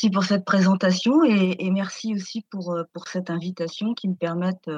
merci 0.00 0.14
pour 0.14 0.24
cette 0.24 0.46
présentation 0.46 1.24
et, 1.24 1.70
merci 1.70 2.14
aussi 2.14 2.40
pour, 2.50 2.74
pour 2.94 3.06
cette 3.06 3.28
invitation 3.28 3.92
qui 3.92 4.08
me 4.08 4.14
permettent 4.14 4.70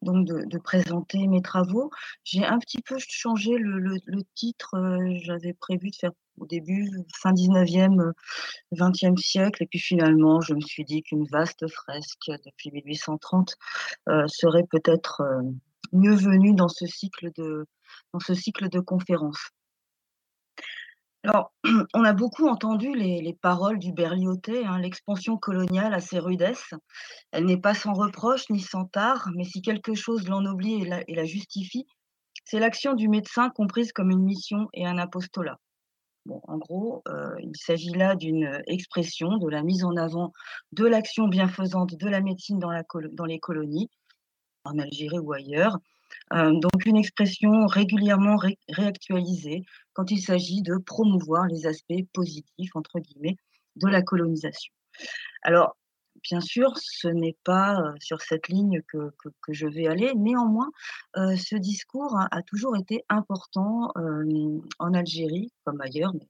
donc 0.00 0.28
de, 0.28 0.58
présenter 0.58 1.26
mes 1.26 1.42
travaux. 1.42 1.90
J'ai 2.22 2.44
un 2.44 2.60
petit 2.60 2.80
peu 2.80 2.94
changé 3.00 3.56
le, 3.58 3.98
titre. 4.36 4.76
J'avais 5.24 5.54
prévu 5.54 5.90
de 5.90 5.96
faire 5.96 6.12
au 6.38 6.46
début, 6.46 6.88
fin 7.16 7.32
19e, 7.32 8.12
20e 8.70 9.16
siècle, 9.16 9.64
et 9.64 9.66
puis 9.66 9.80
finalement, 9.80 10.40
je 10.40 10.54
me 10.54 10.60
suis 10.60 10.84
dit 10.84 11.02
qu'une 11.02 11.26
vaste 11.26 11.66
fresque 11.68 12.30
depuis 12.46 12.70
1830 12.70 13.56
serait 14.28 14.66
peut-être 14.70 15.20
mieux 15.92 16.14
venue 16.14 16.54
dans 16.54 16.68
ce 16.68 16.86
cycle 16.86 17.32
de, 17.36 17.66
dans 18.12 18.20
ce 18.20 18.34
cycle 18.34 18.68
de 18.68 18.78
conférences. 18.78 19.50
Alors, 21.24 21.54
on 21.94 22.04
a 22.04 22.12
beaucoup 22.12 22.48
entendu 22.48 22.94
les, 22.94 23.32
paroles 23.40 23.78
du 23.78 23.92
Berliotet, 23.92 24.66
hein, 24.66 24.78
l'expansion 24.78 25.38
coloniale 25.38 25.94
a 25.94 26.00
ses 26.00 26.18
rudesses. 26.18 26.74
Elle 27.32 27.46
n'est 27.46 27.60
pas 27.60 27.72
sans 27.72 27.94
reproche 27.94 28.50
ni 28.50 28.60
sans 28.60 28.84
tard, 28.84 29.30
mais 29.34 29.44
si 29.44 29.62
quelque 29.62 29.94
chose 29.94 30.28
l'ennoblit 30.28 30.82
et 30.82 31.14
la, 31.14 31.24
justifie, 31.24 31.86
c'est 32.44 32.58
l'action 32.58 32.92
du 32.92 33.08
médecin 33.08 33.48
comprise 33.48 33.90
comme 33.92 34.10
une 34.10 34.22
mission 34.22 34.68
et 34.74 34.86
un 34.86 34.98
apostolat. 34.98 35.58
Bon, 36.26 36.42
en 36.46 36.58
gros, 36.58 37.02
euh, 37.08 37.34
il 37.40 37.56
s'agit 37.56 37.92
là 37.92 38.16
d'une 38.16 38.62
expression 38.66 39.38
de 39.38 39.48
la 39.48 39.62
mise 39.62 39.84
en 39.84 39.96
avant 39.96 40.30
de 40.72 40.84
l'action 40.84 41.28
bienfaisante 41.28 41.94
de 41.94 42.08
la 42.08 42.20
médecine 42.20 42.58
dans, 42.58 42.70
la 42.70 42.82
dans 43.12 43.24
les 43.24 43.40
colonies, 43.40 43.88
en 44.64 44.78
Algérie 44.78 45.18
ou 45.18 45.32
ailleurs, 45.32 45.78
donc 46.30 46.86
une 46.86 46.96
expression 46.96 47.66
régulièrement 47.66 48.36
réactualisée 48.68 49.64
quand 49.92 50.10
il 50.10 50.20
s'agit 50.20 50.62
de 50.62 50.76
promouvoir 50.76 51.46
les 51.46 51.66
aspects 51.66 52.04
positifs, 52.12 52.74
entre 52.74 52.98
guillemets, 52.98 53.36
de 53.76 53.88
la 53.88 54.02
colonisation. 54.02 54.72
Alors, 55.42 55.76
bien 56.22 56.40
sûr, 56.40 56.72
ce 56.76 57.08
n'est 57.08 57.36
pas 57.44 57.78
sur 58.00 58.20
cette 58.22 58.48
ligne 58.48 58.82
que, 58.88 59.12
je 59.48 59.66
vais 59.66 59.86
aller. 59.86 60.12
Néanmoins, 60.14 60.70
ce 61.14 61.56
discours 61.56 62.16
a, 62.18 62.42
toujours 62.42 62.76
été 62.76 63.04
important 63.08 63.92
en 64.78 64.94
Algérie, 64.94 65.52
comme 65.64 65.80
ailleurs, 65.80 66.12
mais 66.14 66.28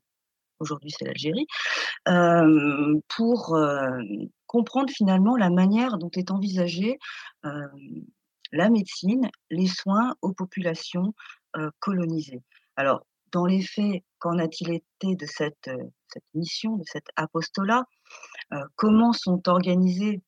aujourd'hui 0.60 0.90
c'est 0.90 1.04
l'Algérie, 1.04 1.46
pour 3.16 3.58
comprendre 4.46 4.92
finalement 4.92 5.36
la 5.36 5.50
manière 5.50 5.98
dont 5.98 6.10
est 6.14 6.30
envisagée 6.30 6.98
la 8.54 8.70
médecine, 8.70 9.28
les 9.50 9.66
soins 9.66 10.14
aux 10.22 10.32
populations 10.32 11.12
colonisées. 11.80 12.42
Alors, 12.76 13.04
dans 13.32 13.46
les 13.46 13.62
faits, 13.62 14.02
qu'en 14.18 14.38
a-t-il 14.38 14.70
été 14.72 15.16
de 15.16 15.26
cette, 15.26 15.70
mission, 16.34 16.76
de 16.76 16.84
cet 16.86 17.06
apostolat? 17.16 17.84
Comment 18.76 19.12
sont 19.12 19.48
organisés 19.48 20.22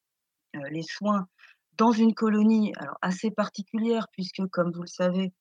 les 0.70 0.82
soins 0.82 1.28
dans 1.76 1.92
une 1.92 2.14
colonie? 2.14 2.72
Assez 3.00 3.30
particulière, 3.30 4.08
puisque, 4.10 4.44
comme 4.48 4.72
vous 4.72 4.82
le 4.82 4.88
savez, 4.88 5.32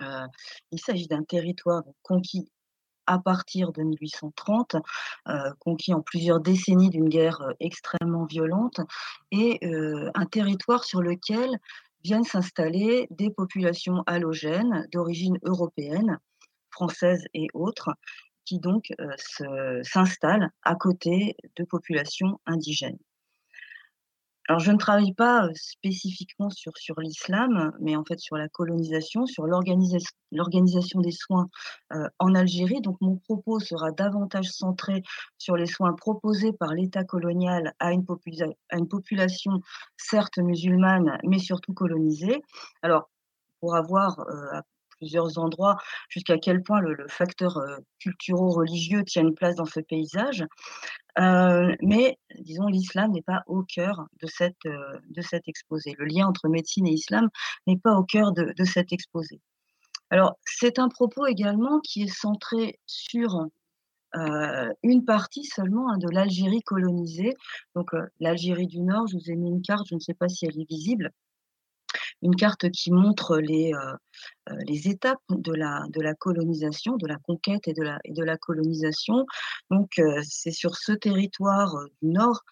il 0.00 0.80
s'agit 0.80 1.06
d'un 1.06 1.22
territoire 1.22 1.82
conquis 2.02 2.50
à 3.06 3.18
partir 3.18 3.72
de 3.72 3.82
1830, 3.82 4.76
conquis 5.60 5.94
en 5.94 6.02
plusieurs 6.02 6.40
décennies 6.40 6.90
d'une 6.90 7.08
guerre 7.08 7.42
extrêmement 7.60 8.24
violente, 8.24 8.80
et 9.30 9.60
un 10.14 10.26
territoire 10.26 10.84
sur 10.84 11.00
lequel 11.00 11.58
viennent 12.04 12.24
s'installer 12.24 13.06
des 13.10 13.30
populations 13.30 14.02
halogènes 14.06 14.86
d'origine 14.92 15.38
européenne, 15.44 16.18
française 16.70 17.24
et 17.34 17.46
autres, 17.54 17.90
qui 18.44 18.58
donc 18.58 18.92
euh, 19.00 19.82
s'installent 19.82 20.50
à 20.62 20.74
côté 20.74 21.36
de 21.56 21.64
populations 21.64 22.40
indigènes. 22.46 22.98
Alors, 24.48 24.58
je 24.58 24.72
ne 24.72 24.76
travaille 24.76 25.14
pas 25.14 25.48
spécifiquement 25.54 26.50
sur, 26.50 26.72
sur 26.76 26.98
l'islam, 27.00 27.72
mais 27.80 27.96
en 27.96 28.04
fait 28.04 28.18
sur 28.18 28.36
la 28.36 28.48
colonisation, 28.48 29.24
sur 29.24 29.46
l'organisation 29.46 31.00
des 31.00 31.12
soins 31.12 31.48
en 32.18 32.34
Algérie. 32.34 32.80
Donc, 32.80 32.96
mon 33.00 33.16
propos 33.16 33.60
sera 33.60 33.92
davantage 33.92 34.50
centré 34.50 35.02
sur 35.38 35.56
les 35.56 35.66
soins 35.66 35.92
proposés 35.92 36.52
par 36.52 36.74
l'État 36.74 37.04
colonial 37.04 37.72
à 37.78 37.92
une, 37.92 38.04
à 38.70 38.78
une 38.78 38.88
population, 38.88 39.60
certes 39.96 40.38
musulmane, 40.38 41.18
mais 41.24 41.38
surtout 41.38 41.72
colonisée. 41.72 42.42
Alors, 42.82 43.10
pour 43.60 43.76
avoir 43.76 44.18
à 44.52 44.62
plusieurs 45.02 45.36
endroits 45.38 45.76
jusqu'à 46.08 46.38
quel 46.38 46.62
point 46.62 46.80
le, 46.80 46.96
facteur 47.08 47.60
culturo-religieux 47.98 49.02
tient 49.04 49.22
une 49.22 49.34
place 49.34 49.56
dans 49.56 49.64
ce 49.64 49.80
paysage. 49.80 50.44
Euh, 51.18 51.74
mais 51.82 52.18
disons, 52.38 52.66
l'islam 52.66 53.12
n'est 53.12 53.22
pas 53.22 53.42
au 53.46 53.62
cœur 53.62 54.06
de, 54.20 54.26
cette, 54.26 54.64
euh, 54.66 54.98
de 55.10 55.20
cet 55.20 55.48
exposé. 55.48 55.94
Le 55.98 56.06
lien 56.06 56.26
entre 56.26 56.48
médecine 56.48 56.86
et 56.86 56.92
islam 56.92 57.28
n'est 57.66 57.78
pas 57.78 57.94
au 57.94 58.04
cœur 58.04 58.32
de, 58.32 58.54
de 58.56 58.64
cet 58.64 58.92
exposé. 58.92 59.40
Alors, 60.10 60.38
c'est 60.44 60.78
un 60.78 60.88
propos 60.88 61.26
également 61.26 61.80
qui 61.80 62.02
est 62.02 62.14
centré 62.14 62.78
sur 62.86 63.46
euh, 64.14 64.72
une 64.82 65.04
partie 65.04 65.44
seulement 65.44 65.90
hein, 65.90 65.98
de 65.98 66.08
l'Algérie 66.08 66.62
colonisée. 66.62 67.34
Donc, 67.74 67.90
l'Algérie 68.20 68.66
du 68.66 68.80
Nord, 68.80 69.06
je 69.08 69.16
vous 69.16 69.30
ai 69.30 69.36
mis 69.36 69.48
une 69.48 69.62
carte, 69.62 69.86
je 69.88 69.94
ne 69.94 70.00
sais 70.00 70.14
pas 70.14 70.28
si 70.28 70.46
elle 70.46 70.58
est 70.58 70.68
visible 70.68 71.10
une 72.22 72.36
carte 72.36 72.70
qui 72.70 72.92
montre 72.92 73.38
les, 73.38 73.74
euh, 73.74 73.94
euh, 74.50 74.56
les 74.66 74.88
étapes 74.88 75.20
de 75.28 75.52
la, 75.52 75.84
de 75.90 76.00
la 76.00 76.14
colonisation, 76.14 76.96
de 76.96 77.06
la 77.06 77.16
conquête 77.16 77.68
et 77.68 77.72
de 77.72 77.82
la, 77.82 77.98
de 78.08 78.22
la 78.22 78.36
colonisation. 78.36 79.26
Donc, 79.70 79.98
euh, 79.98 80.22
c'est 80.24 80.52
sur 80.52 80.76
ce 80.76 80.92
territoire 80.92 81.76
du 82.00 82.08
Nord 82.08 82.42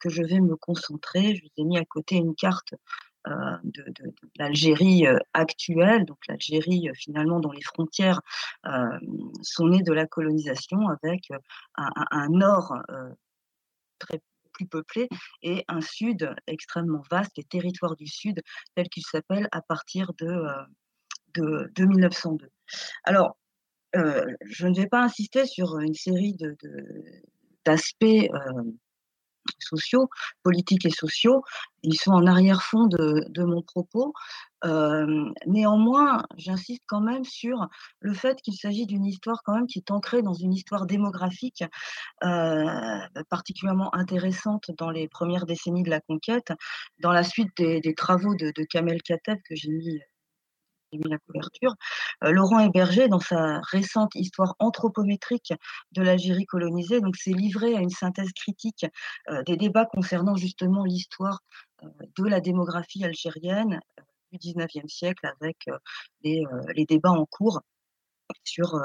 que 0.00 0.08
je 0.08 0.22
vais 0.22 0.40
me 0.40 0.56
concentrer. 0.56 1.34
Je 1.34 1.42
vous 1.42 1.50
ai 1.58 1.64
mis 1.64 1.78
à 1.78 1.84
côté 1.84 2.16
une 2.16 2.34
carte 2.34 2.74
de, 3.26 3.84
l'Algérie 4.38 5.04
actuelle, 5.34 6.06
donc 6.06 6.16
l'Algérie 6.26 6.88
finalement 6.94 7.38
dont 7.38 7.52
les 7.52 7.60
frontières 7.60 8.22
sont 9.42 9.68
nées 9.68 9.82
de 9.82 9.92
la 9.92 10.06
colonisation 10.06 10.88
avec 10.88 11.28
un 11.76 12.28
nord 12.30 12.74
très 13.98 14.22
peuplé, 14.66 15.08
et 15.42 15.64
un 15.68 15.80
sud 15.80 16.34
extrêmement 16.46 17.02
vaste, 17.10 17.32
les 17.36 17.44
territoires 17.44 17.96
du 17.96 18.06
sud, 18.06 18.40
tels 18.74 18.88
qu'ils 18.88 19.04
s'appellent 19.04 19.48
à 19.52 19.62
partir 19.62 20.12
de, 20.18 20.26
euh, 20.26 21.68
de, 21.74 21.84
1902. 21.84 22.48
Alors, 23.04 23.36
euh, 23.96 24.24
je 24.44 24.66
ne 24.66 24.74
vais 24.74 24.86
pas 24.86 25.02
insister 25.02 25.46
sur 25.46 25.78
une 25.78 25.94
série 25.94 26.36
d'aspects 27.64 28.04
de, 28.04 28.34
euh, 28.34 28.72
sociaux, 29.58 30.08
politiques 30.42 30.86
et 30.86 30.90
sociaux. 30.90 31.42
Ils 31.82 31.98
sont 31.98 32.12
en 32.12 32.26
arrière-fond 32.26 32.86
de, 32.86 33.42
mon 33.44 33.62
propos. 33.62 34.12
Néanmoins, 34.64 36.22
j'insiste 36.36 36.82
quand 36.86 37.00
même 37.00 37.24
sur 37.24 37.68
le 38.00 38.14
fait 38.14 38.40
qu'il 38.42 38.54
s'agit 38.54 38.86
d'une 38.86 39.04
histoire 39.04 39.42
quand 39.44 39.54
même 39.54 39.66
qui 39.66 39.78
est 39.78 39.90
ancrée 39.90 40.22
dans 40.22 40.34
une 40.34 40.52
histoire 40.52 40.86
démographique 40.86 41.64
particulièrement 43.28 43.94
intéressante 43.94 44.70
dans 44.78 44.90
les 44.90 45.08
premières 45.08 45.46
décennies 45.46 45.82
de 45.82 45.90
la 45.90 46.00
conquête. 46.00 46.52
Dans 47.00 47.12
la 47.12 47.24
suite 47.24 47.50
des, 47.56 47.94
travaux 47.94 48.34
de, 48.34 48.52
Kamel 48.70 49.02
Kateb 49.02 49.38
que 49.48 49.54
j'ai 49.54 49.70
mis 49.70 50.00
la 51.08 51.18
couverture. 51.18 51.74
Laurent 52.20 52.60
Héberger, 52.60 53.08
dans 53.08 53.20
sa 53.20 53.60
récente 53.70 54.14
histoire 54.14 54.54
anthropométrique 54.58 55.54
de 55.92 56.02
l'Algérie 56.02 56.44
colonisée, 56.44 57.00
s'est 57.14 57.30
livré 57.30 57.74
à 57.76 57.80
une 57.80 57.90
synthèse 57.90 58.32
critique 58.32 58.86
des 59.46 59.56
débats 59.56 59.86
concernant 59.86 60.36
justement 60.36 60.84
l'histoire 60.84 61.40
de 61.82 62.24
la 62.24 62.40
démographie 62.40 63.04
algérienne 63.04 63.80
du 64.32 64.38
19e 64.38 64.88
siècle 64.88 65.30
avec 65.40 65.66
les, 66.22 66.44
débats 66.88 67.10
en 67.10 67.26
cours 67.26 67.60
sur 68.44 68.80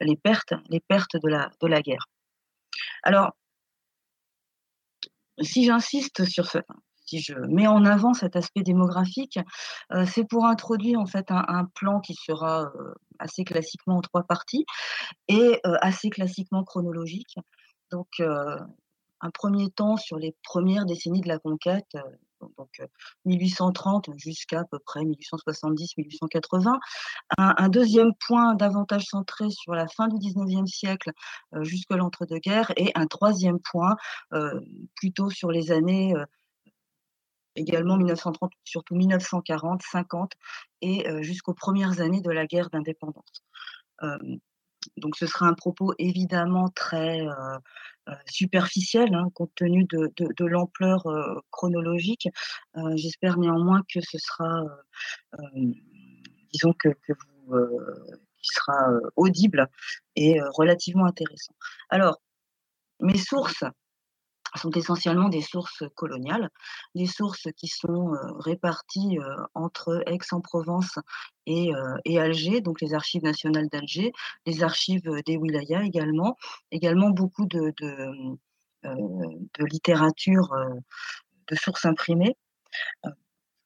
les 0.00 0.16
pertes, 0.16 0.54
les 0.68 0.80
pertes 0.80 1.16
de 1.22 1.28
la, 1.28 1.50
de 1.60 1.66
la 1.66 1.80
guerre. 1.80 2.06
Alors, 3.02 3.32
si 5.40 5.64
j'insiste 5.64 6.26
sur 6.26 6.46
ce, 6.46 6.58
si 7.06 7.20
je 7.20 7.34
mets 7.34 7.66
en 7.66 7.84
avant 7.84 8.14
cet 8.14 8.36
aspect 8.36 8.62
démographique, 8.62 9.38
c'est 10.06 10.28
pour 10.28 10.44
introduire 10.44 11.00
en 11.00 11.06
fait 11.06 11.26
un, 11.30 11.64
plan 11.74 12.00
qui 12.00 12.14
sera 12.14 12.70
assez 13.18 13.44
classiquement 13.44 13.96
en 13.96 14.00
trois 14.00 14.22
parties 14.22 14.64
et 15.28 15.60
assez 15.64 16.10
classiquement 16.10 16.62
chronologique. 16.62 17.36
Donc, 17.90 18.20
un 19.20 19.30
premier 19.30 19.70
temps 19.70 19.96
sur 19.96 20.18
les 20.18 20.34
premières 20.42 20.86
décennies 20.86 21.20
de 21.20 21.28
la 21.28 21.38
conquête, 21.38 21.96
donc 22.56 22.82
1830 23.24 24.10
jusqu'à 24.16 24.60
à 24.60 24.64
peu 24.64 24.78
près 24.78 25.00
1870-1880. 25.00 26.78
Un, 27.38 27.68
deuxième 27.68 28.12
point 28.26 28.54
davantage 28.54 29.04
centré 29.04 29.50
sur 29.50 29.74
la 29.74 29.86
fin 29.88 30.08
du 30.08 30.16
19e 30.16 30.66
siècle 30.66 31.10
jusqu'à 31.62 31.96
l'entre-deux-guerres 31.96 32.72
et 32.76 32.92
un 32.94 33.06
troisième 33.06 33.58
point 33.60 33.96
plutôt 34.96 35.30
sur 35.30 35.50
les 35.50 35.72
années 35.72 36.14
également 37.56 37.96
1930, 37.96 38.52
surtout 38.64 38.94
1940, 38.94 39.82
50 39.82 40.32
et 40.82 41.04
jusqu'aux 41.22 41.54
premières 41.54 42.00
années 42.00 42.20
de 42.20 42.30
la 42.30 42.46
guerre 42.46 42.70
d'indépendance. 42.70 43.44
Donc 44.98 45.16
ce 45.16 45.26
sera 45.26 45.46
un 45.46 45.54
propos 45.54 45.94
évidemment 45.98 46.68
très, 46.70 47.20
heu 47.22 47.30
heu, 48.08 48.14
superficiel, 48.30 49.14
hein, 49.14 49.28
compte 49.34 49.52
tenu 49.56 49.84
de 49.86 50.44
l'ampleur, 50.46 51.06
heu, 51.08 51.40
chronologique. 51.50 52.28
J'espère 52.96 53.38
néanmoins 53.38 53.82
que 53.92 54.00
ce 54.00 54.18
sera, 54.18 54.62
disons 56.52 56.72
que 56.74 56.90
que 56.90 57.12
vous, 57.14 57.56
qui 58.42 58.48
sera, 58.54 58.90
audible 59.16 59.68
et 60.16 60.40
relativement 60.56 61.06
intéressant. 61.06 61.54
Alors, 61.90 62.20
mes 63.00 63.18
sources 63.18 63.64
sont 64.58 64.70
essentiellement 64.70 65.28
des 65.28 65.42
sources 65.42 65.84
coloniales, 65.94 66.50
des 66.94 67.06
sources 67.06 67.48
qui 67.56 67.68
sont, 67.68 68.12
réparties, 68.38 69.18
entre 69.54 70.02
Aix-en-Provence 70.06 70.98
et 71.46 71.72
Alger, 72.18 72.60
donc 72.60 72.80
les 72.80 72.94
archives 72.94 73.22
nationales 73.22 73.68
d'Alger, 73.68 74.12
les 74.46 74.62
archives, 74.62 75.08
des 75.26 75.36
wilayas 75.36 75.82
également, 75.82 76.36
également 76.70 77.10
beaucoup 77.10 77.46
de 77.46 77.72
mmh, 78.84 79.66
littérature, 79.70 80.48
de 81.48 81.56
sources 81.56 81.84
imprimées, 81.84 82.36
heu, 83.06 83.10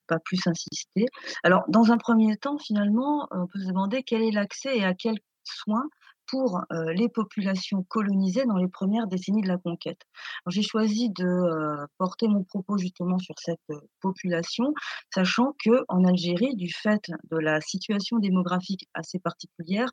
pas 0.07 0.19
plus 0.19 0.47
insister. 0.47 1.07
Alors 1.45 1.65
dans 1.69 1.93
un 1.93 1.97
1er 1.97 2.37
temps 2.39 2.59
finalement, 2.59 3.29
on 3.31 3.47
peut 3.47 3.61
se 3.61 3.69
demander 3.69 4.03
quel 4.03 4.23
est 4.23 4.33
l'accès 4.33 4.79
et 4.79 4.85
à 4.85 4.95
quels 4.95 5.21
soins 5.45 5.89
pour, 6.27 6.61
heu, 6.73 6.93
les 6.93 7.09
populations 7.09 7.83
colonisées 7.85 8.45
dans 8.47 8.57
les 8.57 8.69
1res 8.69 9.07
décennies 9.09 9.43
de 9.43 9.49
la 9.49 9.59
conquête. 9.59 10.01
J'ai 10.49 10.63
choisi 10.63 11.11
de, 11.11 11.25
heu, 11.27 11.87
porter 11.99 12.29
mon 12.29 12.45
propos 12.45 12.79
justement 12.79 13.19
sur 13.19 13.35
cette, 13.39 13.61
heu, 13.71 13.81
population, 14.01 14.75
sachant 15.15 15.55
qu'en 15.65 16.05
Algérie, 16.05 16.57
du 16.57 16.73
fait 16.73 17.11
de 17.31 17.39
la 17.39 17.61
situation 17.61 18.19
démographique 18.19 18.89
assez 18.95 19.19
particulière, 19.19 19.89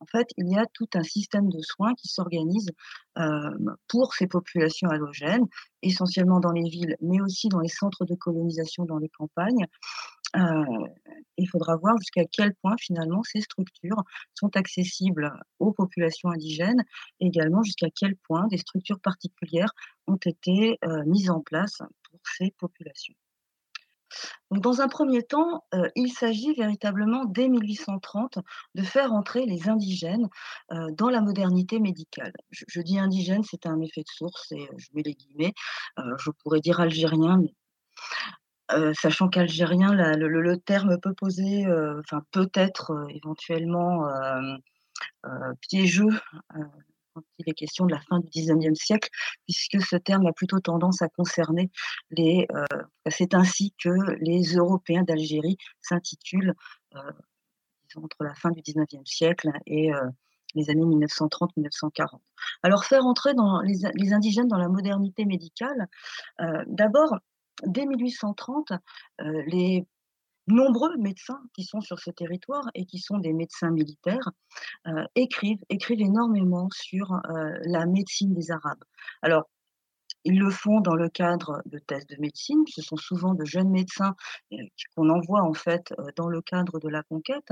en 0.00 0.06
fait, 0.06 0.28
il 0.38 0.50
y 0.52 0.56
a 0.58 0.66
tout 0.74 0.88
un 0.94 1.02
système 1.04 1.50
de 1.50 1.60
soins 1.62 1.94
qui 1.94 2.08
s'organise, 2.08 2.70
pour 3.88 4.14
ces 4.14 4.26
populations 4.28 4.88
allogènes, 4.90 5.46
essentiellement 5.82 6.40
dans 6.40 6.52
les 6.52 6.68
villes, 6.70 6.96
mais 7.02 7.20
aussi 7.20 7.48
dans 7.48 7.60
les 7.60 7.68
centres 7.68 8.04
de 8.06 8.14
colonisation 8.16 8.84
dans 8.86 8.98
les 8.98 9.10
campagnes. 9.10 9.66
Heu, 10.36 10.64
il 11.38 11.48
faudra 11.48 11.76
voir 11.76 11.96
jusqu'à 11.98 12.24
quel 12.30 12.54
point 12.56 12.76
finalement 12.78 13.22
ces 13.22 13.40
structures 13.40 14.02
sont 14.34 14.56
accessibles 14.56 15.32
aux 15.58 15.72
populations 15.72 16.30
indigènes, 16.30 16.84
également 17.20 17.62
jusqu'à 17.62 17.88
quel 17.94 18.16
point 18.16 18.46
des 18.48 18.58
structures 18.58 19.00
particulières 19.00 19.72
ont 20.06 20.16
été, 20.26 20.78
heu, 20.84 21.04
mises 21.06 21.30
en 21.30 21.40
place 21.40 21.78
pour 22.10 22.20
ces 22.36 22.52
populations. 22.58 23.14
Dans 24.50 24.80
un 24.80 24.88
1er 24.88 25.22
temps, 25.24 25.64
heu, 25.74 25.90
il 25.94 26.10
s'agit 26.10 26.54
véritablement 26.54 27.26
dès 27.26 27.48
1830 27.50 28.38
de 28.74 28.82
faire 28.82 29.12
entrer 29.12 29.44
les 29.44 29.68
indigènes, 29.68 30.28
dans 30.92 31.10
la 31.10 31.20
modernité 31.20 31.80
médicale. 31.80 32.32
Je 32.50 32.80
dis 32.80 32.98
indigènes, 32.98 33.44
c'est 33.44 33.66
un 33.66 33.80
effet 33.82 34.00
de 34.02 34.08
source 34.08 34.52
et 34.52 34.66
je 34.78 34.88
mets 34.94 35.02
les 35.02 35.14
guillemets, 35.14 35.52
je 36.18 36.30
pourrais 36.42 36.60
dire 36.60 36.80
algériens, 36.80 37.38
mais 37.38 37.54
sachant 38.94 39.28
qu'algérien, 39.28 39.92
le 39.94 40.56
terme 40.56 40.98
peut 41.00 41.14
poser, 41.14 41.66
heu, 41.66 42.00
enfin 42.00 42.22
peut 42.30 42.50
être, 42.54 42.92
heu, 42.92 43.06
éventuellement, 43.10 44.06
piégeux, 45.60 46.10
quand 47.14 47.22
il 47.38 47.48
est 47.48 47.54
question 47.54 47.86
de 47.86 47.92
la 47.92 48.00
fin 48.00 48.18
du 48.20 48.28
19e 48.28 48.74
siècle, 48.74 49.08
puisque 49.44 49.80
ce 49.80 49.96
terme 49.96 50.26
a 50.26 50.32
plutôt 50.32 50.60
tendance 50.60 51.02
à 51.02 51.08
concerner 51.08 51.70
les, 52.10 52.46
c'est 53.08 53.34
ainsi 53.34 53.74
que 53.82 53.90
les 54.20 54.54
Européens 54.54 55.02
d'Algérie 55.02 55.56
s'intitulent, 55.80 56.54
entre 57.96 58.22
la 58.24 58.34
fin 58.34 58.50
du 58.50 58.60
19e 58.60 59.06
siècle 59.06 59.50
et 59.66 59.90
les 60.54 60.70
années 60.70 60.84
1930-1940. 60.84 62.20
Alors 62.62 62.84
faire 62.84 63.06
entrer 63.06 63.32
les 63.64 63.84
in 63.84 63.90
les 63.94 64.12
indigènes 64.12 64.48
dans 64.48 64.58
la 64.58 64.68
modernité 64.68 65.24
médicale, 65.24 65.86
d'abord, 66.66 67.18
dès 67.66 67.86
1830, 67.86 68.72
heu, 69.20 69.42
les 69.46 69.86
nombreux 70.48 70.96
médecins 70.98 71.40
qui 71.54 71.64
sont 71.64 71.80
sur 71.82 72.00
ce 72.00 72.10
territoire 72.10 72.64
et 72.74 72.86
qui 72.86 72.98
sont 72.98 73.18
des 73.18 73.32
médecins 73.34 73.70
militaires, 73.70 74.30
heu, 74.88 75.04
écrivent 75.16 75.64
écrivent 75.70 76.02
énormément 76.02 76.68
sur, 76.72 77.12
heu, 77.14 77.58
la 77.64 77.86
médecine 77.86 78.34
des 78.34 78.50
Arabes. 78.52 78.84
Alors, 79.22 79.44
ils 80.28 80.38
le 80.38 80.50
font 80.50 80.80
dans 80.80 80.94
le 80.94 81.08
cadre 81.08 81.62
de 81.64 81.78
thèses 81.78 82.06
de 82.06 82.16
médecine, 82.18 82.62
ce 82.68 82.82
sont 82.82 82.96
souvent 82.96 83.32
de 83.32 83.46
jeunes 83.46 83.70
médecins, 83.70 84.14
qui 84.50 84.84
qu'on 84.94 85.08
envoie 85.08 85.42
en 85.42 85.54
fait, 85.54 85.94
heu, 85.98 86.04
dans 86.16 86.28
le 86.28 86.42
cadre 86.42 86.78
de 86.80 86.88
la 86.88 87.02
conquête. 87.02 87.48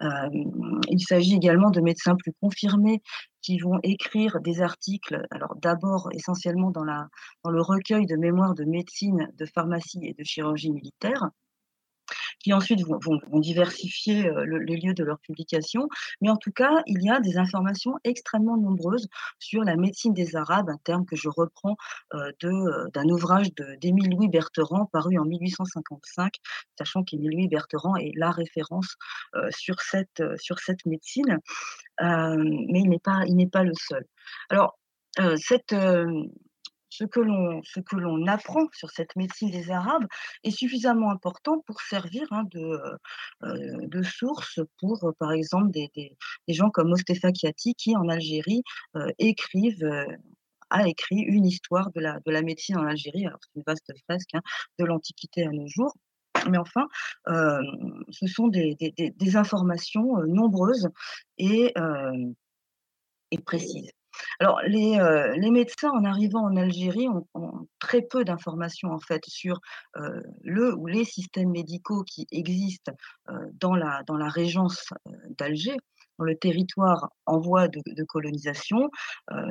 Hem, 0.00 0.80
il 0.88 1.00
s'agit 1.00 1.34
également 1.34 1.70
de 1.70 1.80
médecins 1.80 2.14
plus 2.14 2.32
confirmés 2.40 3.02
qui 3.42 3.58
vont 3.58 3.80
écrire 3.82 4.40
des 4.40 4.60
articles, 4.62 5.26
alors 5.32 5.56
d'abord 5.56 6.08
essentiellement 6.12 6.70
dans 6.70 6.84
dans 7.44 7.50
le 7.50 7.62
recueil 7.62 8.06
de 8.06 8.16
mémoires 8.16 8.54
de 8.54 8.64
médecine, 8.64 9.28
de 9.36 9.46
pharmacie 9.46 10.00
et 10.02 10.14
de 10.14 10.24
chirurgie 10.24 10.70
militaire 10.70 11.30
qui 12.42 12.52
ensuite 12.52 12.82
vont 12.84 13.20
diversifier, 13.40 14.28
heu, 14.28 14.44
le 14.44 14.58
les 14.58 14.76
lieux 14.76 14.94
de 14.94 15.04
leur 15.04 15.18
publication. 15.20 15.88
Mais 16.20 16.30
en 16.30 16.36
tout 16.36 16.52
cas, 16.52 16.82
il 16.86 17.02
y 17.02 17.10
a 17.10 17.20
des 17.20 17.38
informations 17.38 17.94
extrêmement 18.04 18.56
nombreuses 18.56 19.08
sur 19.38 19.62
la 19.64 19.76
médecine 19.76 20.14
des 20.14 20.36
Arabes, 20.36 20.68
un 20.70 20.78
terme 20.84 21.04
que 21.06 21.16
je 21.16 21.28
reprends, 21.28 21.76
heu, 22.14 22.32
de, 22.40 22.48
heu, 22.48 22.88
d'un 22.94 23.08
ouvrage 23.08 23.48
d'Émile 23.80 24.10
Louis 24.10 24.28
Berterand 24.28 24.86
paru 24.92 25.18
en 25.18 25.24
1855, 25.24 26.34
sachant 26.78 27.04
qu'Émile 27.04 27.32
Louis 27.32 27.48
Berterand 27.48 27.96
est 27.96 28.12
la 28.16 28.30
référence, 28.30 28.96
sur 29.50 29.80
cette, 29.80 30.22
sur 30.38 30.58
cette 30.58 30.84
médecine. 30.86 31.38
Mais 32.00 32.80
il 32.80 32.88
n'est 32.88 32.98
pas 32.98 33.22
il 33.26 33.36
n'est 33.36 33.48
pas 33.48 33.64
le 33.64 33.72
seul. 33.74 34.04
Alors, 34.50 34.78
cette, 35.36 35.74
ce 36.90 37.04
que 37.04 37.20
l'on 37.20 37.62
ce 37.64 37.80
que 37.80 37.96
l'on 37.96 38.26
apprend 38.26 38.66
sur 38.72 38.90
cette 38.90 39.16
médecine 39.16 39.50
des 39.50 39.70
Arabes 39.70 40.06
est 40.44 40.50
suffisamment 40.50 41.10
important 41.12 41.60
pour 41.66 41.80
servir, 41.82 42.24
hein, 42.32 42.44
de, 42.52 42.60
heu, 43.44 43.78
de 43.88 44.02
source 44.02 44.60
pour, 44.80 45.04
heu, 45.08 45.12
par 45.18 45.32
exemple 45.32 45.70
des 45.70 45.90
des 45.96 46.54
gens 46.54 46.70
comme 46.70 46.88
Mostapha 46.90 47.32
Kiati 47.32 47.74
qui 47.74 47.96
en 47.96 48.08
Algérie, 48.08 48.62
heu, 48.96 49.12
écrivent, 49.18 49.88
a 50.70 50.88
écrit 50.88 51.18
une 51.20 51.46
histoire 51.46 51.90
de 51.92 52.00
la 52.00 52.20
de 52.26 52.30
la 52.32 52.42
médecine 52.42 52.78
en 52.78 52.86
Algérie. 52.86 53.26
C'est 53.42 53.56
une 53.60 53.64
vaste 53.66 53.92
fresque, 54.06 54.34
hein, 54.34 54.42
de 54.78 54.84
l'Antiquité 54.86 55.44
à 55.46 55.50
nos 55.50 55.68
jours. 55.68 55.94
Mais 56.50 56.58
enfin, 56.58 56.88
ce 57.28 58.26
sont 58.28 58.48
des 58.48 58.76
des 58.96 59.36
informations, 59.36 60.18
nombreuses 60.26 60.88
et 61.38 61.74
et 63.32 63.38
précises. 63.38 63.90
Alors 64.40 64.60
les, 64.66 64.98
heu, 64.98 65.32
les 65.36 65.50
médecins 65.50 65.90
en 65.90 66.04
arrivant 66.04 66.44
en 66.44 66.56
Algérie 66.56 67.08
ont 67.34 67.68
très 67.78 68.02
peu 68.02 68.24
d'informations 68.24 68.90
en 68.92 69.00
fait 69.00 69.22
sur, 69.26 69.60
heu, 69.96 70.22
le 70.42 70.74
ou 70.76 70.86
les 70.86 71.04
systèmes 71.04 71.50
médicaux 71.50 72.02
qui 72.04 72.26
existent, 72.32 72.92
heu, 73.30 73.34
dans 73.60 73.74
la 73.74 74.02
dans 74.06 74.16
la 74.16 74.28
régence, 74.28 74.88
d'Alger, 75.38 75.76
dans 76.18 76.24
le 76.24 76.36
territoire 76.36 77.10
en 77.26 77.38
voie 77.40 77.68
de 77.68 78.04
colonisation. 78.04 78.90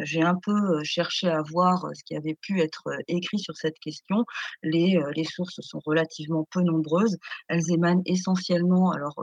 J'ai 0.02 0.22
un 0.24 0.36
peu, 0.36 0.84
cherché 0.84 1.28
à 1.30 1.42
voir, 1.42 1.88
ce 1.96 2.04
qui 2.04 2.16
avait 2.16 2.36
pu 2.42 2.62
être, 2.62 2.84
écrit 3.08 3.40
sur 3.40 3.56
cette 3.58 3.80
question. 3.80 4.26
Les, 4.64 5.00
les 5.16 5.24
sources 5.24 5.60
sont 5.62 5.80
relativement 5.86 6.48
peu 6.52 6.62
nombreuses. 6.62 7.18
Elles 7.48 7.72
émanent 7.72 8.02
essentiellement 8.06 8.92
alors, 8.92 9.16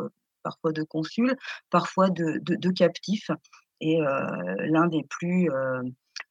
parfois 0.43 0.73
de 0.73 0.83
consuls, 0.83 1.37
parfois 1.71 2.11
de 2.11 2.39
de 2.43 2.71
captifs 2.71 3.31
et 3.81 3.99
l'un 3.99 4.87
des 4.87 5.03
plus, 5.09 5.49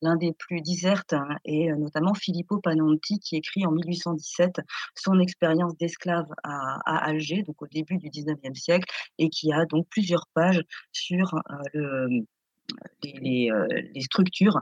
l'un 0.01 0.15
des 0.15 0.33
plus 0.33 0.61
disertes 0.61 1.15
est, 1.45 1.71
heu, 1.71 1.75
notamment 1.75 2.13
Filippo 2.13 2.59
Panonti 2.59 3.19
qui 3.19 3.35
écrit 3.37 3.65
en 3.65 3.71
1817 3.71 4.61
son 4.95 5.19
expérience 5.19 5.75
d'esclave 5.77 6.27
à 6.43 7.05
Alger, 7.05 7.43
donc 7.43 7.61
au 7.61 7.67
début 7.67 7.97
du 7.97 8.09
19e 8.09 8.55
siècle 8.55 8.91
et 9.17 9.29
qui 9.29 9.51
a 9.53 9.65
donc 9.65 9.87
plusieurs 9.89 10.27
pages 10.33 10.61
sur, 10.91 11.35
mmh, 11.73 12.21
les 13.03 14.01
structures, 14.01 14.59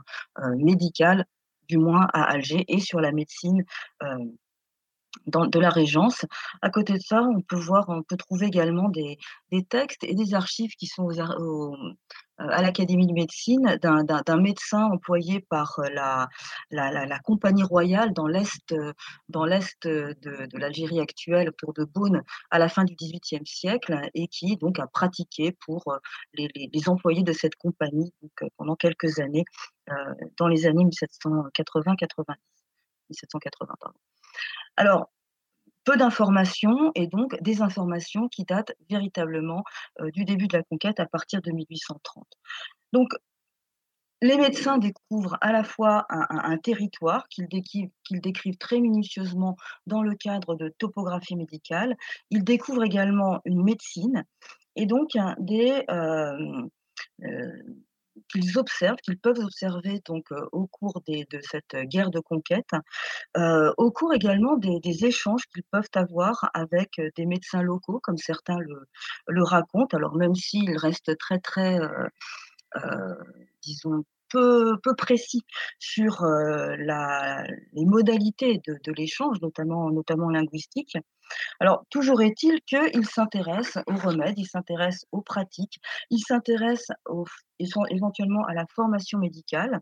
médicales, 0.56 1.24
du 1.68 1.78
moins 1.78 2.06
à 2.12 2.24
Alger 2.24 2.64
et 2.68 2.80
sur 2.80 3.00
la 3.00 3.12
médecine, 3.12 3.64
de 5.26 5.58
la 5.60 5.70
régence. 5.70 6.24
À 6.62 6.70
côté 6.70 6.94
de 6.94 7.00
ça, 7.00 7.22
on 7.22 7.40
peut 7.42 7.56
voir 7.56 7.84
on 7.88 8.02
peut 8.02 8.16
trouver 8.16 8.46
également 8.46 8.88
des 8.90 9.18
des 9.52 9.64
textes 9.64 10.04
et 10.04 10.14
des 10.14 10.34
archives 10.34 10.72
qui 10.78 10.86
sont 10.86 11.04
aux 11.04 11.20
heu, 11.20 11.94
à 12.38 12.62
l'Académie 12.62 13.06
de 13.06 13.12
médecine 13.12 13.78
d'un 13.82 14.36
médecin 14.40 14.84
employé 14.86 15.40
par, 15.50 15.78
heu, 15.80 15.88
la 15.94 16.28
la 16.70 17.06
la 17.06 17.18
compagnie 17.20 17.62
royale 17.64 18.12
dans 18.14 18.26
l'est, 18.28 18.72
heu, 18.72 18.92
de 19.30 20.58
l'Algérie 20.58 21.00
actuelle, 21.00 21.48
autour 21.50 21.72
de 21.74 21.84
Boune, 21.84 22.22
à 22.50 22.58
la 22.58 22.68
fin 22.68 22.84
du 22.84 22.94
18e 22.96 23.46
siècle 23.46 24.00
et 24.14 24.28
qui 24.28 24.56
donc 24.56 24.78
a 24.80 24.86
pratiqué 24.88 25.52
pour, 25.66 25.82
les 26.34 26.48
les 26.54 26.88
employés 26.88 27.22
de 27.22 27.32
cette 27.32 27.56
compagnie, 27.56 28.12
pendant 28.56 28.76
quelques 28.76 29.20
années, 29.20 29.44
dans 30.38 30.48
les 30.48 30.66
années 30.66 30.84
1780-90. 30.84 32.36
1780 33.10 33.74
pardon. 33.80 33.98
Alors 34.76 35.10
peu 35.84 35.96
d'informations 35.96 36.92
et 36.94 37.06
donc 37.08 37.40
des 37.42 37.62
informations 37.62 38.28
qui 38.28 38.44
datent 38.44 38.72
véritablement, 38.90 39.64
heu, 40.00 40.10
du 40.12 40.24
début 40.24 40.48
de 40.48 40.56
la 40.56 40.62
conquête 40.64 41.00
à 41.00 41.06
partir 41.06 41.42
de 41.42 41.50
1830. 41.52 42.26
Donc 42.92 43.10
les 44.22 44.36
médecins 44.38 44.78
découvrent 44.78 45.36
à 45.40 45.52
la 45.52 45.64
fois 45.64 46.06
un 46.08 46.56
territoire 46.58 47.28
qu'ils 47.28 47.48
décrivent 47.48 48.58
très 48.58 48.80
minutieusement 48.80 49.56
dans 49.86 50.02
le 50.02 50.14
cadre 50.14 50.54
de 50.54 50.68
topographie 50.78 51.36
médicale. 51.36 51.96
Ils 52.30 52.44
découvrent 52.44 52.84
également 52.84 53.40
une 53.44 53.62
médecine 53.62 54.24
et 54.76 54.86
donc 54.86 55.10
des, 55.38 55.84
hem, 55.88 56.68
heu, 57.22 57.76
qu'ils 58.28 58.58
observent, 58.58 58.96
qu'ils 59.02 59.18
peuvent 59.18 59.38
observer 59.38 60.00
donc, 60.06 60.26
au 60.52 60.66
cours 60.66 61.02
de 61.06 61.40
cette 61.42 61.76
guerre 61.88 62.10
de 62.10 62.20
conquête, 62.20 62.70
au 63.36 63.90
cours 63.90 64.14
également 64.14 64.56
des 64.56 65.04
échanges 65.04 65.46
qu'ils 65.52 65.64
peuvent 65.64 65.90
avoir 65.94 66.50
avec, 66.54 67.00
des 67.16 67.26
médecins 67.26 67.62
locaux 67.62 68.00
comme 68.02 68.18
certains 68.18 68.58
le 69.26 69.42
racontent. 69.42 69.96
Alors 69.96 70.16
même 70.16 70.34
s'ils 70.34 70.76
restent 70.76 71.16
très, 71.18 71.38
très, 71.38 71.78
disons 73.62 74.04
peu 74.82 74.94
précis 74.96 75.42
sur, 75.78 76.22
la 76.22 77.44
les 77.72 77.84
modalités 77.84 78.60
de 78.66 78.92
l'échange, 78.92 79.40
notamment 79.40 79.90
notamment 79.90 80.30
linguistiques. 80.30 80.96
Alors 81.60 81.84
toujours 81.90 82.22
est-il 82.22 82.60
qu'ils 82.62 83.06
s'intéressent 83.06 83.82
aux 83.86 83.96
remèdes, 83.96 84.38
ils 84.38 84.46
s'intéressent 84.46 85.06
aux 85.12 85.22
pratiques, 85.22 85.80
ils 86.10 86.20
s'intéressent 86.20 86.96
éventuellement 87.90 88.44
à 88.44 88.54
la 88.54 88.66
formation 88.74 89.18
médicale 89.18 89.80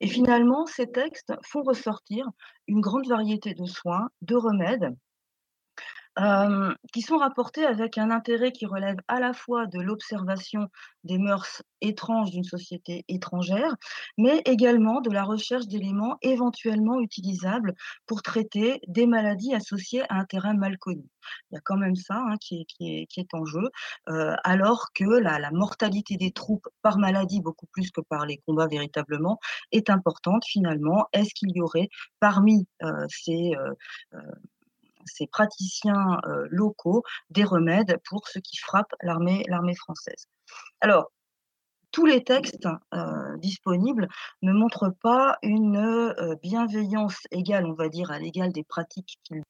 et 0.00 0.08
finalement 0.08 0.66
ces 0.66 0.90
textes 0.90 1.32
font 1.44 1.62
ressortir 1.62 2.28
une 2.66 2.80
grande 2.80 3.06
variété 3.06 3.54
de 3.54 3.64
soins, 3.64 4.10
de 4.22 4.36
remèdes 4.36 4.94
qui 6.92 7.02
sont 7.02 7.18
rapportés 7.18 7.64
avec 7.64 7.96
un 7.96 8.10
intérêt 8.10 8.50
qui 8.50 8.66
relève 8.66 8.96
à 9.06 9.20
la 9.20 9.32
fois 9.32 9.66
de 9.66 9.80
l'observation 9.80 10.68
des 11.04 11.16
mœurs 11.16 11.62
étranges 11.80 12.32
d'une 12.32 12.44
société 12.44 13.04
étrangère, 13.06 13.76
mais 14.16 14.42
également 14.44 15.00
de 15.00 15.10
la 15.10 15.22
recherche 15.22 15.68
d'éléments 15.68 16.18
éventuellement 16.22 17.00
utilisables 17.00 17.74
pour 18.06 18.22
traiter 18.22 18.80
des 18.88 19.06
maladies 19.06 19.54
associées 19.54 20.02
à 20.08 20.16
un 20.16 20.24
terrain 20.24 20.54
mal 20.54 20.76
connu. 20.78 21.04
Il 21.50 21.54
y 21.54 21.58
a 21.58 21.60
quand 21.60 21.76
même 21.76 21.94
ça, 21.94 22.16
hein, 22.16 22.34
qui 22.40 22.66
est 22.80 23.34
en 23.34 23.44
jeu, 23.44 23.70
alors 24.06 24.88
que 24.94 25.04
la 25.04 25.50
mortalité 25.52 26.16
des 26.16 26.32
troupes 26.32 26.66
par 26.82 26.98
maladie, 26.98 27.40
beaucoup 27.40 27.66
plus 27.66 27.92
que 27.92 28.00
par 28.00 28.26
les 28.26 28.38
combats 28.38 28.66
véritablement, 28.66 29.38
est 29.70 29.88
importante 29.88 30.44
finalement. 30.44 31.06
Est-ce 31.12 31.32
qu'il 31.32 31.54
y 31.54 31.60
aurait 31.60 31.90
parmi, 32.18 32.66
ces, 33.08 33.52
ces 35.08 35.26
praticiens, 35.26 36.20
locaux, 36.50 37.02
des 37.30 37.44
remèdes 37.44 37.98
pour 38.08 38.28
ce 38.28 38.38
qui 38.38 38.56
frappe 38.56 38.92
l'armée 39.02 39.44
française? 39.76 40.26
Alors, 40.80 41.10
tous 41.90 42.06
les 42.06 42.22
textes, 42.22 42.68
disponibles 43.38 44.08
ne 44.42 44.52
montrent 44.52 44.94
pas 45.02 45.36
une, 45.42 46.14
bienveillance 46.42 47.18
égale, 47.30 47.66
on 47.66 47.72
va 47.72 47.88
dire, 47.88 48.10
à 48.10 48.18
l'égal 48.18 48.52
des 48.52 48.64
pratiques 48.64 49.18
qu'ils, 49.24 49.42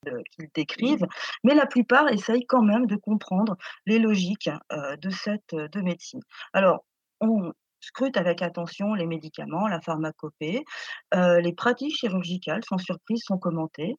décrivent, 0.55 1.07
mais 1.45 1.55
la 1.55 1.67
plupart 1.67 2.09
essayent 2.09 2.47
quand 2.47 2.63
même 2.63 2.87
de 2.87 2.97
comprendre 2.97 3.57
les 3.87 3.99
logiques, 3.99 4.51
de 4.71 5.11
cette, 5.11 5.53
médecine. 5.77 6.21
Alors, 6.53 6.85
on 7.21 7.53
scrute 7.81 8.17
avec 8.17 8.43
attention 8.43 8.95
les 8.95 9.07
médicaments, 9.07 9.69
la 9.69 9.81
pharmacopée, 9.81 10.65
les 11.13 11.53
pratiques 11.53 11.97
chirurgicales, 11.97 12.65
sans 12.65 12.79
surprise, 12.79 13.23
sont 13.25 13.39
commentées. 13.39 13.97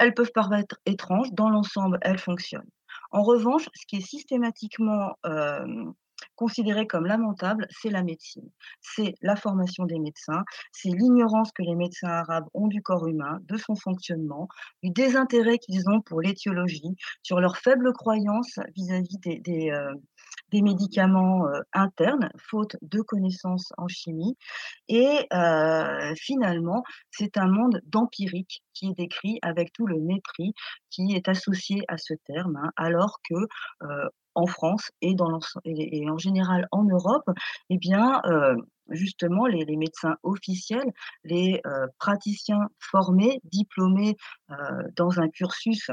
Elles 0.00 0.14
peuvent 0.14 0.32
paraître 0.34 0.80
étranges, 0.86 1.32
dans 1.32 1.50
l'ensemble, 1.50 1.98
elles 2.02 2.18
fonctionnent. 2.18 2.70
En 3.12 3.22
revanche, 3.22 3.68
ce 3.74 3.86
qui 3.86 3.96
est 3.98 4.00
systématiquement, 4.00 5.14
considéré 6.36 6.86
comme 6.86 7.06
lamentable, 7.06 7.66
c'est 7.70 7.90
la 7.90 8.02
médecine. 8.02 8.50
C'est 8.80 9.14
la 9.22 9.36
formation 9.36 9.84
des 9.84 9.98
médecins, 9.98 10.44
c'est 10.72 10.88
l'ignorance 10.90 11.52
que 11.52 11.62
les 11.62 11.74
médecins 11.74 12.08
arabes 12.08 12.46
ont 12.54 12.66
du 12.66 12.82
corps 12.82 13.06
humain, 13.06 13.38
de 13.42 13.56
son 13.56 13.74
fonctionnement, 13.76 14.48
du 14.82 14.90
désintérêt 14.90 15.58
qu'ils 15.58 15.88
ont 15.90 16.00
pour 16.00 16.20
l'étiologie, 16.22 16.96
sur 17.22 17.40
leur 17.40 17.58
faible 17.58 17.92
croyance 17.92 18.58
vis-à-vis 18.74 19.18
des 19.18 19.70
heu, 19.70 19.94
des 20.52 20.62
médicaments, 20.62 21.46
heu, 21.48 21.62
internes, 21.72 22.30
faute 22.38 22.76
de 22.82 23.00
connaissances 23.00 23.72
en 23.78 23.88
chimie. 23.88 24.36
Et 24.88 25.26
heu, 25.32 26.14
finalement, 26.16 26.82
c'est 27.10 27.36
un 27.36 27.48
monde 27.48 27.80
d'empirique 27.86 28.62
qui 28.74 28.88
est 28.90 28.94
décrit 28.96 29.38
avec 29.42 29.72
tout 29.72 29.86
le 29.86 30.00
mépris 30.00 30.54
qui 30.90 31.12
est 31.14 31.28
associé 31.28 31.82
à 31.88 31.98
ce 31.98 32.14
terme, 32.26 32.56
hein, 32.56 32.70
alors 32.76 33.18
que, 33.28 33.34
heu, 33.84 34.10
en 34.36 34.46
France 34.46 34.90
et 35.02 35.16
en 35.20 36.18
général 36.18 36.68
en 36.70 36.84
Europe 36.84 37.28
et 37.68 37.78
bien, 37.78 38.22
justement 38.90 39.46
les 39.46 39.76
médecins 39.76 40.16
officiels, 40.22 40.92
les, 41.24 41.60
praticiens 41.98 42.68
formés, 42.78 43.40
diplômés, 43.44 44.16
dans 44.96 45.18
un 45.20 45.28
cursus 45.28 45.90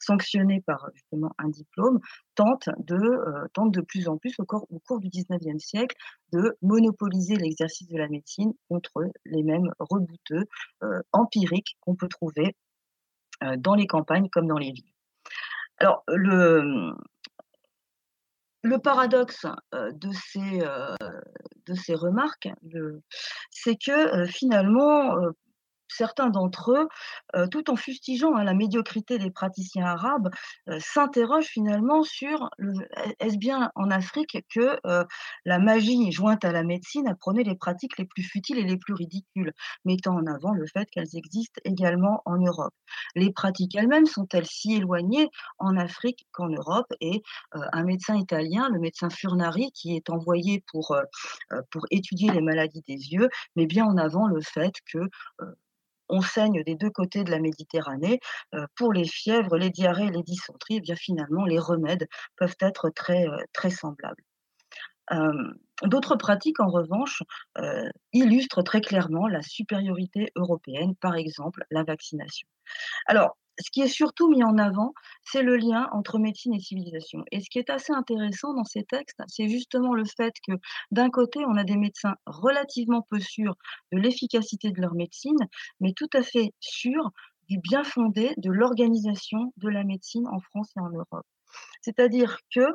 sanctionné 0.00 0.60
par, 0.62 0.88
justement, 0.94 1.32
un 1.38 1.48
diplôme, 1.48 1.96
heu, 1.96 3.48
tentent 3.52 3.72
de 3.72 3.80
plus 3.80 4.08
en 4.08 4.16
plus 4.18 4.34
au 4.38 4.44
cours 4.44 4.98
du 4.98 5.08
19e 5.08 5.58
siècle 5.58 5.96
de 6.32 6.56
monopoliser 6.62 7.36
l'exercice 7.36 7.88
de 7.88 7.98
la 7.98 8.08
médecine 8.08 8.52
contre 8.68 9.04
les 9.24 9.42
mêmes 9.42 9.70
rebouteux, 9.78 10.46
heu, 10.82 11.02
empiriques 11.12 11.76
qu'on 11.80 11.94
peut 11.94 12.08
trouver, 12.08 12.56
heu, 13.44 13.56
dans 13.56 13.74
les 13.74 13.86
campagnes 13.86 14.28
comme 14.30 14.46
dans 14.46 14.58
les 14.58 14.72
villes. 14.72 14.92
Alors 15.78 16.02
le, 16.08 16.94
paradoxe, 18.82 19.46
de 19.72 20.10
ces, 20.12 21.94
remarques, 21.94 22.48
c'est 23.50 23.76
que, 23.76 24.26
finalement, 24.26 25.14
certains 25.90 26.30
d'entre 26.30 26.72
eux, 26.72 26.88
heu, 27.36 27.48
tout 27.48 27.70
en 27.70 27.76
fustigeant, 27.76 28.34
hein, 28.36 28.44
la 28.44 28.54
médiocrité 28.54 29.18
des 29.18 29.30
praticiens 29.30 29.86
arabes, 29.86 30.30
heu, 30.68 30.78
s'interrogent 30.80 31.46
finalement 31.46 32.02
sur 32.02 32.50
est-ce 33.18 33.36
bien 33.38 33.70
en 33.74 33.90
Afrique 33.90 34.44
que, 34.54 34.78
heu, 34.86 35.04
la 35.44 35.58
magie 35.58 36.10
jointe 36.12 36.44
à 36.44 36.52
la 36.52 36.62
médecine 36.62 37.08
apprenait 37.08 37.42
les 37.42 37.56
pratiques 37.56 37.98
les 37.98 38.04
plus 38.06 38.22
futiles 38.22 38.58
et 38.58 38.64
les 38.64 38.76
plus 38.76 38.94
ridicules? 38.94 39.52
Mettant 39.84 40.16
en 40.16 40.26
avant 40.26 40.52
le 40.52 40.66
fait 40.66 40.88
qu'elles 40.90 41.16
existent 41.16 41.60
également 41.64 42.22
en 42.24 42.36
Europe? 42.36 42.74
Les 43.14 43.32
pratiques 43.32 43.74
elles-mêmes 43.76 44.06
sont-elles 44.06 44.46
si 44.46 44.74
éloignées 44.74 45.28
en 45.58 45.76
Afrique 45.76 46.26
qu'en 46.32 46.48
Europe? 46.48 46.86
Et 47.00 47.22
un 47.52 47.82
médecin 47.84 48.16
italien, 48.16 48.68
le 48.70 48.78
médecin 48.80 49.10
Furnari, 49.10 49.70
qui 49.72 49.96
est 49.96 50.10
envoyé 50.10 50.62
pour, 50.70 50.94
pour 51.70 51.86
étudier 51.90 52.30
les 52.30 52.40
maladies 52.40 52.82
des 52.86 53.12
yeux, 53.12 53.28
met 53.56 53.66
bien 53.66 53.84
en 53.84 53.96
avant 53.96 54.26
le 54.28 54.40
fait 54.40 54.74
que, 54.92 54.98
on 56.10 56.20
saigne 56.22 56.62
des 56.64 56.74
2 56.76 56.90
côtés 56.90 57.24
de 57.24 57.30
la 57.30 57.38
Méditerranée, 57.40 58.20
heu, 58.54 58.66
pour 58.76 58.92
les 58.92 59.06
fièvres, 59.08 59.56
les 59.58 59.70
diarrhées 59.70 60.10
les 60.10 60.22
dysenteries 60.22 60.76
et 60.76 60.80
bien 60.80 60.96
finalement 60.96 61.44
les 61.46 61.58
remèdes 61.58 62.08
peuvent 62.36 62.56
être 62.60 62.90
très, 62.90 63.26
heu, 63.26 63.36
très 63.52 63.70
semblables. 63.70 64.22
D'autres 65.82 66.16
pratiques 66.16 66.60
en 66.60 66.68
revanche, 66.68 67.22
illustrent 68.12 68.62
très 68.62 68.80
clairement 68.80 69.26
la 69.28 69.42
supériorité 69.42 70.30
européenne, 70.36 70.94
par 70.96 71.16
exemple 71.16 71.64
la 71.70 71.84
vaccination. 71.84 72.46
Alors, 73.06 73.36
ce 73.58 73.70
qui 73.70 73.82
est 73.82 73.88
surtout 73.88 74.30
mis 74.30 74.42
en 74.42 74.56
avant, 74.56 74.94
c'est 75.22 75.42
le 75.42 75.56
lien 75.56 75.88
entre 75.92 76.18
médecine 76.18 76.54
et 76.54 76.60
civilisation 76.60 77.24
et 77.30 77.40
ce 77.40 77.50
qui 77.50 77.58
est 77.58 77.68
assez 77.68 77.92
intéressant 77.92 78.54
dans 78.54 78.64
ces 78.64 78.84
textes, 78.84 79.20
c'est 79.28 79.48
justement 79.48 79.92
le 79.92 80.04
fait 80.04 80.32
que, 80.46 80.54
d'un 80.90 81.10
côté, 81.10 81.40
on 81.46 81.56
a 81.56 81.64
des 81.64 81.76
médecins 81.76 82.14
relativement 82.24 83.06
peu 83.10 83.20
sûrs 83.20 83.56
de 83.92 83.98
l'efficacité 83.98 84.70
de 84.70 84.80
leur 84.80 84.94
médecine, 84.94 85.36
mais 85.80 85.92
tout 85.92 86.08
à 86.14 86.22
fait 86.22 86.54
sûrs 86.60 87.10
du 87.48 87.58
bien-fondé 87.58 88.32
de 88.38 88.50
l'organisation 88.50 89.52
de 89.56 89.68
la 89.68 89.84
médecine 89.84 90.26
en 90.28 90.40
France 90.40 90.70
et 90.76 90.80
en 90.80 90.88
Europe. 90.88 91.26
C'est-à-dire 91.82 92.38
que, 92.54 92.66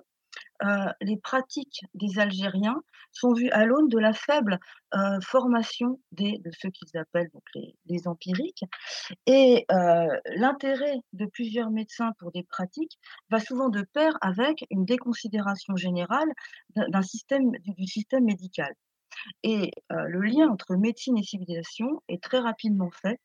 heu, 0.63 0.87
les 1.01 1.17
pratiques 1.17 1.85
des 1.93 2.19
Algériens 2.19 2.81
sont 3.11 3.33
vues 3.33 3.49
à 3.51 3.65
l'aune 3.65 3.87
de 3.87 3.97
la 3.99 4.13
faible, 4.13 4.59
heu, 4.95 5.19
formation 5.21 5.99
de 6.11 6.51
ceux 6.59 6.69
qu'ils 6.69 6.97
appellent 6.97 7.29
les 7.85 8.07
empiriques. 8.07 8.63
Et 9.25 9.65
heu, 9.71 10.07
l'intérêt 10.35 10.99
de 11.13 11.25
plusieurs 11.25 11.71
médecins 11.71 12.13
pour 12.19 12.31
des 12.31 12.43
pratiques 12.43 12.99
va 13.29 13.39
souvent 13.39 13.69
de 13.69 13.83
pair 13.93 14.17
avec 14.21 14.65
une 14.69 14.85
déconsidération 14.85 15.75
générale 15.75 16.29
d'un 16.75 17.01
système 17.03 17.51
du 17.63 17.87
système 17.87 18.25
médical. 18.25 18.73
Et 19.43 19.71
le 19.89 20.21
lien 20.21 20.49
entre 20.49 20.75
médecine 20.75 21.17
et 21.17 21.23
civilisation 21.23 22.01
est 22.09 22.21
très 22.23 22.39
rapidement 22.39 22.91
fait 22.91 23.19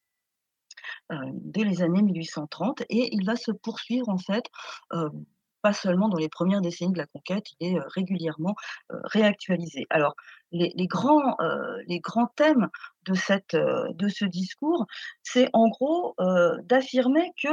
dès 1.32 1.64
les 1.64 1.82
années 1.82 2.02
1830 2.02 2.82
et 2.88 3.14
il 3.14 3.24
va 3.24 3.36
se 3.36 3.50
poursuivre 3.50 4.08
en 4.08 4.18
fait, 4.18 4.44
pas 5.62 5.72
seulement 5.72 6.08
dans 6.08 6.18
les 6.18 6.28
1res 6.28 6.60
décennies 6.62 6.92
de 6.92 6.98
la 6.98 7.06
conquête, 7.06 7.44
il 7.60 7.74
est, 7.74 7.78
heu, 7.78 7.82
régulièrement, 7.94 8.54
heu, 8.92 8.96
réactualisé. 9.04 9.86
Alors 9.90 10.14
les 10.52 10.72
grands, 10.88 11.36
heu, 11.40 11.76
les 11.88 12.00
grands 12.00 12.26
thèmes 12.36 12.68
de 13.06 13.14
ce 14.08 14.24
discours, 14.24 14.86
c'est 15.22 15.48
en 15.52 15.68
gros, 15.68 16.14
d'affirmer 16.64 17.30
que 17.42 17.48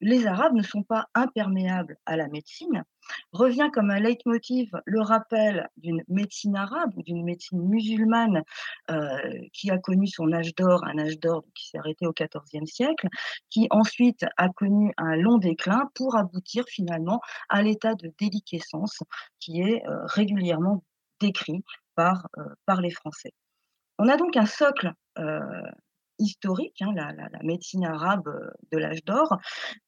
les 0.00 0.26
Arabes 0.26 0.54
ne 0.54 0.62
sont 0.62 0.82
pas 0.82 1.06
imperméables 1.14 1.96
à 2.06 2.16
la 2.16 2.28
médecine, 2.28 2.84
revient 3.32 3.70
comme 3.72 3.90
un 3.90 4.00
leitmotiv 4.00 4.70
le 4.84 5.00
rappel 5.00 5.68
d'une 5.76 6.02
médecine 6.08 6.56
arabe 6.56 6.92
ou 6.96 7.02
d'une 7.02 7.24
médecine 7.24 7.62
musulmane 7.62 8.42
euh, 8.90 9.18
qui 9.52 9.70
a 9.70 9.78
connu 9.78 10.06
son 10.06 10.32
âge 10.32 10.54
d'or, 10.54 10.84
un 10.84 10.98
âge 10.98 11.18
d'or 11.18 11.44
qui 11.54 11.68
s'est 11.68 11.78
arrêté 11.78 12.06
au 12.06 12.12
XIVe 12.12 12.66
siècle, 12.66 13.08
qui 13.50 13.66
ensuite 13.70 14.24
a 14.36 14.48
connu 14.48 14.92
un 14.96 15.16
long 15.16 15.38
déclin 15.38 15.90
pour 15.94 16.16
aboutir 16.16 16.64
finalement 16.68 17.20
à 17.48 17.62
l'état 17.62 17.94
de 17.94 18.12
déliquescence 18.18 18.98
qui 19.38 19.60
est 19.60 19.86
euh, 19.86 20.04
régulièrement 20.06 20.84
décrit 21.20 21.64
par, 21.94 22.26
euh, 22.38 22.44
par 22.66 22.80
les 22.80 22.90
Français. 22.90 23.32
On 23.98 24.08
a 24.08 24.16
donc 24.16 24.36
un 24.36 24.46
socle 24.46 24.92
historique, 26.18 26.80
hein, 26.80 26.92
la, 26.94 27.12
médecine 27.42 27.84
arabe 27.84 28.28
euh, 28.28 28.50
de 28.72 28.78
l'âge 28.78 29.04
d'or, 29.04 29.38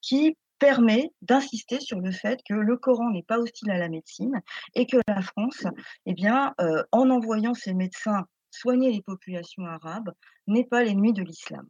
qui 0.00 0.36
permet 0.58 1.12
d'insister 1.22 1.80
sur 1.80 2.00
le 2.00 2.10
fait 2.10 2.40
que 2.48 2.54
le 2.54 2.76
Coran 2.76 3.10
n'est 3.10 3.22
pas 3.22 3.38
hostile 3.38 3.70
à 3.70 3.78
la 3.78 3.88
médecine 3.88 4.40
et 4.74 4.86
que 4.86 4.98
la 5.06 5.22
France, 5.22 5.64
eh 6.06 6.14
euh, 6.60 6.82
en 6.92 7.10
envoyant 7.10 7.54
ses 7.54 7.74
médecins 7.74 8.26
soigner 8.50 8.90
les 8.90 9.02
populations 9.02 9.66
arabes, 9.66 10.10
n'est 10.46 10.64
pas 10.64 10.82
l'ennemi 10.82 11.12
de 11.12 11.22
l'islam. 11.22 11.68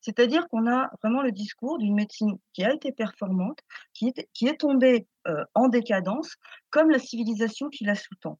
C'est-à-dire 0.00 0.46
qu'on 0.48 0.70
a 0.70 0.90
vraiment 1.02 1.22
le 1.22 1.32
discours 1.32 1.78
d'une 1.78 1.94
médecine 1.94 2.38
qui 2.52 2.64
a 2.64 2.72
été 2.72 2.92
performante, 2.92 3.58
qui 3.94 4.08
est, 4.08 4.28
qui 4.32 4.46
est 4.46 4.60
tombée 4.60 5.08
euh, 5.26 5.44
en 5.54 5.68
décadence, 5.68 6.36
comme 6.70 6.90
la 6.90 6.98
civilisation 6.98 7.68
qui 7.68 7.84
la 7.84 7.94
sous-tend. 7.94 8.38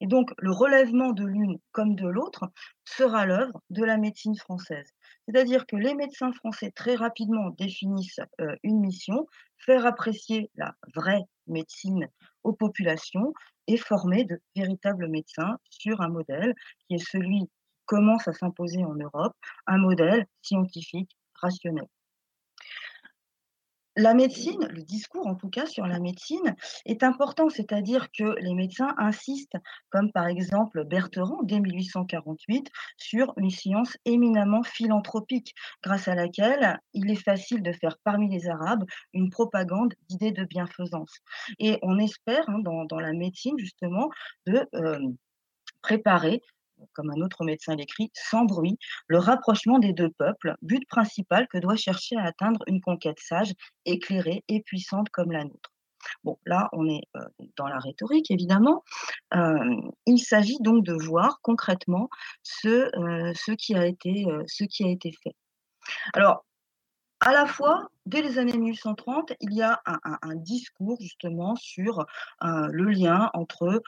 Et 0.00 0.06
donc, 0.06 0.30
le 0.38 0.52
relèvement 0.52 1.12
de 1.12 1.24
l'une 1.24 1.58
comme 1.72 1.94
de 1.94 2.06
l'autre 2.06 2.50
sera 2.84 3.26
l'œuvre 3.26 3.60
de 3.70 3.84
la 3.84 3.96
médecine 3.96 4.36
française. 4.36 4.90
C'est-à-dire 5.26 5.66
que 5.66 5.76
les 5.76 5.94
médecins 5.94 6.32
français 6.32 6.70
très 6.70 6.94
rapidement 6.94 7.50
définissent 7.50 8.20
euh, 8.40 8.54
une 8.62 8.80
mission, 8.80 9.26
faire 9.58 9.86
apprécier 9.86 10.50
la 10.54 10.74
vraie 10.94 11.24
médecine 11.46 12.08
aux 12.44 12.52
populations 12.52 13.32
et 13.66 13.76
former 13.76 14.24
de 14.24 14.40
véritables 14.56 15.08
médecins 15.08 15.58
sur 15.68 16.00
un 16.00 16.08
modèle 16.08 16.54
qui 16.86 16.94
est 16.94 17.10
celui 17.10 17.40
qui 17.40 17.50
commence 17.86 18.28
à 18.28 18.32
s'imposer 18.32 18.84
en 18.84 18.94
Europe, 18.94 19.34
un 19.66 19.78
modèle 19.78 20.26
scientifique 20.42 21.16
rationnel 21.34 21.86
la 23.98 24.14
médecine, 24.14 24.64
le 24.70 24.82
discours 24.82 25.26
en 25.26 25.34
tout 25.34 25.50
cas 25.50 25.66
sur 25.66 25.84
la 25.86 25.98
médecine 25.98 26.54
est 26.86 27.02
important, 27.02 27.48
c'est-à-dire 27.48 28.12
que 28.12 28.38
les 28.40 28.54
médecins 28.54 28.94
insistent, 28.96 29.56
comme 29.90 30.12
par 30.12 30.28
exemple 30.28 30.84
Bertheron 30.84 31.42
dès 31.42 31.58
1848, 31.58 32.70
sur 32.96 33.34
une 33.36 33.50
science 33.50 33.96
éminemment 34.04 34.62
philanthropique, 34.62 35.52
grâce 35.82 36.06
à 36.06 36.14
laquelle 36.14 36.78
il 36.94 37.10
est 37.10 37.22
facile 37.22 37.60
de 37.60 37.72
faire 37.72 37.98
parmi 38.04 38.30
les 38.30 38.48
Arabes 38.48 38.84
une 39.14 39.30
propagande 39.30 39.94
d'idées 40.08 40.32
de 40.32 40.44
bienfaisance. 40.44 41.18
Et 41.58 41.78
on 41.82 41.98
espère 41.98 42.48
hein, 42.48 42.60
dans, 42.60 43.00
la 43.00 43.12
médecine 43.12 43.58
justement 43.58 44.10
de 44.46 44.64
euh, 44.76 44.98
préparer 45.82 46.40
comme 46.92 47.10
un 47.10 47.20
autre 47.20 47.44
médecin 47.44 47.76
l'écrit, 47.76 48.10
sans 48.14 48.44
bruit, 48.44 48.78
le 49.06 49.18
rapprochement 49.18 49.78
des 49.78 49.92
deux 49.92 50.10
peuples, 50.10 50.54
but 50.62 50.86
principal 50.88 51.46
que 51.48 51.58
doit 51.58 51.76
chercher 51.76 52.16
à 52.16 52.24
atteindre 52.24 52.60
une 52.66 52.80
conquête 52.80 53.18
sage, 53.20 53.52
éclairée 53.84 54.44
et 54.48 54.60
puissante 54.60 55.08
comme 55.10 55.32
la 55.32 55.44
nôtre. 55.44 55.72
Bon, 56.24 56.38
là, 56.46 56.68
on 56.72 56.88
est 56.88 57.02
euh, 57.16 57.20
dans 57.56 57.66
la 57.66 57.78
rhétorique, 57.78 58.30
évidemment. 58.30 58.84
Euh, 59.34 59.76
il 60.06 60.18
s'agit 60.18 60.58
donc 60.60 60.84
de 60.84 60.92
voir 60.92 61.40
concrètement 61.42 62.08
ce, 62.42 62.68
euh, 62.68 63.32
ce, 63.34 63.52
qui 63.52 63.74
a 63.74 63.86
été, 63.86 64.26
ce 64.46 64.64
qui 64.64 64.84
a 64.84 64.88
été 64.88 65.12
fait. 65.22 65.34
Alors, 66.14 66.44
à 67.20 67.32
la 67.32 67.46
fois, 67.46 67.88
dès 68.06 68.22
les 68.22 68.38
années 68.38 68.56
1830, 68.56 69.32
il 69.40 69.54
y 69.54 69.62
a 69.62 69.80
un, 69.86 70.18
un 70.22 70.34
discours 70.36 70.98
justement 71.00 71.56
sur 71.56 72.06
le 72.40 72.84
lien 72.84 73.30
entre 73.34 73.82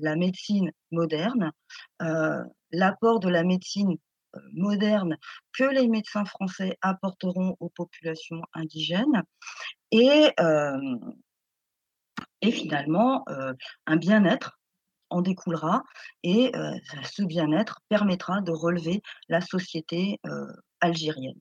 la 0.00 0.16
médecine 0.16 0.72
moderne, 0.90 1.52
euh, 2.02 2.44
l'apport 2.70 3.20
de 3.20 3.28
la 3.28 3.44
médecine 3.44 3.96
euh, 4.36 4.40
moderne 4.52 5.16
que 5.52 5.64
les 5.64 5.88
médecins 5.88 6.24
français 6.24 6.76
apporteront 6.82 7.56
aux 7.60 7.70
populations 7.70 8.42
indigènes 8.52 9.22
et, 9.90 10.30
euh, 10.40 10.96
finalement 12.42 13.24
un 13.86 13.96
bien-être 13.96 14.60
en 15.10 15.22
découlera 15.22 15.82
et 16.22 16.52
ce 17.02 17.22
bien-être 17.24 17.80
permettra 17.88 18.40
de 18.40 18.52
relever 18.52 19.02
la 19.28 19.40
société 19.40 20.20
algérienne. 20.80 21.40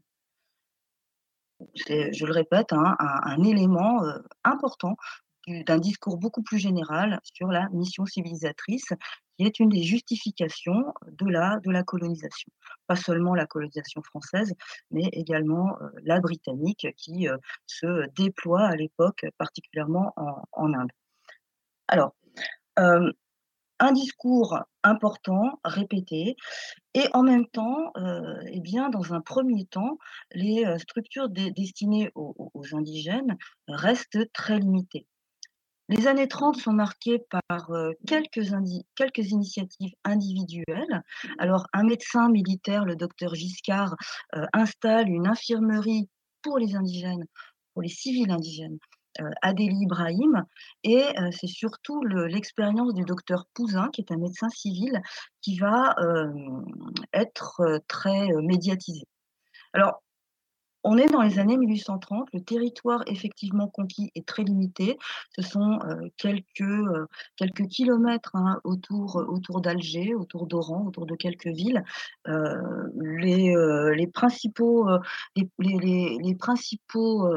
Je 1.86 2.26
le 2.26 2.32
répète, 2.32 2.74
hein, 2.74 2.96
un, 3.00 3.44
élément 3.44 4.02
important 4.44 4.98
d'un 5.48 5.78
discours 5.78 6.18
beaucoup 6.18 6.44
plus 6.44 6.60
général 6.60 7.20
sur 7.24 7.48
la 7.48 7.70
mission 7.70 8.06
civilisatrice, 8.06 8.94
qui 9.38 9.46
est 9.46 9.60
une 9.60 9.70
des 9.70 9.84
justifications 9.84 10.94
de 11.08 11.28
la, 11.28 11.60
de 11.64 11.72
la 11.72 11.84
colonisation. 11.84 12.52
Pas 12.88 12.96
seulement 12.96 13.36
la 13.36 13.46
colonisation 13.46 14.02
française, 14.02 14.54
mais 14.92 15.04
également 15.14 15.78
euh, 15.82 15.90
la 16.04 16.20
britannique 16.20 16.88
qui 16.98 17.30
euh, 17.30 17.38
se 17.66 18.10
déploie 18.16 18.64
à 18.64 18.76
l'époque, 18.76 19.26
particulièrement 19.38 20.14
en, 20.52 20.74
Inde. 20.74 20.92
Alors, 21.88 22.16
euh, 22.80 23.12
un 23.80 23.92
discours 23.92 24.60
important, 24.84 25.60
répété, 25.64 26.36
et 26.96 27.06
en 27.14 27.22
même 27.22 27.46
temps, 27.48 27.94
eh 28.48 28.60
bien, 28.60 28.90
dans 28.90 29.14
un 29.14 29.22
premier 29.22 29.66
temps, 29.66 30.00
les 30.32 30.66
structures 30.80 31.30
destinées 31.30 32.10
aux, 32.16 32.64
indigènes 32.74 33.38
restent 33.68 34.32
très 34.34 34.58
limitées. 34.58 35.06
Les 35.90 36.08
années 36.08 36.28
30 36.28 36.58
sont 36.58 36.74
marquées 36.74 37.24
par 37.48 37.72
euh, 37.72 37.94
quelques, 38.06 38.42
quelques, 38.96 39.32
initiatives 39.32 39.94
individuelles. 40.04 41.02
Alors, 41.38 41.68
un 41.72 41.84
médecin 41.84 42.30
militaire, 42.30 42.84
le 42.84 42.98
docteur 42.98 43.36
Giscard, 43.36 43.96
euh, 44.36 44.46
installe 44.52 45.08
une 45.08 45.28
infirmerie 45.28 46.10
pour 46.42 46.58
les 46.58 46.76
indigènes, 46.76 47.26
pour 47.74 47.84
les 47.84 47.90
civils 47.90 48.30
indigènes, 48.32 48.78
euh, 49.22 49.30
Adélie 49.42 49.84
Ibrahim. 49.84 50.44
Et 50.84 51.06
c'est 51.32 51.48
surtout 51.48 52.04
l'expérience 52.04 52.94
du 52.94 53.04
docteur 53.04 53.46
Pouzin, 53.54 53.90
qui 53.94 54.02
est 54.02 54.12
un 54.12 54.18
médecin 54.18 54.50
civil, 54.50 55.02
qui 55.42 55.58
va 55.58 55.96
être 57.14 57.82
très 57.88 58.28
médiatisée. 58.42 59.08
Alors, 59.74 60.02
on 60.88 60.98
est 60.98 61.08
dans 61.08 61.22
les 61.22 61.38
années 61.38 61.58
1830, 61.58 62.30
le 62.32 62.40
territoire 62.40 63.04
effectivement 63.08 63.68
conquis 63.68 64.10
est 64.16 64.26
très 64.26 64.44
limité. 64.44 64.98
Ce 65.36 65.42
sont 65.42 65.80
euh, 65.84 66.08
quelques, 66.16 66.62
euh, 66.62 67.06
quelques 67.36 67.68
kilomètres 67.68 68.36
hein, 68.36 68.62
autour, 68.64 69.18
autour 69.28 69.60
d'Alger, 69.60 70.16
autour 70.16 70.48
d'Oran, 70.48 70.86
autour 70.88 71.06
de 71.06 71.16
quelques 71.16 71.48
villes. 71.48 71.84
Euh, 72.30 72.88
les, 72.96 73.54
les, 73.98 74.08
principaux, 74.08 74.88
les, 75.36 76.36
principaux 76.40 77.30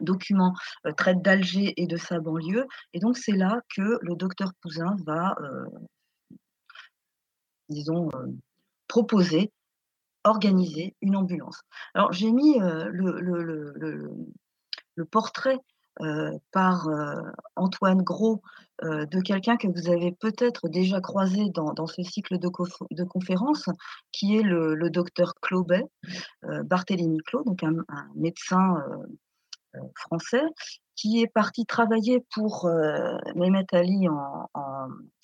documents 0.00 0.54
traitent 0.96 1.22
d'Alger 1.22 1.74
et 1.76 1.88
de 1.88 1.96
sa 1.96 2.20
banlieue. 2.20 2.66
Et 2.92 3.00
donc 3.00 3.16
c'est 3.16 3.36
là 3.36 3.62
que 3.74 3.98
le 4.00 4.14
docteur 4.14 4.52
Pouzin 4.62 4.94
va, 5.04 5.34
disons, 7.68 8.08
proposer 8.86 9.50
organiser 10.24 10.94
une 11.00 11.16
ambulance. 11.16 11.62
Alors 11.94 12.12
j'ai 12.12 12.30
mis 12.30 12.60
euh, 12.60 12.88
le, 12.90 14.14
portrait 15.10 15.58
euh, 16.00 16.36
par 16.52 16.88
euh, 16.88 17.14
Antoine 17.56 18.02
Gros 18.02 18.42
de 18.80 19.20
quelqu'un 19.20 19.56
que 19.56 19.66
vous 19.66 19.90
avez 19.90 20.12
peut-être 20.12 20.68
déjà 20.68 21.00
croisé 21.00 21.50
dans, 21.50 21.88
ce 21.88 22.00
cycle 22.04 22.38
de, 22.38 23.04
conférences, 23.04 23.68
qui 24.12 24.36
est 24.36 24.42
le, 24.42 24.88
docteur 24.88 25.34
Claubet, 25.42 25.82
Barthélemy 26.44 27.18
Clos, 27.26 27.42
donc 27.42 27.64
un, 27.64 27.74
médecin 28.14 28.76
français, 29.96 30.44
qui 30.98 31.22
est 31.22 31.28
parti 31.28 31.64
travailler 31.64 32.24
pour 32.34 32.68
Mehmet 33.36 33.66
Ali 33.72 34.08
en, 34.08 34.48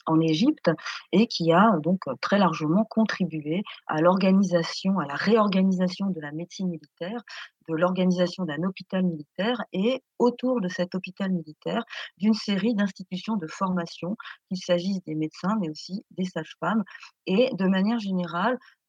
en 0.07 0.21
Égypte 0.21 0.71
et 1.13 1.27
qui 1.27 1.53
a 1.53 1.79
donc 1.83 2.01
très 2.21 2.39
largement 2.39 2.85
contribué 2.85 3.63
à 3.87 4.01
l'organisation, 4.01 4.99
à 4.99 5.07
la 5.07 5.15
réorganisation 5.15 6.07
de 6.11 6.21
la 6.21 6.33
médecine 6.33 6.69
militaire, 6.69 7.23
de 7.69 7.75
l'organisation 7.75 8.45
d'un 8.45 8.63
hôpital 8.63 9.05
militaire 9.05 9.63
et 9.73 10.03
autour 10.19 10.61
de 10.61 10.69
cet 10.69 10.95
hôpital 10.95 11.33
militaire 11.33 11.85
d'une 12.19 12.35
série 12.35 12.75
d'institutions 12.75 13.37
de 13.37 13.47
formation, 13.47 14.17
qu'il 14.49 14.59
s'agisse 14.59 15.03
des 15.05 15.15
médecins 15.15 15.57
mais 15.61 15.71
aussi 15.71 16.05
des 16.11 16.25
sages-femmes 16.25 16.85
et 17.27 17.51
de 17.55 17.67
manière 17.67 17.99
générale 17.99 18.55
euh, 18.55 18.84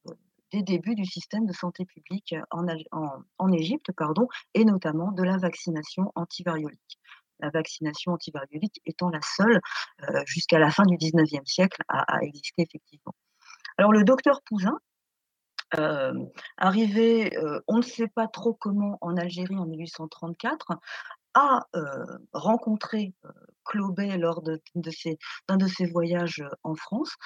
des 0.55 0.63
débuts 0.63 0.95
du 0.95 1.05
système 1.05 1.45
de 1.45 1.53
santé 1.53 1.85
publique 1.85 2.33
en, 2.51 2.65
en, 3.37 3.51
Égypte, 3.51 3.91
pardon, 3.91 4.27
et 4.53 4.63
notamment 4.63 5.11
de 5.11 5.23
la 5.23 5.37
vaccination 5.37 6.11
antivariolique 6.15 6.99
la 7.41 7.49
vaccination 7.49 8.13
antivariolique 8.13 8.79
étant 8.85 9.09
la 9.09 9.19
seule 9.21 9.59
euh, 10.03 10.23
jusqu'à 10.25 10.57
la 10.57 10.71
fin 10.71 10.85
du 10.85 10.95
19e 10.95 11.45
siècle 11.45 11.81
à, 11.89 12.05
exister 12.21 12.61
effectivement. 12.61 13.13
Alors 13.77 13.91
le 13.91 14.05
docteur 14.05 14.41
Pouzin 14.43 14.79
hem, 15.77 16.29
arrivé, 16.55 17.37
on 17.67 17.79
ne 17.79 17.81
sait 17.81 18.07
pas 18.07 18.29
trop 18.29 18.53
comment 18.53 18.97
en 19.01 19.17
Algérie 19.17 19.57
en 19.57 19.65
1834, 19.65 20.77
a, 21.33 21.59
rencontré, 22.31 23.13
Clauber 23.65 24.17
lors 24.17 24.41
de 24.41 24.61
de 24.75 24.91
d'un 25.49 25.57
de 25.57 25.67
ses 25.67 25.87
voyages, 25.87 26.41
en 26.63 26.75
France. 26.75 27.17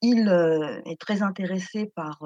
Il, 0.00 0.28
est 0.84 1.00
très 1.00 1.22
intéressé 1.22 1.90
par, 1.94 2.18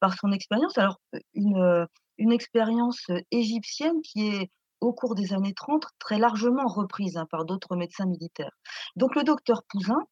par 0.00 0.14
son 0.14 0.32
expérience. 0.32 0.76
Alors, 0.78 1.00
une, 1.34 1.86
une 2.18 2.32
expérience, 2.32 3.06
égyptienne 3.30 4.00
qui 4.02 4.28
est, 4.28 4.50
au 4.80 4.92
cours 4.92 5.14
des 5.14 5.32
années 5.32 5.54
30, 5.54 5.86
très 5.98 6.18
largement 6.18 6.66
reprise, 6.66 7.16
hein, 7.16 7.26
par 7.30 7.44
d'autres 7.44 7.76
médecins 7.76 8.06
militaires. 8.06 8.56
Donc 8.96 9.16
le 9.16 9.24
docteur 9.24 9.62
Pouzin, 9.68 10.02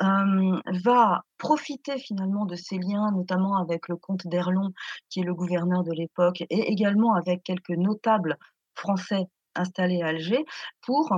va 0.00 1.24
profiter 1.36 1.98
finalement 1.98 2.46
de 2.46 2.56
ses 2.56 2.78
liens, 2.78 3.10
notamment 3.12 3.58
avec 3.58 3.88
le 3.88 3.96
comte 3.96 4.26
d'Erlon, 4.26 4.72
qui 5.10 5.20
est 5.20 5.24
le 5.24 5.34
gouverneur 5.34 5.84
de 5.84 5.92
l'époque 5.92 6.40
et 6.40 6.72
également 6.72 7.14
avec 7.14 7.42
quelques 7.42 7.70
notables 7.70 8.38
français 8.74 9.26
installés 9.54 10.00
à 10.00 10.08
Alger, 10.08 10.44
pour, 10.80 11.12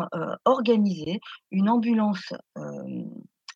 organiser 0.45 1.21
une 1.51 1.69
ambulance, 1.69 2.33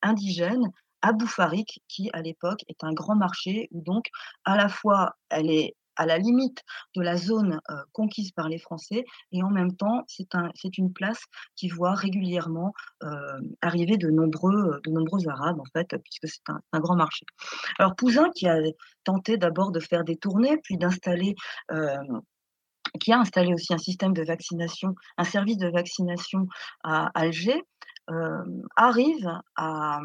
indigène 0.03 0.71
à 1.07 1.13
Boufarik, 1.13 1.81
qui 1.89 2.11
à 2.13 2.21
l'époque 2.21 2.63
est 2.69 2.83
un 2.83 2.93
grand 2.93 3.15
marché 3.17 3.69
où 3.71 3.81
donc 3.83 4.07
à 4.45 4.57
la 4.57 4.69
fois 4.69 5.13
elle 5.31 5.51
est 5.51 5.75
à 5.99 6.05
la 6.05 6.19
limite 6.19 6.63
de 6.97 7.01
la 7.01 7.17
zone, 7.17 7.59
heu, 7.71 7.75
conquise 7.93 8.31
par 8.33 8.49
les 8.49 8.59
Français 8.59 9.05
et 9.33 9.43
en 9.43 9.51
même 9.51 9.75
temps 9.77 10.03
c'est 10.09 10.35
un 10.35 10.51
c'est 10.55 10.77
une 10.79 10.93
place 10.93 11.23
qui 11.55 11.69
voit 11.69 11.95
régulièrement, 11.95 12.73
hem, 13.03 13.55
arriver 13.63 13.97
de 13.97 14.11
nombreux, 14.11 14.59
heu, 14.75 14.81
de 14.85 14.91
nombreux 14.91 15.29
arabes 15.29 15.61
en 15.61 15.69
fait, 15.73 15.89
puisque 16.05 16.27
c'est 16.29 16.53
un 16.73 16.81
grand 16.81 16.97
marché. 16.97 17.25
Alors 17.79 17.95
Pouzin 17.97 18.29
qui 18.35 18.49
a 18.49 18.59
tenté 19.05 19.37
d'abord 19.39 19.71
de 19.71 19.81
faire 19.81 20.05
des 20.05 20.17
tournées, 20.17 20.57
puis 20.65 20.77
d'installer, 20.77 21.35
qui 23.01 23.13
a 23.13 23.19
installé 23.21 23.55
aussi 23.55 23.73
un 23.75 23.79
système 23.79 24.13
de 24.13 24.25
vaccination, 24.25 24.95
un 25.19 25.25
service 25.25 25.59
de 25.59 25.69
vaccination 25.69 26.47
à 26.83 27.11
Alger, 27.15 27.63
arrive 28.77 29.31
à, 29.57 30.01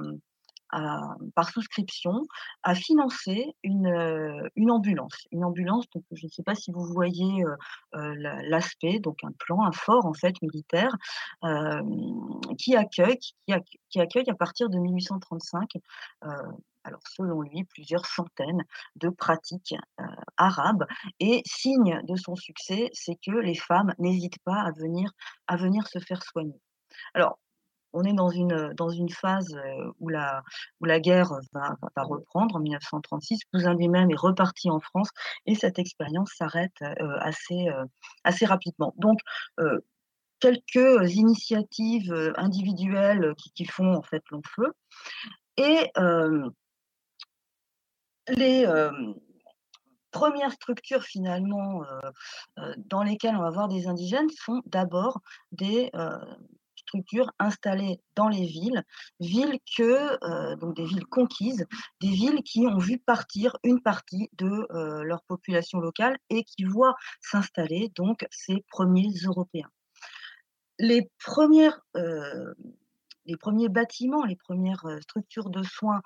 par 1.35 1.49
souscription, 1.49 2.23
à 2.63 2.75
financer 2.75 3.55
une, 3.63 4.49
une 4.55 4.71
ambulance. 4.71 5.27
Une 5.31 5.43
ambulance, 5.45 5.85
je 6.11 6.25
ne 6.25 6.29
sais 6.29 6.43
pas 6.43 6.55
si 6.55 6.71
vous 6.71 6.85
voyez, 6.85 7.43
heu, 7.43 7.55
la 8.15 8.41
l'aspect, 8.43 8.99
donc 8.99 9.23
un 9.23 9.31
plan, 9.37 9.63
un 9.63 9.71
fort 9.71 10.05
en 10.05 10.13
fait 10.13 10.35
militaire, 10.41 10.95
qui 12.57 12.75
accueille 12.75 13.17
qui 13.19 13.53
acc 13.53 13.65
qui 13.89 13.99
accueille 13.99 14.29
à 14.29 14.35
partir 14.35 14.69
de 14.69 14.77
1835, 14.77 15.69
heu, 16.25 16.29
alors 16.83 17.01
selon 17.07 17.41
lui, 17.41 17.63
plusieurs 17.65 18.05
centaines 18.05 18.63
de 18.95 19.09
pratiques, 19.09 19.75
arabes 20.37 20.85
et 21.19 21.41
signe 21.45 22.01
de 22.07 22.15
son 22.15 22.35
succès, 22.35 22.89
c'est 22.93 23.15
que 23.15 23.31
les 23.31 23.55
femmes 23.55 23.93
n'hésitent 23.99 24.41
pas 24.43 24.61
à 24.61 24.71
venir 24.71 25.11
à 25.47 25.57
venir 25.57 25.87
se 25.87 25.99
faire 25.99 26.23
soigner. 26.23 26.59
Alors, 27.13 27.39
on 27.93 28.03
est 28.03 28.13
dans 28.13 28.29
une, 28.29 29.09
phase, 29.09 29.55
où 29.99 30.09
la 30.09 30.99
guerre 30.99 31.31
va 31.53 32.03
reprendre 32.03 32.55
en 32.55 32.59
1936. 32.59 33.41
Pouzin 33.51 33.73
lui-même 33.73 34.11
est 34.11 34.19
reparti 34.19 34.69
en 34.69 34.79
France 34.79 35.09
et 35.45 35.55
cette 35.55 35.79
expérience 35.79 36.31
s'arrête, 36.37 36.75
assez, 37.19 38.45
rapidement. 38.45 38.93
Donc, 38.97 39.19
quelques 40.39 41.15
initiatives, 41.15 42.33
individuelles 42.35 43.33
qui 43.37 43.51
qui 43.51 43.65
font 43.65 43.93
en 43.93 44.01
fait 44.01 44.23
long 44.31 44.41
feu 44.55 44.73
et 45.57 45.91
les, 48.27 48.61
hem, 48.63 49.15
1res 50.11 50.51
structures 50.51 51.03
finalement, 51.03 51.83
dans 52.77 53.03
lesquelles 53.03 53.35
on 53.35 53.41
va 53.41 53.49
voir 53.49 53.67
des 53.67 53.87
indigènes 53.87 54.29
sont 54.29 54.61
d'abord 54.65 55.21
des, 55.51 55.89
structures 56.81 57.31
installées 57.39 58.01
dans 58.15 58.29
les 58.29 58.45
villes. 58.45 58.83
Villes 59.19 59.59
que, 59.77 60.17
heu, 60.53 60.55
donc 60.57 60.75
des 60.75 60.85
villes 60.85 61.05
conquises, 61.07 61.65
des 62.01 62.09
villes 62.09 62.43
qui 62.43 62.67
ont 62.67 62.77
vu 62.79 62.99
partir 62.99 63.57
une 63.63 63.81
partie 63.81 64.29
de, 64.37 64.47
heu, 64.71 65.03
leur 65.03 65.23
population 65.23 65.79
locale 65.79 66.17
et 66.29 66.43
qui 66.43 66.63
voient 66.65 66.95
s'installer 67.21 67.91
donc 67.95 68.25
ces 68.31 68.65
1ers 68.71 69.13
Européens. 69.25 69.69
Les 70.79 71.09
1res, 71.19 71.81
heu, 71.97 72.55
les 73.25 73.37
1ers 73.37 73.69
bâtiments, 73.69 74.25
les 74.25 74.35
1res, 74.37 74.85
heu, 74.87 75.01
structures 75.01 75.49
de 75.49 75.63
soins, 75.63 76.01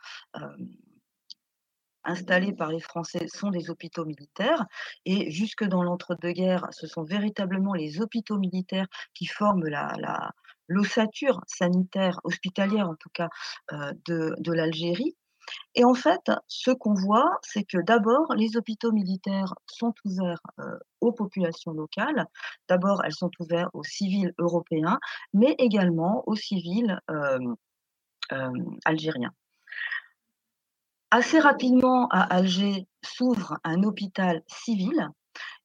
installées 2.05 2.53
par 2.53 2.69
les 2.71 2.79
Français 2.81 3.27
sont 3.27 3.49
des 3.51 3.69
hôpitaux 3.71 4.05
militaires 4.05 4.65
et 5.05 5.31
jusque 5.31 5.63
dans 5.65 5.83
l'entre-deux-guerres, 5.83 6.67
ce 6.71 6.87
sont 6.87 7.03
véritablement 7.03 7.73
les 7.73 8.01
hôpitaux 8.01 8.37
militaires 8.39 8.87
qui 9.15 9.25
forment 9.25 9.67
la 9.67 10.31
l'ossature 10.67 11.41
sanitaire, 11.47 12.19
hospitalière 12.23 12.89
en 12.89 12.95
tout 12.95 13.09
cas, 13.13 13.29
heu, 13.73 13.77
de 14.07 14.35
de 14.39 14.53
l'Algérie 14.53 15.15
et 15.75 15.85
en 15.85 15.93
fait, 15.93 16.31
ce 16.47 16.71
qu'on 16.71 16.93
voit, 16.93 17.39
c'est 17.43 17.63
que 17.63 17.77
d'abord 17.79 18.33
les 18.35 18.57
hôpitaux 18.57 18.91
militaires 18.91 19.53
sont 19.67 19.93
ouverts, 20.05 20.41
heu, 20.59 20.79
aux 21.01 21.11
populations 21.13 21.71
locales. 21.71 22.27
D'abord, 22.69 23.03
elles 23.05 23.13
sont 23.13 23.31
ouverts 23.39 23.69
aux 23.73 23.83
civils 23.83 24.33
européens, 24.39 24.99
mais 25.33 25.55
également 25.59 26.23
aux 26.27 26.35
civils, 26.35 26.99
hem, 27.09 27.55
algériens. 28.85 29.33
Assez 31.11 31.39
rapidement 31.39 32.07
à 32.09 32.21
Alger 32.21 32.87
s'ouvre 33.03 33.57
un 33.63 33.83
hôpital 33.83 34.43
civil 34.47 35.09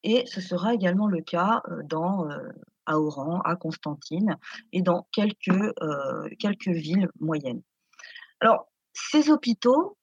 et 0.05 0.27
ce 0.27 0.41
sera 0.41 0.75
également 0.75 1.09
le 1.09 1.23
cas, 1.23 1.63
dans, 1.85 2.27
à 2.87 2.99
Oran, 2.99 3.40
à 3.43 3.57
Constantine 3.57 4.37
et 4.73 4.83
dans 4.83 5.07
quelques, 5.12 5.49
heu, 5.49 6.31
quelques 6.38 6.69
villes 6.69 7.09
moyennes. 7.21 7.62
Alors 8.40 8.69
ces 8.93 9.31
hôpitaux, 9.31 9.97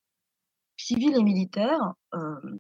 civils 0.78 1.16
et 1.16 1.24
militaires, 1.24 1.94
heu, 2.16 2.60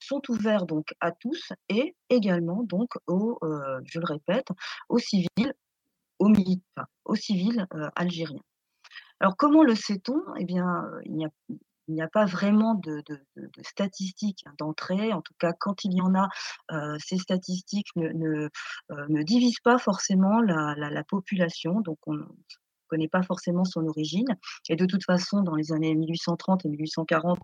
sont 0.00 0.22
ouverts 0.30 0.66
donc 0.66 0.94
à 1.00 1.12
tous 1.12 1.52
et 1.68 1.94
également 2.08 2.62
donc 2.62 2.90
heu, 3.10 3.34
je 3.84 4.00
le 4.00 4.06
répète, 4.06 4.48
aux 4.88 4.98
civils, 4.98 5.52
aux 6.18 7.14
civils, 7.14 7.66
algériens. 7.94 8.42
Alors 9.20 9.36
comment 9.36 9.62
le 9.62 9.74
sait-on? 9.74 10.22
Et 10.36 10.44
bien, 10.44 10.84
il 11.04 11.14
n'y 11.14 11.26
a 11.26 11.30
il 11.88 11.94
n'y 11.94 12.02
a 12.02 12.08
pas 12.08 12.24
vraiment 12.26 12.74
de 12.74 13.02
statistiques 13.62 14.44
d'entrée. 14.58 15.12
En 15.12 15.22
tout 15.22 15.34
cas, 15.38 15.52
quand 15.58 15.84
il 15.84 15.94
y 15.94 16.00
en 16.02 16.14
a, 16.14 16.28
heu, 16.72 16.96
ces 17.00 17.18
statistiques 17.18 17.88
ne 17.96 18.08
ne, 18.12 19.22
divisent 19.22 19.60
pas 19.60 19.78
forcément 19.78 20.40
la 20.40 20.74
la 20.76 20.90
la 20.90 21.04
population, 21.04 21.80
donc 21.80 21.98
on 22.06 22.16
connaît 22.88 23.08
pas 23.08 23.22
forcément 23.22 23.64
son 23.64 23.86
origine 23.86 24.26
et 24.68 24.76
de 24.76 24.86
toute 24.86 25.04
façon 25.04 25.42
dans 25.42 25.54
les 25.54 25.72
années 25.72 25.94
1830 25.94 26.64
et 26.64 26.68
1840, 26.68 27.38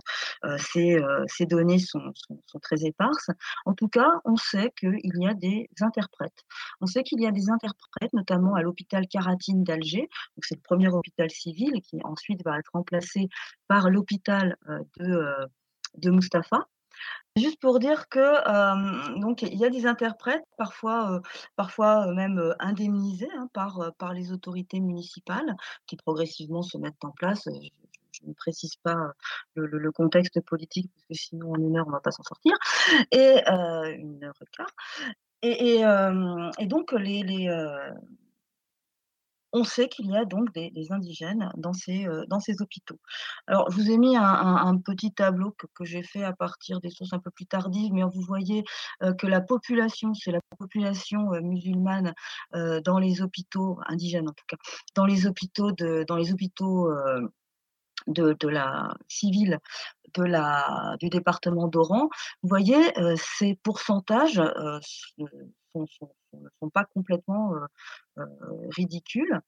heu, 0.45 0.57
ces, 0.59 0.97
heu, 0.97 1.25
ces 1.29 1.47
données 1.47 1.79
sont 1.79 2.13
très 2.63 2.85
éparses. 2.85 3.29
En 3.67 3.75
tout 3.75 3.89
cas, 3.89 4.11
on 4.25 4.37
sait 4.37 4.73
qu'il 4.79 4.99
y 5.03 5.27
a 5.27 5.35
des 5.35 5.69
interprètes. 5.81 6.45
On 6.81 6.87
sait 6.87 7.03
qu'il 7.03 7.21
y 7.21 7.27
a 7.27 7.31
des 7.33 7.51
interprètes, 7.51 8.13
notamment 8.13 8.55
à 8.55 8.63
l'hôpital 8.63 9.07
Caratine 9.09 9.65
d'Alger, 9.65 10.09
c'est 10.43 10.57
le 10.57 10.63
1er 10.63 10.89
hôpital 10.89 11.31
civil 11.31 11.81
qui 11.83 11.99
ensuite 12.05 12.45
va 12.45 12.59
être 12.59 12.71
remplacé 12.73 13.29
par 13.69 13.91
l'hôpital, 13.91 14.57
heu, 14.69 14.81
de, 14.99 15.35
de 15.99 16.11
Mustapha. 16.11 16.67
Juste 17.37 17.61
pour 17.61 17.81
dire 17.81 18.09
que, 18.09 19.21
donc 19.21 19.43
il 19.43 19.59
y 19.59 19.65
a 19.65 19.71
des 19.71 19.87
interprètes 19.87 20.45
parfois, 20.57 21.21
parfois, 21.57 22.13
même, 22.15 22.55
indemnisés, 22.61 23.29
hein, 23.37 23.49
par, 23.53 23.93
par 23.99 24.13
les 24.13 24.31
autorités 24.31 24.79
municipales 24.81 25.57
qui 25.87 25.97
progressivement 25.97 26.63
se 26.63 26.79
mettent 26.79 27.05
en 27.05 27.11
place, 27.11 27.49
je 28.13 28.21
ne 28.25 28.33
précise 28.35 28.77
pas, 28.77 29.13
le 29.57 29.91
contexte 29.91 30.41
politique 30.43 30.91
parce 30.95 31.07
que 31.09 31.15
sinon 31.15 31.53
en 31.53 31.57
1 31.57 31.77
heure 31.77 31.87
on 31.89 31.91
va 31.91 32.01
pas 32.01 32.13
s'en 32.13 32.23
sortir. 32.23 32.55
Et 33.11 33.43
1 33.47 34.23
heure 34.23 34.35
et 34.41 34.47
quart 34.57 34.71
et 35.43 35.81
et 36.59 36.67
donc 36.67 36.93
les 36.93 37.23
les, 37.23 37.49
on 39.55 39.65
sait 39.65 39.89
qu'il 39.89 40.07
y 40.11 40.17
a 40.17 40.25
donc 40.27 40.53
des 40.55 40.93
indigènes 40.93 41.51
dans 41.57 41.73
ces, 41.73 42.07
heu, 42.07 42.25
dans 42.29 42.41
ces 42.41 42.61
hôpitaux. 42.63 42.99
Alors 43.47 43.71
je 43.71 43.77
vous 43.77 43.91
ai 43.91 43.99
mis 43.99 44.17
un 44.17 44.77
petit 44.79 45.13
tableau 45.15 45.55
que 45.75 45.85
j'ai 45.85 46.03
fait 46.03 46.25
à 46.25 46.33
partir 46.35 46.81
des 46.81 46.91
sources 46.91 47.13
un 47.15 47.21
peu 47.21 47.31
plus 47.31 47.47
tardives, 47.47 47.93
mais 47.95 48.03
vous 48.03 48.23
voyez, 48.23 48.65
heu, 49.03 49.15
que 49.15 49.27
la 49.29 49.41
population, 49.41 50.15
c'est 50.15 50.33
la 50.33 50.41
population, 50.59 51.33
heu, 51.35 51.41
musulmane, 51.41 52.15
dans 52.85 52.99
les 52.99 53.23
hôpitaux 53.23 53.79
indigènes 53.87 54.29
en 54.29 54.33
tout 54.33 54.45
cas, 54.49 54.57
dans 54.97 55.07
les 55.07 55.27
hôpitaux 55.27 55.73
de 55.73 56.05
dans 56.09 56.17
les 56.17 56.33
hôpitaux, 56.33 56.91
de 58.09 58.49
la 58.49 58.95
la 60.25 60.97
du 61.01 61.09
département 61.11 61.69
d'Oran. 61.69 62.09
Vous 62.43 62.49
voyez, 62.51 62.77
ces 63.17 63.57
pourcentages, 63.65 64.43
sont 65.75 65.87
ne 66.43 66.49
sont 66.61 66.71
pas 66.71 66.85
complètement, 66.87 67.55
heu 67.57 67.67
heu, 68.19 68.27
ridicules 68.77 69.41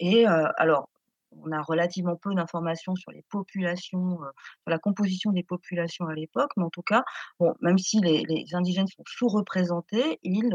et 0.00 0.26
heu, 0.28 0.48
alors 0.58 0.90
on 1.36 1.52
a 1.52 1.62
relativement 1.62 2.16
peu 2.16 2.34
d'informations 2.34 2.96
sur 2.96 3.12
les 3.12 3.22
populations, 3.30 4.18
sur 4.18 4.70
la 4.70 4.78
composition 4.78 5.32
des 5.32 5.44
populations 5.44 6.06
à 6.08 6.14
l'époque, 6.14 6.50
mais 6.56 6.64
en 6.64 6.70
tout 6.70 6.82
cas, 6.82 7.04
bon, 7.40 7.54
même 7.62 7.78
si 7.78 8.00
les 8.00 8.24
indigènes 8.54 8.88
sont 8.88 9.04
sous-représentés, 9.06 10.18
ils 10.24 10.52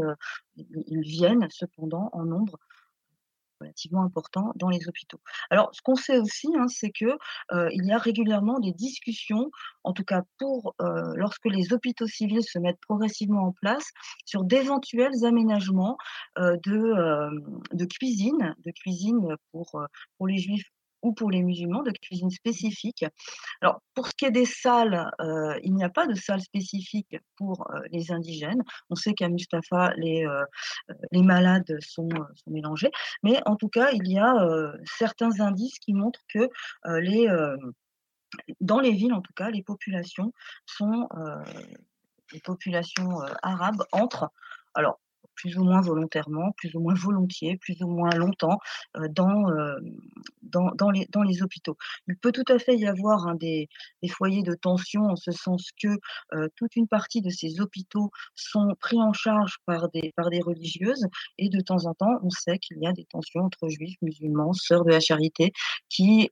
ils 0.58 1.02
viennent 1.02 1.48
cependant 1.52 2.10
en 2.14 2.26
nombre 2.26 2.58
relativement 3.60 4.04
important 4.04 4.52
dans 4.56 4.70
les 4.70 4.88
hôpitaux. 4.88 5.20
Alors, 5.50 5.70
ce 5.74 5.82
qu'on 5.82 5.96
sait 5.96 6.18
aussi, 6.20 6.48
hein, 6.58 6.68
c'est 6.68 6.92
que, 6.92 7.06
heu, 7.54 7.70
il 7.72 7.86
y 7.86 7.92
a 7.92 7.98
régulièrement 7.98 8.60
des 8.60 8.74
discussions, 8.74 9.50
en 9.84 9.94
tout 9.94 10.04
cas 10.04 10.24
heu, 10.82 11.14
lorsque 11.16 11.46
les 11.46 11.74
hôpitaux 11.74 12.08
civils 12.08 12.44
se 12.44 12.60
mettent 12.60 12.80
progressivement 12.88 13.48
en 13.48 13.52
place, 13.54 13.86
sur 14.26 14.44
d'éventuels 14.44 15.26
aménagements, 15.26 15.98
heu, 16.40 16.58
de, 16.66 16.80
de 17.74 17.86
cuisine 17.86 18.56
de 18.66 18.72
cuisine 18.72 19.36
pour 19.52 20.28
les 20.28 20.38
juifs 20.38 20.70
ou 21.06 21.14
pour 21.14 21.30
les 21.30 21.44
musulmans, 21.44 21.84
de 21.84 21.92
cuisine 21.92 22.32
spécifique. 22.32 23.06
Alors, 23.62 23.80
pour 23.94 24.08
ce 24.08 24.14
qui 24.18 24.26
est 24.26 24.32
des 24.32 24.46
salles, 24.46 25.12
heu, 25.22 25.60
il 25.64 25.76
n'y 25.76 25.84
a 25.84 25.90
pas 25.90 26.08
de 26.08 26.16
salle 26.16 26.42
spécifique 26.42 27.16
pour, 27.38 27.68
heu, 27.72 27.82
les 27.92 28.12
indigènes. 28.12 28.64
On 28.90 28.96
sait 28.96 29.14
qu'à 29.14 29.30
Mustapha, 29.30 29.94
les, 29.98 30.26
heu, 30.26 30.46
les 31.12 31.22
malades 31.22 31.78
sont, 31.80 32.10
sont 32.10 32.52
mélangés, 32.52 32.92
mais 33.22 33.40
en 33.46 33.56
tout 33.56 33.70
cas, 33.70 33.92
il 33.92 34.08
y 34.08 34.18
a, 34.18 34.34
certains 34.86 35.40
indices 35.40 35.78
qui 35.80 35.94
montrent 35.94 36.24
que, 36.28 36.50
les, 37.00 37.28
dans 38.62 38.80
les 38.80 38.92
villes 38.92 39.14
en 39.14 39.22
tout 39.22 39.34
cas, 39.36 39.50
les 39.50 39.64
populations 39.64 40.34
sont, 40.66 41.08
les 42.34 42.40
populations, 42.40 43.20
arabes 43.44 43.84
entrent, 43.92 44.30
alors 44.74 45.00
plus 45.36 45.58
ou 45.58 45.64
moins 45.64 45.82
volontairement, 45.82 46.52
plus 46.58 46.74
ou 46.76 46.80
moins 46.80 46.94
volontiers, 46.96 47.58
plus 47.58 47.82
ou 47.82 47.88
moins 47.88 48.10
longtemps, 48.12 48.60
dans, 49.10 49.44
dans 50.44 50.72
dans 50.76 50.92
les 50.92 51.08
dans 51.12 51.24
les 51.24 51.42
hôpitaux. 51.44 51.78
Il 52.08 52.18
peut 52.18 52.32
tout 52.32 52.46
à 52.52 52.60
fait 52.60 52.76
y 52.76 52.88
avoir, 52.88 53.28
hein, 53.28 53.36
des 53.36 53.68
des 54.02 54.10
foyers 54.10 54.44
de 54.44 54.54
tension 54.54 55.04
en 55.06 55.16
ce 55.16 55.32
sens 55.32 55.70
que, 55.82 55.90
toute 56.56 56.76
une 56.76 56.88
partie 56.88 57.22
de 57.22 57.30
ces 57.30 57.60
hôpitaux 57.62 58.12
sont 58.36 58.76
pris 58.80 59.02
en 59.02 59.14
charge 59.14 59.58
par 59.66 59.90
des 59.90 60.14
par 60.16 60.30
des 60.30 60.42
religieuses 60.42 61.06
et 61.38 61.50
de 61.50 61.60
temps 61.62 61.86
en 61.86 61.94
temps, 61.94 62.20
on 62.24 62.30
sait 62.30 62.58
qu'il 62.60 62.78
y 62.80 62.88
a 62.88 62.94
des 62.94 63.06
tensions 63.06 63.42
entre 63.42 63.70
juifs, 63.70 63.98
musulmans, 64.02 64.54
sœurs 64.54 64.86
de 64.86 64.92
la 64.92 65.00
charité 65.00 65.52
qui, 65.90 66.30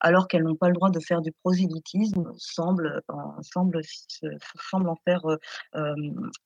alors 0.00 0.28
qu'elles 0.28 0.42
n'ont 0.42 0.56
pas 0.56 0.68
le 0.68 0.74
droit 0.74 0.90
de 0.90 1.00
faire 1.00 1.22
du 1.22 1.32
prosélytisme, 1.32 2.32
semblent 2.36 3.02
en 3.08 3.36
en 4.72 4.96
faire, 5.04 5.22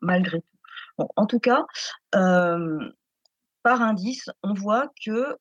malgré 0.00 0.40
tout. 0.40 0.55
En 0.98 1.26
tout 1.26 1.40
cas, 1.40 1.64
par 2.12 3.82
indice, 3.82 4.30
on 4.42 4.54
voit 4.54 4.90
que 5.04 5.36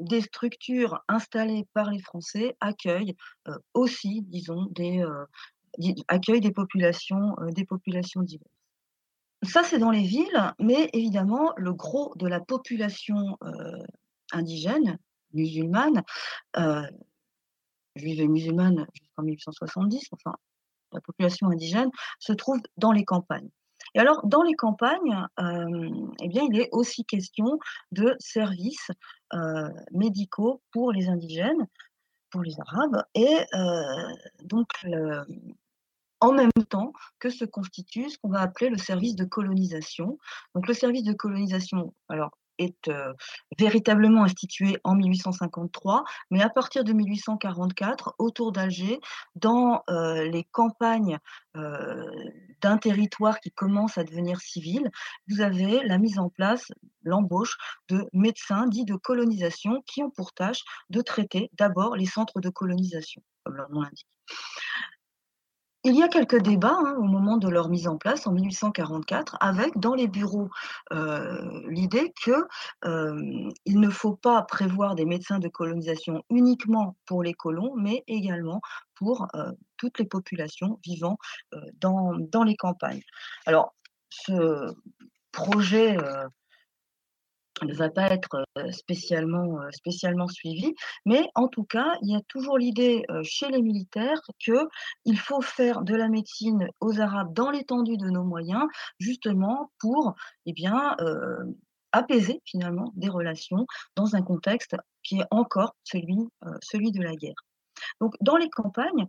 des 0.00 0.20
structures 0.20 1.00
installées 1.08 1.66
par 1.74 1.90
les 1.90 2.00
Français 2.00 2.56
accueillent, 2.60 3.16
aussi, 3.74 4.22
disons, 4.22 4.66
des, 4.70 5.04
accueillent 6.08 6.40
des 6.40 6.52
populations, 6.52 7.34
des 7.50 7.64
populations 7.64 8.22
diverses. 8.22 8.50
Ça, 9.44 9.62
c'est 9.62 9.78
dans 9.78 9.90
les 9.90 10.02
villes, 10.02 10.54
mais 10.58 10.90
évidemment, 10.92 11.52
le 11.56 11.72
gros 11.72 12.12
de 12.16 12.26
la 12.26 12.40
population, 12.40 13.38
indigène, 14.32 14.98
musulmane, 15.32 16.02
juive 17.94 18.20
et 18.20 18.28
musulmane 18.28 18.86
jusqu'en 18.94 19.22
1870, 19.22 20.08
enfin, 20.12 20.36
la 20.92 21.00
population 21.00 21.48
indigène 21.48 21.90
se 22.18 22.32
trouve 22.32 22.60
dans 22.76 22.92
les 22.92 23.04
campagnes. 23.04 23.50
Et 23.94 24.00
alors, 24.00 24.26
dans 24.26 24.42
les 24.42 24.54
campagnes, 24.54 25.16
hem, 25.38 26.12
et 26.22 26.28
bien, 26.28 26.44
il 26.50 26.60
est 26.60 26.68
aussi 26.72 27.04
question 27.04 27.58
de 27.92 28.16
services, 28.18 28.90
heu, 29.34 29.70
médicaux 29.92 30.62
pour 30.72 30.92
les 30.92 31.08
indigènes, 31.08 31.66
pour 32.30 32.42
les 32.42 32.54
arabes 32.60 33.02
et 33.14 33.38
heu, 33.54 33.84
donc 34.44 34.68
en 36.20 36.32
même 36.32 36.50
temps 36.70 36.92
que 37.20 37.30
se 37.30 37.44
constitue 37.44 38.10
ce 38.10 38.18
qu'on 38.18 38.30
va 38.30 38.40
appeler 38.40 38.70
le 38.70 38.78
service 38.78 39.16
de 39.16 39.24
colonisation. 39.24 40.18
Donc 40.54 40.68
le 40.68 40.74
service 40.74 41.04
de 41.04 41.12
colonisation, 41.12 41.94
alors, 42.08 42.37
est, 42.58 42.90
véritablement 43.58 44.24
institué 44.24 44.78
en 44.84 44.94
1853, 44.94 46.04
mais 46.30 46.42
à 46.42 46.48
partir 46.48 46.84
de 46.84 46.92
1844, 46.92 48.14
autour 48.18 48.52
d'Alger, 48.52 49.00
dans, 49.36 49.82
les 49.88 50.44
campagnes, 50.52 51.18
d'un 51.54 52.78
territoire 52.78 53.40
qui 53.40 53.50
commence 53.50 53.98
à 53.98 54.04
devenir 54.04 54.40
civil, 54.40 54.90
vous 55.28 55.40
avez 55.40 55.82
la 55.84 55.98
mise 55.98 56.18
en 56.18 56.28
place, 56.28 56.70
l'embauche 57.02 57.56
de 57.88 58.06
médecins 58.12 58.66
dits 58.66 58.84
de 58.84 58.96
colonisation 58.96 59.82
qui 59.86 60.02
ont 60.02 60.10
pour 60.10 60.32
tâche 60.32 60.62
de 60.90 61.00
traiter 61.00 61.50
d'abord 61.54 61.96
les 61.96 62.06
centres 62.06 62.40
de 62.40 62.48
colonisation, 62.48 63.22
comme 63.44 63.56
leur 63.56 63.70
nom 63.70 63.82
l'indique. 63.82 64.08
Il 65.84 65.94
y 65.94 66.02
a 66.02 66.08
quelques 66.08 66.40
débats, 66.42 66.74
hein, 66.76 66.96
au 66.98 67.04
moment 67.04 67.36
de 67.36 67.48
leur 67.48 67.68
mise 67.68 67.86
en 67.86 67.96
place 67.98 68.26
en 68.26 68.32
1844 68.32 69.36
avec 69.40 69.78
dans 69.78 69.94
les 69.94 70.08
bureaux, 70.08 70.48
heu, 70.92 71.62
l'idée 71.68 72.12
que, 72.24 72.32
hem, 72.84 73.48
il 73.64 73.78
ne 73.80 73.88
faut 73.88 74.16
pas 74.16 74.42
prévoir 74.42 74.96
des 74.96 75.04
médecins 75.04 75.38
de 75.38 75.46
colonisation 75.48 76.22
uniquement 76.30 76.96
pour 77.06 77.22
les 77.22 77.32
colons, 77.32 77.74
mais 77.76 78.02
également 78.08 78.60
pour, 78.96 79.28
heu, 79.36 79.52
toutes 79.76 79.98
les 80.00 80.04
populations 80.04 80.80
vivant, 80.84 81.16
dans 81.80 82.12
dans 82.18 82.42
les 82.42 82.56
campagnes. 82.56 83.02
Alors 83.46 83.74
ce 84.10 84.74
projet, 85.32 85.96
ne 87.64 87.74
va 87.74 87.90
pas 87.90 88.10
être, 88.10 88.44
spécialement, 88.72 89.60
spécialement 89.72 90.28
suivi, 90.28 90.74
mais 91.06 91.28
en 91.34 91.48
tout 91.48 91.64
cas, 91.64 91.96
il 92.02 92.10
y 92.10 92.16
a 92.16 92.20
toujours 92.28 92.58
l'idée, 92.58 93.04
chez 93.22 93.48
les 93.48 93.62
militaires 93.62 94.20
qu'il 94.38 95.18
faut 95.18 95.40
faire 95.40 95.82
de 95.82 95.94
la 95.94 96.08
médecine 96.08 96.68
aux 96.80 97.00
Arabes 97.00 97.32
dans 97.34 97.50
l'étendue 97.50 97.96
de 97.96 98.08
nos 98.08 98.24
moyens, 98.24 98.64
justement 98.98 99.70
pour, 99.80 100.14
eh 100.46 100.52
bien, 100.52 100.96
apaiser 101.92 102.40
finalement 102.44 102.92
des 102.96 103.08
relations 103.08 103.66
dans 103.96 104.14
un 104.14 104.22
contexte 104.22 104.76
qui 105.02 105.20
est 105.20 105.26
encore 105.30 105.74
celui, 105.84 106.18
celui 106.62 106.92
de 106.92 107.02
la 107.02 107.14
guerre. 107.14 107.40
Donc 108.00 108.14
dans 108.20 108.36
les 108.36 108.50
campagnes, 108.50 109.06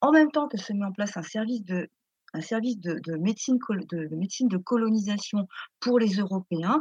en 0.00 0.12
même 0.12 0.30
temps 0.30 0.48
que 0.48 0.58
se 0.58 0.72
met 0.72 0.84
en 0.84 0.92
place 0.92 1.16
un 1.16 1.22
service 1.22 1.64
de 1.64 1.88
un 2.34 2.42
service 2.42 2.78
de 2.78 3.00
de 3.04 3.16
médecine 3.16 3.58
de 3.90 4.14
médecine 4.14 4.48
de 4.48 4.58
colonisation 4.58 5.48
pour 5.80 5.98
les 5.98 6.16
Européens, 6.16 6.78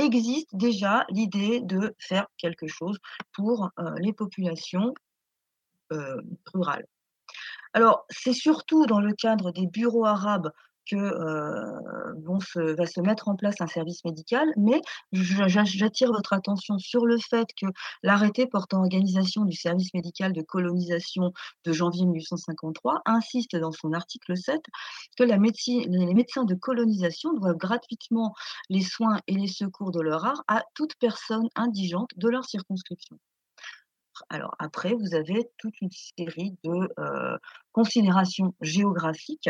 existe 0.00 0.54
déjà 0.56 1.04
l'idée 1.10 1.60
de 1.62 1.94
faire 1.98 2.26
quelque 2.38 2.66
chose 2.68 2.98
pour, 3.32 3.70
heu, 3.78 3.94
les 3.98 4.12
populations, 4.12 4.94
heu, 5.92 6.22
rurales. 6.54 6.86
Alors, 7.74 8.06
c'est 8.10 8.32
surtout 8.34 8.86
dans 8.86 9.00
le 9.00 9.14
cadre 9.14 9.52
des 9.52 9.66
bureaux 9.66 10.06
arabes 10.06 10.50
que, 10.86 10.96
se 12.40 12.74
va 12.74 12.86
se 12.86 13.00
mettre 13.00 13.28
en 13.28 13.36
place 13.36 13.60
un 13.60 13.66
service 13.66 14.04
médical, 14.04 14.48
mais 14.56 14.80
j'attire 15.12 16.12
votre 16.12 16.32
attention 16.32 16.78
sur 16.78 17.06
le 17.06 17.18
fait 17.18 17.48
que 17.60 17.66
l'arrêté 18.02 18.46
portant 18.46 18.78
organisation 18.78 19.44
du 19.44 19.56
service 19.56 19.92
médical 19.94 20.32
de 20.32 20.42
colonisation 20.42 21.32
de 21.64 21.72
janvier 21.72 22.06
1853 22.06 23.02
insiste 23.04 23.56
dans 23.56 23.72
son 23.72 23.92
article 23.92 24.36
7 24.36 24.60
que 25.16 25.24
les 25.24 25.38
médecins 25.38 26.44
de 26.44 26.54
colonisation 26.54 27.32
doivent 27.34 27.56
gratuitement 27.56 28.34
les 28.68 28.82
soins 28.82 29.18
et 29.26 29.34
les 29.34 29.48
secours 29.48 29.90
de 29.90 30.00
leur 30.00 30.24
art 30.24 30.44
à 30.48 30.62
toute 30.74 30.94
personne 30.96 31.48
indigente 31.56 32.10
de 32.16 32.28
leur 32.28 32.44
circonscription. 32.44 33.18
Alors 34.28 34.54
après, 34.58 34.94
vous 34.94 35.14
avez 35.14 35.50
toute 35.58 35.80
une 35.80 35.90
série 35.90 36.54
de, 36.64 36.92
heu, 36.98 37.38
considérations 37.72 38.54
géographiques 38.60 39.48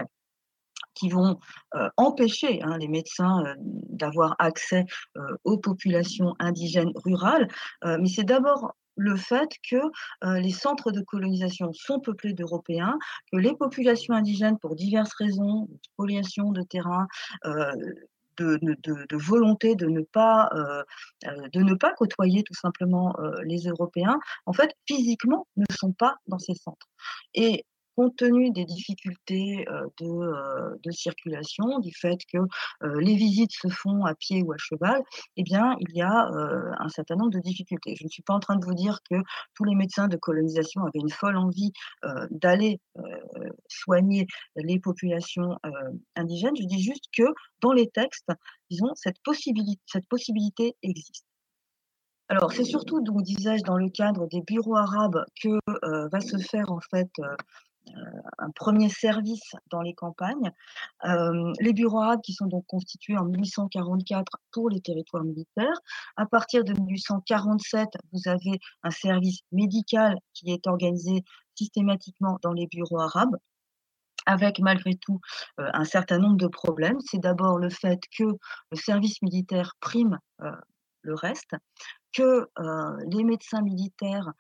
qui 0.95 1.09
vont, 1.09 1.39
heu, 1.77 1.89
empêcher, 1.97 2.63
hein, 2.63 2.79
les 2.79 2.89
médecins, 2.89 3.43
heu, 3.47 3.55
d'avoir 3.91 4.37
accès, 4.39 4.85
heu, 5.17 5.39
aux 5.45 5.59
populations 5.59 6.35
indigènes 6.39 6.93
rurales. 7.05 7.49
Mais 7.85 8.09
c'est 8.09 8.25
d'abord 8.25 8.75
le 8.97 9.17
fait 9.17 9.49
que, 9.71 9.77
les 10.41 10.51
centres 10.53 10.91
de 10.93 11.01
colonisation 11.01 11.73
sont 11.73 12.01
peuplés 12.01 12.35
d'Européens, 12.35 12.99
que 13.33 13.39
les 13.39 13.55
populations 13.57 14.15
indigènes, 14.15 14.59
pour 14.59 14.75
diverses 14.77 15.15
raisons, 15.15 15.67
de 15.71 15.79
spoliation 15.93 16.53
de 16.53 16.63
terrain, 16.63 17.07
de 18.39 19.17
volonté 19.17 19.75
de 19.77 19.87
ne 19.87 20.03
pas, 20.03 20.51
de 21.25 21.61
ne 21.63 21.75
pas 21.75 21.93
côtoyer 21.95 22.43
tout 22.43 22.55
simplement, 22.55 23.15
les 23.45 23.61
Européens, 23.69 24.19
en 24.47 24.53
fait, 24.53 24.73
physiquement, 24.87 25.47
ne 25.57 25.65
sont 25.79 25.93
pas 25.93 26.17
dans 26.27 26.39
ces 26.39 26.55
centres 26.55 26.89
et 27.35 27.65
compte 27.97 28.17
tenu 28.17 28.51
des 28.51 28.65
difficultés, 28.65 29.65
de, 30.01 30.91
circulation, 30.91 31.79
du 31.81 31.93
fait 31.95 32.19
que, 32.33 32.39
les 33.01 33.15
visites 33.15 33.53
se 33.53 33.69
font 33.69 34.05
à 34.05 34.15
pied 34.15 34.43
ou 34.43 34.53
à 34.53 34.57
cheval, 34.59 35.03
eh 35.37 35.43
bien, 35.43 35.77
il 35.81 35.97
y 35.97 36.03
a, 36.03 36.29
un 36.79 36.89
certain 36.89 37.17
nombre 37.17 37.31
de 37.31 37.41
difficultés. 37.41 37.95
Je 37.97 38.05
ne 38.05 38.09
suis 38.09 38.23
pas 38.23 38.35
en 38.35 38.41
train 38.41 38.57
de 38.57 38.65
vous 38.65 38.75
dire 38.75 38.99
que 39.11 39.17
tous 39.55 39.65
les 39.65 39.75
médecins 39.75 40.09
de 40.09 40.17
colonisation 40.17 40.83
avaient 40.83 41.01
une 41.01 41.11
folle 41.11 41.37
envie, 41.37 41.73
d'aller, 42.31 42.81
soigner 43.69 44.27
les 44.57 44.79
populations, 44.79 45.59
indigènes. 46.17 46.57
Je 46.57 46.67
dis 46.67 46.83
juste 46.83 47.05
que 47.17 47.25
dans 47.61 47.73
les 47.73 47.89
textes, 47.89 48.31
disons, 48.71 48.95
cette 48.95 49.21
possibili 49.23 49.71
cette 49.87 50.07
possibilité 50.09 50.75
existe. 50.83 51.25
Alors, 52.29 52.53
c'est 52.53 52.65
surtout 52.65 53.03
donc 53.03 53.23
disais-je 53.23 53.65
dans 53.65 53.77
le 53.77 53.89
cadre 53.91 54.29
des 54.29 54.41
bureaux 54.43 54.77
arabes 54.77 55.25
que, 55.43 55.59
va 56.13 56.21
se 56.21 56.39
faire 56.39 56.71
en 56.71 56.81
fait, 56.91 57.11
un 58.39 58.51
1er 58.51 58.89
service 58.89 59.55
dans 59.71 59.83
les 59.83 59.95
campagnes. 59.95 60.51
Les 61.05 61.73
bureaux 61.73 62.01
arabes 62.01 62.21
qui 62.23 62.33
sont 62.33 62.47
donc 62.47 62.65
constitués 62.67 63.17
en 63.17 63.25
1844 63.25 64.39
pour 64.53 64.71
les 64.71 64.81
territoires 64.81 65.25
militaires. 65.25 65.81
À 66.17 66.27
partir 66.27 66.65
de 66.65 66.73
1847, 66.73 67.89
vous 68.13 68.29
avez 68.29 68.59
un 68.83 68.91
service 68.91 69.41
médical 69.53 70.17
qui 70.35 70.53
est 70.53 70.67
organisé 70.67 71.25
systématiquement 71.55 72.39
dans 72.43 72.53
les 72.53 72.67
bureaux 72.67 73.01
arabes. 73.01 73.37
Avec 74.27 74.59
malgré 74.59 74.95
tout, 74.95 75.21
un 75.57 75.85
certain 75.85 76.19
nombre 76.19 76.37
de 76.37 76.47
problèmes. 76.47 77.01
C'est 77.01 77.21
d'abord 77.21 77.59
le 77.59 77.71
fait 77.71 78.01
que 78.17 78.25
le 78.25 78.77
service 78.77 79.23
militaire 79.23 79.75
prime, 79.81 80.19
le 81.03 81.15
reste, 81.15 81.57
que, 82.13 82.49
les 83.07 83.25
médecins 83.25 83.63
militaires, 83.63 84.33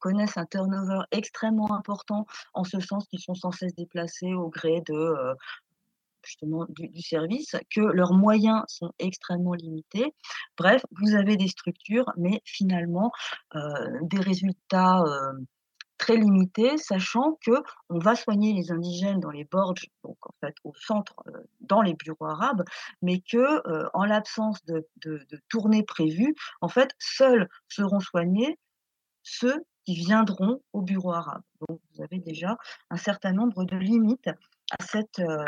connaissent 0.00 0.36
un 0.36 0.46
turnover 0.46 1.00
extrêmement 1.10 1.72
important, 1.74 2.26
en 2.52 2.64
ce 2.64 2.80
sens 2.80 3.06
qu'ils 3.06 3.20
sont 3.20 3.34
sans 3.34 3.52
cesse 3.52 3.74
déplacés 3.74 4.34
au 4.34 4.48
gré 4.48 4.82
de, 4.86 5.14
justement 6.22 6.66
du 6.68 7.00
service, 7.00 7.56
que 7.74 7.80
leurs 7.80 8.12
moyens 8.12 8.62
sont 8.68 8.92
extrêmement 8.98 9.54
limités. 9.54 10.14
Bref, 10.56 10.84
vous 11.00 11.14
avez 11.14 11.36
des 11.36 11.48
structures, 11.48 12.06
mais 12.16 12.40
finalement, 12.44 13.10
des 14.02 14.20
résultats, 14.20 15.04
très 16.02 16.16
limités, 16.16 16.78
sachant 16.78 17.38
qu'on 17.44 17.98
va 18.00 18.16
soigner 18.16 18.52
les 18.52 18.72
indigènes 18.72 19.20
dans 19.20 19.30
les 19.30 19.44
Bordj, 19.44 19.86
donc 20.02 20.16
en 20.26 20.34
fait 20.40 20.54
au 20.64 20.74
centre, 20.74 21.14
heu, 21.28 21.46
dans 21.60 21.80
les 21.80 21.94
bureaux 21.94 22.26
arabes, 22.26 22.64
mais 23.02 23.20
que, 23.20 23.62
heu, 23.68 23.88
en 23.94 24.04
l'absence 24.04 24.64
de 24.64 24.84
de 25.04 25.38
tournées 25.48 25.84
prévues, 25.84 26.34
en 26.60 26.68
fait, 26.68 26.90
seuls 26.98 27.48
seront 27.68 28.00
soignés 28.00 28.58
ceux 29.22 29.64
qui 29.84 29.94
viendront 29.94 30.60
au 30.72 30.82
bureau 30.82 31.12
arabe. 31.12 31.42
Donc 31.60 31.80
vous 31.92 32.02
avez 32.02 32.18
déjà 32.18 32.56
un 32.90 32.96
certain 32.96 33.32
nombre 33.32 33.64
de 33.64 33.76
limites 33.76 34.30
à 34.78 34.84
cette, 34.84 35.20
heu, 35.20 35.44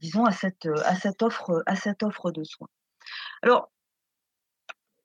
disons 0.00 0.24
à 0.24 0.32
cette, 0.32 0.68
à 0.84 0.94
cette 0.96 1.22
offre 1.22 1.62
à 1.66 1.74
cette 1.76 2.02
offre 2.04 2.30
de 2.30 2.44
soins. 2.44 2.68
Alors 3.42 3.70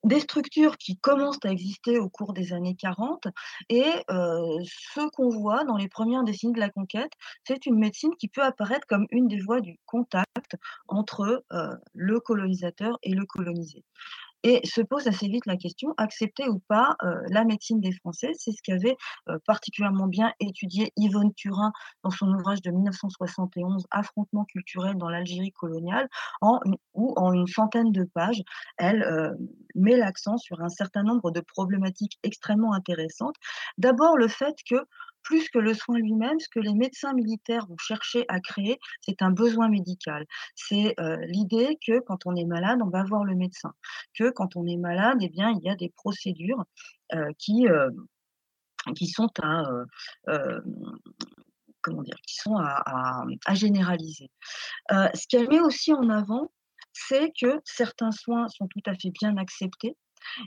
des 0.03 0.19
structures 0.19 0.77
qui 0.77 0.97
commencent 0.97 1.43
à 1.43 1.51
exister 1.51 1.99
au 1.99 2.09
cours 2.09 2.33
des 2.33 2.53
années 2.53 2.75
40 2.75 3.27
et 3.69 3.83
ce 4.09 5.09
qu'on 5.11 5.29
voit 5.29 5.63
dans 5.65 5.77
les 5.77 5.87
1res 5.87 6.23
décennies 6.23 6.53
de 6.53 6.59
la 6.59 6.69
conquête, 6.69 7.11
c'est 7.45 7.65
une 7.65 7.77
médecine 7.77 8.15
qui 8.17 8.27
peut 8.27 8.43
apparaître 8.43 8.87
comme 8.87 9.07
une 9.11 9.27
des 9.27 9.39
voies 9.39 9.61
du 9.61 9.77
contact 9.85 10.55
entre, 10.87 11.43
le 11.93 12.19
colonisateur 12.19 12.97
et 13.03 13.13
le 13.13 13.25
colonisé. 13.25 13.83
Et 14.43 14.61
se 14.65 14.79
pose 14.81 15.07
assez 15.07 15.27
vite 15.27 15.45
la 15.45 15.57
question, 15.57 15.93
accepter 15.97 16.47
ou 16.47 16.59
pas, 16.69 16.95
heu, 17.03 17.21
la 17.29 17.43
médecine 17.43 17.81
des 17.81 17.91
Français? 17.91 18.31
C'est 18.37 18.51
ce 18.51 18.61
qu'avait, 18.63 18.95
heu, 19.29 19.37
particulièrement 19.45 20.07
bien 20.07 20.33
étudié 20.39 20.93
Yvonne 20.95 21.33
Turin 21.33 21.73
dans 22.03 22.09
son 22.09 22.27
ouvrage 22.33 22.61
de 22.61 22.71
1971, 22.71 23.85
Affrontements 23.91 24.45
culturels 24.45 24.97
dans 24.97 25.09
l'Algérie 25.09 25.51
coloniale, 25.51 26.07
où 26.93 27.13
en 27.17 27.33
une 27.33 27.47
centaine 27.47 27.91
de 27.91 28.03
pages, 28.05 28.41
elle, 28.77 29.03
heu, 29.03 29.37
met 29.75 29.97
l'accent 29.97 30.37
sur 30.37 30.61
un 30.61 30.69
certain 30.69 31.03
nombre 31.03 31.31
de 31.31 31.41
problématiques 31.41 32.17
extrêmement 32.23 32.73
intéressantes. 32.73 33.35
D'abord 33.77 34.17
le 34.17 34.27
fait 34.27 34.55
que, 34.69 34.75
plus 35.29 35.49
que 35.49 35.59
le 35.59 35.73
soin 35.75 35.97
lui-même, 35.99 36.39
ce 36.39 36.49
que 36.49 36.59
les 36.61 36.75
médecins 36.75 37.13
militaires 37.13 37.67
vont 37.67 37.77
chercher 37.79 38.25
à 38.29 38.39
créer, 38.41 38.79
c'est 39.01 39.21
un 39.23 39.31
besoin 39.31 39.69
médical. 39.69 40.25
C'est, 40.55 40.95
heu, 40.99 41.17
l'idée 41.27 41.77
que 41.87 41.99
quand 42.01 42.25
on 42.27 42.35
est 42.35 42.45
malade, 42.45 42.79
on 42.83 42.89
va 42.89 43.03
voir 43.05 43.25
le 43.25 43.35
médecin. 43.35 43.73
Que 44.17 44.31
quand 44.31 44.55
on 44.57 44.67
est 44.67 44.77
malade 44.77 45.23
et 45.23 45.29
bien, 45.29 45.51
il 45.51 45.63
y 45.65 45.69
a 45.71 45.75
des 45.75 45.89
procédures, 45.91 46.63
heu, 47.15 47.27
qui, 47.39 47.67
heu, 47.69 47.91
qui 48.97 49.07
sont 49.07 49.29
à, 49.43 49.63
comment 51.81 52.03
dire? 52.03 52.15
Qui 52.27 52.35
sont 52.35 52.55
à 52.57 52.83
à 53.45 53.55
généraliser. 53.55 54.29
Ce 54.91 55.27
qu'elle 55.29 55.49
met 55.49 55.61
aussi 55.61 55.93
en 55.93 56.09
avant, 56.09 56.51
c'est 56.93 57.31
que 57.41 57.61
certains 57.65 58.11
soins 58.11 58.47
sont 58.49 58.67
tout 58.67 58.81
à 58.87 58.93
fait 58.95 59.11
bien 59.21 59.37
acceptés 59.37 59.95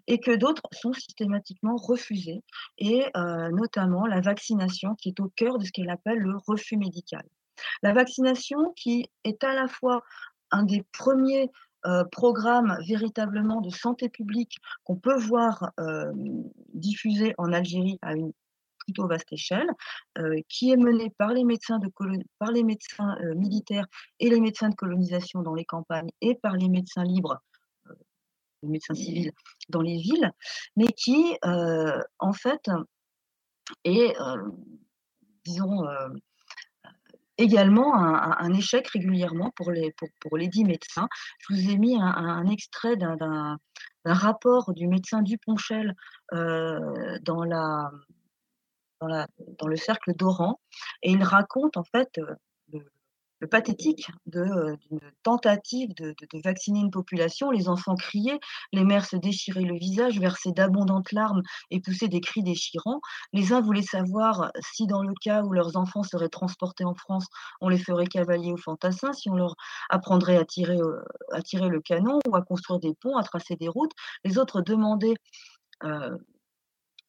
et 0.06 0.20
que 0.20 0.32
d'autres 0.36 0.62
sont 0.72 0.92
systématiquement 0.92 1.76
refusés 1.76 2.42
et 2.78 3.04
heu, 3.16 3.50
notamment 3.52 4.06
la 4.06 4.20
vaccination 4.20 4.94
qui 4.96 5.10
est 5.10 5.20
au 5.20 5.30
cœur 5.36 5.58
de 5.58 5.64
ce 5.64 5.72
qu'elle 5.72 5.90
appelle 5.90 6.18
le 6.18 6.36
refus 6.46 6.76
médical. 6.76 7.24
La 7.82 7.92
vaccination 7.94 8.72
qui 8.76 9.08
est 9.24 9.44
à 9.44 9.54
la 9.54 9.68
fois 9.68 10.02
un 10.52 10.64
des 10.64 10.84
1ers, 10.92 11.50
heu, 11.86 12.04
programmes 12.12 12.76
véritablement 12.88 13.60
de 13.62 13.70
santé 13.70 14.08
publique 14.08 14.58
qu'on 14.84 14.96
peut 14.96 15.18
voir, 15.18 15.72
hem, 15.78 16.44
diffusés 16.74 17.34
en 17.38 17.52
Algérie 17.52 17.98
à 18.02 18.14
une 18.14 18.32
plutôt 18.86 19.06
vaste 19.08 19.32
échelle, 19.32 19.68
heu, 20.18 20.36
qui 20.48 20.72
est 20.72 20.76
menée 20.76 21.10
par 21.18 21.30
les 21.34 21.44
médecins 21.44 21.78
heu, 21.80 23.34
militaires 23.34 23.86
et 24.20 24.30
les 24.30 24.40
médecins 24.40 24.70
de 24.70 24.74
colonisation 24.76 25.42
dans 25.42 25.54
les 25.54 25.64
campagnes 25.66 26.10
et 26.20 26.34
par 26.36 26.56
les 26.56 26.68
médecins 26.68 27.04
libres, 27.04 27.40
les 28.62 28.68
médecins 28.68 28.94
civils 28.94 29.32
dans 29.68 29.82
les 29.82 29.98
villes, 29.98 30.30
mais 30.76 30.86
qui, 30.88 31.36
heu, 31.44 32.02
en 32.18 32.32
fait 32.32 32.70
est, 33.84 34.14
heu, 34.20 34.52
disons, 35.44 35.84
heu, 35.86 36.20
également 37.38 37.94
un 37.96 38.52
échec 38.54 38.88
régulièrement 38.88 39.50
pour 39.56 39.70
les 39.72 39.92
pour 39.98 40.08
pour 40.20 40.36
lesdits 40.38 40.64
médecins. 40.64 41.08
Je 41.40 41.54
vous 41.54 41.70
ai 41.70 41.78
mis 41.78 41.96
un 42.00 42.46
extrait 42.46 42.96
d'un 42.96 43.58
rapport 44.04 44.72
du 44.74 44.86
médecin 44.88 45.22
Duponchel, 45.22 45.94
dans 46.32 47.44
dans 49.00 49.08
la 49.08 49.26
dans 49.58 49.66
le 49.66 49.76
cercle 49.76 50.14
d'Oran 50.14 50.60
et 51.02 51.10
il 51.10 51.22
raconte 51.24 51.76
en 51.76 51.84
fait, 51.84 52.08
pathétique 53.46 54.08
d'une 54.26 55.00
tentative 55.22 55.94
de 55.94 56.14
vacciner 56.44 56.80
une 56.80 56.90
population. 56.90 57.50
Les 57.50 57.68
enfants 57.68 57.94
criaient, 57.94 58.40
les 58.72 58.84
mères 58.84 59.06
se 59.06 59.16
déchiraient 59.16 59.62
le 59.62 59.76
visage, 59.76 60.18
versaient 60.18 60.52
d'abondantes 60.52 61.12
larmes 61.12 61.42
et 61.70 61.80
poussaient 61.80 62.08
des 62.08 62.20
cris 62.20 62.42
déchirants. 62.42 63.00
Les 63.32 63.52
uns 63.52 63.60
voulaient 63.60 63.82
savoir 63.82 64.50
si 64.60 64.86
dans 64.86 65.02
le 65.02 65.14
cas 65.20 65.42
où 65.42 65.52
leurs 65.52 65.76
enfants 65.76 66.02
seraient 66.02 66.28
transportés 66.28 66.84
en 66.84 66.94
France, 66.94 67.26
on 67.60 67.68
les 67.68 67.78
ferait 67.78 68.06
cavaliers 68.06 68.52
ou 68.52 68.56
fantassins, 68.56 69.12
si 69.12 69.28
on 69.30 69.34
leur 69.34 69.54
apprendrait 69.90 70.36
à 70.36 70.44
tirer, 70.44 70.76
le 70.76 71.80
canon 71.80 72.18
ou 72.28 72.36
à 72.36 72.42
construire 72.42 72.80
des 72.80 72.94
ponts, 72.94 73.16
à 73.16 73.22
tracer 73.22 73.56
des 73.56 73.68
routes. 73.68 73.92
Les 74.24 74.38
autres 74.38 74.60
demandaient, 74.60 75.14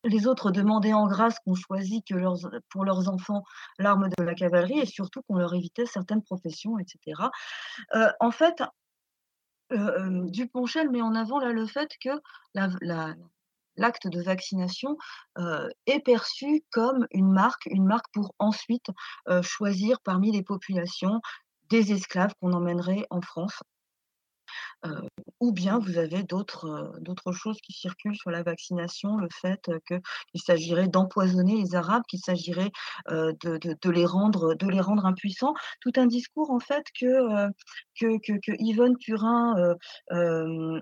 les 0.03 0.27
autres 0.27 0.51
demandaient 0.51 0.93
en 0.93 1.07
grâce 1.07 1.37
qu'on 1.45 1.55
choisit 1.55 2.05
que 2.07 2.15
leurs 2.15 2.37
pour 2.69 2.85
leurs 2.85 3.09
enfants 3.09 3.43
l'arme 3.79 4.09
de 4.17 4.23
la 4.23 4.35
cavalerie 4.35 4.79
et 4.79 4.85
surtout 4.85 5.21
qu'on 5.27 5.37
leur 5.37 5.53
évitait 5.53 5.85
certaines 5.85 6.23
professions 6.23 6.77
et 6.79 6.85
cetera. 6.87 7.31
Heu, 7.95 8.07
en 8.21 8.31
fait, 8.31 8.63
heu, 9.71 9.77
hem, 9.97 10.29
Duponchel 10.31 10.89
met 10.89 11.01
en 11.01 11.15
avant 11.15 11.39
là 11.39 11.51
le 11.51 11.65
fait 11.67 11.89
que 12.03 12.09
l'acte 13.77 14.07
de 14.07 14.21
vaccination, 14.21 14.97
est 15.87 15.99
perçu 16.05 16.63
comme 16.71 17.07
une 17.11 17.31
marque 17.31 17.65
une 17.67 17.85
marque 17.85 18.07
pour 18.13 18.33
ensuite, 18.39 18.87
choisir 19.43 19.99
parmi 20.03 20.31
les 20.31 20.43
populations 20.43 21.21
des 21.69 21.91
esclaves 21.93 22.33
qu'on 22.41 22.53
emmènerait 22.53 23.05
en 23.09 23.21
France. 23.21 23.61
Ou 25.39 25.51
bien 25.51 25.77
vous 25.79 25.97
avez 25.97 26.23
d'autres, 26.23 26.91
choses 27.33 27.57
qui 27.61 27.73
circulent 27.73 28.15
sur 28.15 28.31
la 28.31 28.43
vaccination, 28.43 29.17
le 29.17 29.27
fait 29.41 29.69
qu'il 29.87 30.41
s'agirait 30.41 30.87
d'empoisonner 30.87 31.55
les 31.61 31.75
arabes, 31.75 32.03
qu'il 32.07 32.19
s'agirait, 32.19 32.71
de 33.09 33.57
de 33.57 33.75
de 33.81 33.89
les 33.89 34.05
rendre 34.05 34.55
de 34.55 34.67
les 34.67 34.81
rendre 34.81 35.05
impuissants? 35.05 35.53
Tout 35.81 35.91
un 35.97 36.05
discours 36.07 36.51
en 36.51 36.59
fait 36.59 36.85
que, 36.99 37.49
que 37.99 38.17
que 38.19 38.33
que 38.39 38.51
Yvonne 38.59 38.97
Turin, 38.97 39.75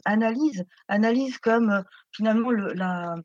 analyse 0.06 0.64
analyse 0.88 1.38
comme, 1.40 1.84
finalement 2.12 2.52
le 2.52 2.74
la, 2.74 3.16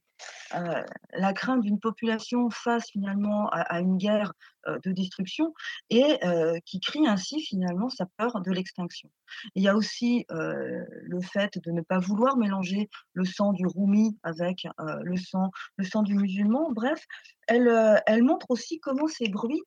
heu, 0.54 0.84
la 1.12 1.32
crainte 1.32 1.62
d'une 1.62 1.80
population 1.80 2.50
face 2.50 2.90
finalement 2.90 3.48
à 3.50 3.80
une 3.80 3.96
guerre, 3.96 4.32
heu, 4.68 4.78
de 4.84 4.92
destruction 4.92 5.54
et 5.90 6.18
heu, 6.24 6.54
qui 6.64 6.80
crie 6.80 7.06
ainsi 7.06 7.40
finalement 7.40 7.88
sa 7.88 8.06
peur 8.16 8.40
de 8.40 8.50
l'extinction. 8.50 9.10
Il 9.54 9.62
y 9.62 9.68
a 9.68 9.76
aussi, 9.76 10.26
le 10.30 11.20
fait 11.20 11.58
de 11.62 11.70
ne 11.70 11.80
pas 11.80 11.98
vouloir 11.98 12.36
mélanger 12.36 12.88
le 13.14 13.24
sang 13.24 13.52
du 13.52 13.66
roumi 13.66 14.18
avec, 14.22 14.66
le 14.78 15.16
sang 15.16 15.50
le 15.76 15.84
sang 15.84 16.02
du 16.02 16.14
musulman. 16.14 16.70
Bref, 16.72 17.04
elle, 17.48 18.22
montre 18.22 18.46
aussi 18.50 18.80
comment 18.80 19.08
ces 19.08 19.28
bruits, 19.28 19.62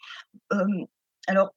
alors 1.28 1.54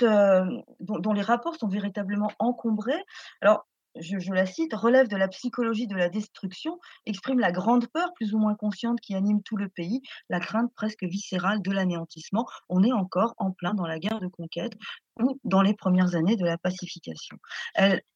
dont 0.00 0.98
dont 0.98 1.12
les 1.12 1.22
rapports 1.22 1.56
sont 1.56 1.68
véritablement 1.68 2.30
encombrés. 2.38 3.02
Alors 3.40 3.66
je 4.00 4.32
la 4.32 4.46
cite: 4.46 4.74
«Relève 4.74 5.08
de 5.08 5.16
la 5.16 5.28
psychologie 5.28 5.86
de 5.86 5.96
la 5.96 6.08
destruction, 6.08 6.78
exprime 7.06 7.38
la 7.40 7.52
grande 7.52 7.86
peur 7.88 8.12
plus 8.14 8.34
ou 8.34 8.38
moins 8.38 8.54
consciente 8.54 9.00
qui 9.00 9.14
anime 9.14 9.42
tout 9.42 9.56
le 9.56 9.68
pays, 9.68 10.02
la 10.28 10.40
crainte 10.40 10.72
presque 10.74 11.04
viscérale 11.04 11.62
de 11.62 11.70
l'anéantissement». 11.70 12.46
On 12.68 12.82
est 12.82 12.92
encore 12.92 13.34
en 13.38 13.52
plein 13.52 13.74
dans 13.74 13.86
la 13.86 13.98
guerre 13.98 14.20
de 14.20 14.28
conquête 14.28 14.74
ou 15.20 15.40
dans 15.44 15.62
les 15.62 15.74
premières 15.74 16.14
années 16.14 16.36
de 16.36 16.44
la 16.44 16.58
pacification. 16.58 17.38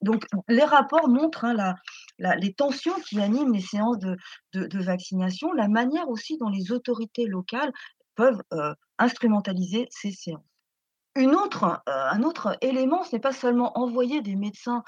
Donc 0.03 0.27
les 0.49 0.65
rapports 0.65 1.09
montrent, 1.09 1.45
hein, 1.45 1.75
les 2.19 2.53
tensions 2.53 2.95
qui 3.09 3.21
animent 3.21 3.55
les 3.55 3.61
séances 3.61 3.99
de 3.99 4.19
vaccination, 4.83 5.53
la 5.53 5.69
manière 5.69 6.09
aussi 6.09 6.37
dont 6.39 6.49
les 6.51 6.73
autorités 6.73 7.27
locales 7.27 7.73
peuvent, 8.17 8.43
heu, 8.53 8.75
instrumentaliser 8.99 9.87
ces 9.91 10.11
séances. 10.11 10.50
Un 11.17 12.23
autre 12.23 12.57
élément, 12.61 13.03
ce 13.03 13.17
n'est 13.17 13.21
pas 13.21 13.33
seulement 13.33 13.77
envoyer 13.79 14.23
des 14.23 14.37
médecins, 14.37 14.85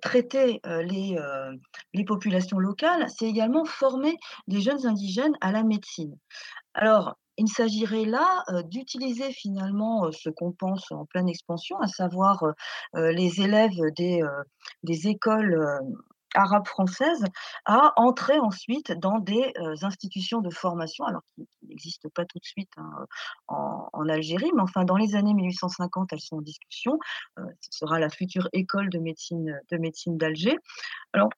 traiter, 0.00 0.60
les, 0.64 2.04
populations 2.06 2.58
locales, 2.58 3.06
c'est 3.08 3.26
également 3.26 3.64
former 3.64 4.16
des 4.46 4.60
jeunes 4.60 4.86
indigènes 4.86 5.36
à 5.40 5.52
la 5.52 5.62
médecine. 5.62 6.16
Alors, 6.74 7.16
il 7.36 7.48
s'agirait 7.48 8.06
là, 8.06 8.44
d'utiliser 8.64 9.30
finalement, 9.30 10.10
ce 10.12 10.30
qu'on 10.30 10.52
pense 10.52 10.90
en 10.90 11.04
pleine 11.04 11.28
expansion, 11.28 11.78
à 11.80 11.86
savoir, 11.86 12.42
heu, 12.96 13.10
les 13.10 13.42
élèves 13.42 13.78
des 13.96 15.08
écoles, 15.08 15.62
hem, 16.36 16.42
arabes 16.42 16.66
françaises, 16.66 17.24
à 17.66 17.92
entrer 17.96 18.38
ensuite 18.40 18.92
dans 18.92 19.18
des, 19.18 19.52
heu, 19.58 19.74
institutions 19.82 20.40
de 20.40 20.50
formation, 20.50 21.04
alors 21.06 21.22
qui 21.34 21.46
n'existent 21.68 22.08
pas 22.14 22.24
tout 22.24 22.38
de 22.38 22.44
suite, 22.44 22.70
hein, 22.78 22.90
heu, 23.00 23.06
en 23.92 24.08
Algérie, 24.08 24.50
mais 24.54 24.62
enfin 24.62 24.84
dans 24.84 24.96
les 24.96 25.14
années 25.16 25.34
1850, 25.34 26.12
elles 26.12 26.20
sont 26.20 26.36
en 26.38 26.42
discussion. 26.42 26.98
Heu, 27.38 27.44
ce 27.60 27.78
sera 27.80 27.98
la 28.00 28.10
future 28.10 28.48
école 28.52 28.90
de 28.90 28.98
médecine, 28.98 29.60
de 29.70 29.76
médecine 29.78 30.18
d'Alger. 30.18 30.56
Alors 31.14 31.30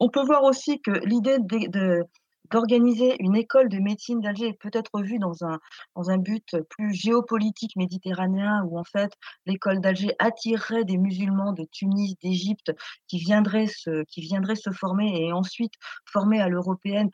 on 0.00 0.08
peut 0.10 0.24
voir 0.24 0.44
aussi 0.44 0.80
que 0.82 0.92
l'idée 1.06 1.38
de 1.40 2.04
d'organiser 2.52 3.16
une 3.20 3.36
école 3.36 3.68
de 3.70 3.78
médecine 3.78 4.20
d'Alger 4.20 4.52
peut-être 4.54 5.00
vue 5.02 5.18
dans 5.18 5.44
un 5.44 5.58
dans 5.96 6.10
un 6.10 6.18
but 6.18 6.56
plus 6.70 6.94
géopolitique 6.94 7.76
méditerranéen 7.76 8.62
où 8.68 8.78
en 8.78 8.84
fait 8.84 9.12
l'école 9.46 9.80
d'Alger 9.80 10.12
attirerait 10.20 10.84
des 10.84 10.98
musulmans 10.98 11.52
de 11.52 11.64
Tunis, 11.72 12.16
d'Égypte 12.22 12.72
qui 13.08 13.18
viendraient 13.18 13.66
se 13.68 14.04
qui 14.04 14.20
viendraient 14.20 14.56
se 14.56 14.70
former 14.70 15.10
et 15.26 15.32
ensuite 15.32 15.74
formés 16.06 16.40
à 16.40 16.48
l'européenne 16.48 17.10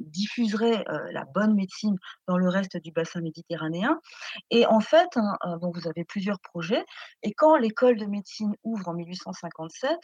diffuseraient, 0.00 0.84
heu, 0.88 1.12
la 1.12 1.24
bonne 1.34 1.54
médecine 1.54 1.96
dans 2.28 2.36
le 2.36 2.48
reste 2.48 2.76
du 2.78 2.92
bassin 2.92 3.20
méditerranéen. 3.20 4.00
Et 4.50 4.66
en 4.66 4.80
fait, 4.80 5.08
hein, 5.16 5.36
donc 5.60 5.76
vous 5.76 5.88
avez 5.88 6.04
plusieurs 6.04 6.40
projets. 6.40 6.84
Et 7.22 7.32
quand 7.32 7.56
l'école 7.56 7.98
de 7.98 8.06
médecine 8.06 8.54
ouvre 8.64 8.88
en 8.88 8.94
1857, 8.94 9.98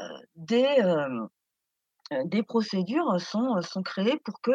heu, 0.00 0.04
des, 0.36 0.66
Heu, 0.80 1.28
des 2.24 2.42
procédures, 2.42 3.20
sont, 3.20 3.60
sont 3.62 3.82
créées 3.82 4.18
pour 4.24 4.40
que 4.40 4.52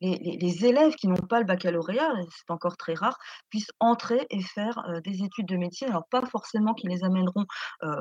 les 0.00 0.64
élèves 0.64 0.94
qui 0.94 1.08
n'ont 1.08 1.16
pas 1.16 1.40
le 1.40 1.46
baccalauréat, 1.46 2.12
c'est 2.30 2.50
encore 2.50 2.76
très 2.76 2.94
rare, 2.94 3.18
puissent 3.50 3.72
entrer 3.80 4.26
et 4.30 4.42
faire, 4.42 4.78
heu, 4.88 5.00
des 5.00 5.22
études 5.22 5.46
de 5.46 5.56
médecine. 5.56 5.88
Alors 5.88 6.06
pas 6.10 6.24
forcément 6.26 6.74
qui 6.74 6.86
les 6.88 7.04
amèneront, 7.04 7.44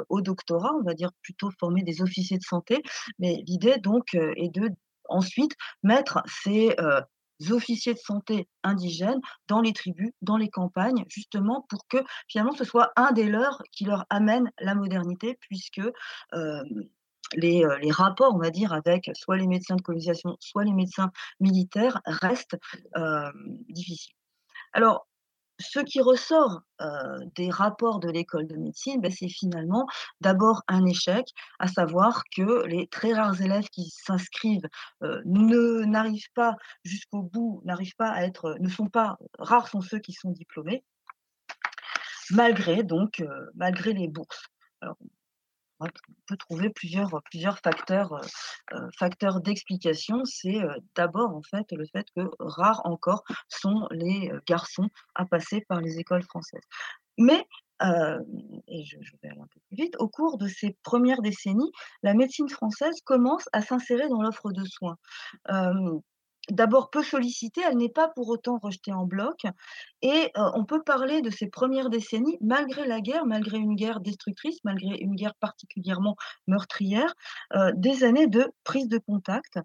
au 0.10 0.22
doctorat, 0.22 0.72
on 0.80 0.84
va 0.84 0.94
dire 0.94 1.12
plutôt 1.22 1.50
former 1.60 1.84
des 1.84 2.02
officiers 2.02 2.38
de 2.38 2.44
santé, 2.44 2.82
mais 3.20 3.44
l'idée 3.48 3.78
donc, 3.78 4.14
est 4.14 4.54
de 4.54 4.70
ensuite 5.10 5.54
mettre 5.84 6.22
ces, 6.44 6.76
officiers 7.52 7.94
de 7.94 8.00
santé 8.00 8.48
indigènes 8.64 9.20
dans 9.50 9.60
les 9.60 9.74
tribus, 9.74 10.12
dans 10.22 10.38
les 10.38 10.50
campagnes, 10.50 11.04
justement 11.10 11.66
pour 11.68 11.86
que 11.90 11.98
finalement 12.30 12.54
ce 12.54 12.64
soit 12.64 12.94
un 12.96 13.12
des 13.12 13.26
leurs 13.26 13.62
qui 13.74 13.84
leur 13.84 14.06
amène 14.10 14.50
la 14.60 14.76
modernité 14.76 15.38
puisque, 15.42 15.82
les, 17.36 17.64
heu, 17.64 17.78
les 17.78 17.92
rapports, 17.92 18.34
on 18.36 18.40
va 18.40 18.50
dire, 18.50 18.74
avec 18.74 19.10
soit 19.14 19.38
les 19.38 19.48
médecins 19.48 19.76
de 19.76 19.82
colonisation, 19.82 20.36
soit 20.40 20.64
les 20.64 20.74
médecins 20.74 21.12
militaires 21.40 22.02
restent, 22.06 22.58
hem, 22.96 23.34
difficiles. 23.70 24.16
Alors, 24.74 25.08
ce 25.60 25.80
qui 25.80 26.02
ressort, 26.02 26.62
heu, 26.82 26.86
des 27.36 27.50
rapports 27.50 28.00
de 28.00 28.10
l'école 28.10 28.48
de 28.48 28.56
médecine, 28.58 29.00
bah, 29.02 29.10
c'est 29.12 29.30
finalement 29.30 29.86
d'abord 30.20 30.64
un 30.68 30.86
échec, 30.86 31.28
à 31.60 31.68
savoir 31.68 32.24
que 32.36 32.66
les 32.66 32.88
très 32.88 33.14
rares 33.14 33.40
élèves 33.40 33.70
qui 33.70 33.90
s'inscrivent, 33.90 34.68
ne 35.02 35.86
n'arrivent 35.86 36.32
pas 36.34 36.56
jusqu'au 36.84 37.22
bout, 37.22 37.62
n'arrivent 37.66 37.96
pas 37.96 38.10
à 38.10 38.24
être, 38.24 38.58
ne 38.60 38.68
sont 38.68 38.88
pas 38.88 39.18
rares 39.38 39.68
sont 39.68 39.82
ceux 39.82 40.00
qui 40.00 40.14
sont 40.14 40.32
diplômés, 40.32 40.84
malgré 42.32 42.84
donc, 42.84 43.24
malgré 43.54 43.94
les 43.94 44.08
bourses. 44.08 44.48
Alors 44.82 44.98
on 46.10 46.14
peut 46.28 46.38
trouver 46.38 46.70
plusieurs, 46.70 47.14
heu 48.16 48.22
heu, 48.74 48.90
facteurs 48.98 49.42
d'explication. 49.42 50.24
C'est, 50.26 50.62
heu, 50.62 50.70
d'abord, 50.96 51.36
en 51.36 51.42
fait, 51.44 51.66
le 51.72 51.86
fait 51.86 52.06
que 52.16 52.22
rares 52.40 52.82
encore 52.86 53.24
sont 53.50 53.88
les, 53.92 54.32
garçons 54.48 54.90
à 55.16 55.26
passer 55.26 55.62
par 55.68 55.82
les 55.82 56.00
écoles 56.00 56.24
françaises. 56.24 56.64
Mais, 57.18 57.46
et 58.68 58.86
je 58.86 58.98
vais 59.22 59.30
aller 59.30 59.40
un 59.42 59.48
peu 59.54 59.60
plus 59.68 59.76
vite, 59.76 59.96
au 60.00 60.08
cours 60.08 60.38
de 60.38 60.48
ces 60.48 60.78
premières 60.84 61.22
décennies, 61.22 61.72
la 62.02 62.14
médecine 62.14 62.50
française 62.50 62.96
commence 63.06 63.48
à 63.54 63.62
s'insérer 63.62 64.08
dans 64.10 64.22
l'offre 64.22 64.52
de 64.52 64.64
soins. 64.66 64.98
D'abord 66.50 66.90
peu 66.90 67.04
sollicitée, 67.04 67.62
elle 67.68 67.78
n'est 67.78 67.90
pas 67.90 68.10
pour 68.10 68.30
autant 68.30 68.58
rejetée 68.58 68.92
en 68.94 69.06
bloc 69.06 69.44
et 70.02 70.32
on 70.36 70.66
peut 70.66 70.82
parler 70.84 71.22
de 71.22 71.30
ces 71.30 71.48
premières 71.48 71.90
décennies, 71.90 72.38
malgré 72.42 72.86
la 72.86 73.00
guerre, 73.00 73.26
malgré 73.26 73.58
une 73.58 73.76
guerre 73.76 74.00
destructrice, 74.02 74.60
malgré 74.64 74.98
une 74.98 75.16
guerre 75.16 75.36
particulièrement 75.36 76.18
meurtrière, 76.48 77.14
des 77.76 78.04
années 78.04 78.28
de 78.28 78.52
prise 78.64 78.90
de 78.90 78.98
contact, 78.98 79.60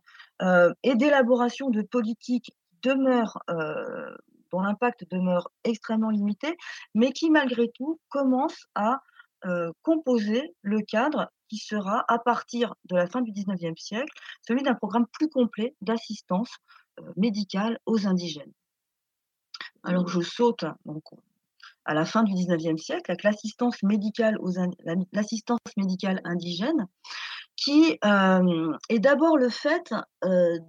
et 0.82 0.94
d'élaboration 0.94 1.70
de 1.70 1.82
politiques 1.82 2.52
dont 2.82 4.60
l'impact 4.60 5.04
demeure 5.10 5.50
extrêmement 5.64 6.10
limité, 6.10 6.56
mais 6.94 7.12
qui 7.12 7.30
malgré 7.30 7.68
tout 7.70 8.00
commencent 8.08 8.66
à, 8.74 9.00
composer 9.82 10.54
le 10.62 10.80
cadre 10.80 11.30
qui 11.48 11.58
sera, 11.58 12.04
à 12.08 12.18
partir 12.18 12.74
de 12.84 12.96
la 12.96 13.06
fin 13.06 13.20
du 13.20 13.32
XIXe 13.32 13.80
siècle, 13.80 14.12
celui 14.46 14.62
d'un 14.62 14.74
programme 14.74 15.06
plus 15.12 15.28
complet 15.28 15.74
d'assistance, 15.80 16.50
heu, 17.00 17.04
médicale 17.16 17.78
aux 17.86 18.06
indigènes. 18.06 18.52
Alors 19.82 20.08
je 20.08 20.20
saute 20.20 20.64
donc 20.84 21.04
à 21.84 21.94
la 21.94 22.04
fin 22.04 22.22
du 22.22 22.34
XIXe 22.34 22.80
siècle 22.80 23.10
avec 23.10 23.22
l'assistance 23.22 23.82
médicale 23.82 24.36
aux 24.40 24.52
l'assistance 25.12 25.60
médicale 25.76 26.20
indigène 26.24 26.86
qui, 27.58 27.98
est 28.88 28.98
d'abord 28.98 29.36
le 29.36 29.48
fait, 29.48 29.92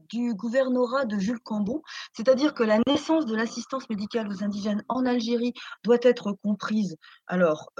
du 0.09 0.33
gouvernorat 0.33 1.05
de 1.05 1.17
Jules 1.19 1.39
Cambon. 1.39 1.81
C'est-à-dire 2.13 2.53
que 2.53 2.63
la 2.63 2.79
naissance 2.87 3.25
de 3.25 3.35
l'assistance 3.35 3.89
médicale 3.89 4.27
aux 4.27 4.43
indigènes 4.43 4.83
en 4.89 5.05
Algérie 5.05 5.53
doit 5.83 5.99
être 6.01 6.33
comprise, 6.43 6.97
alors, 7.27 7.71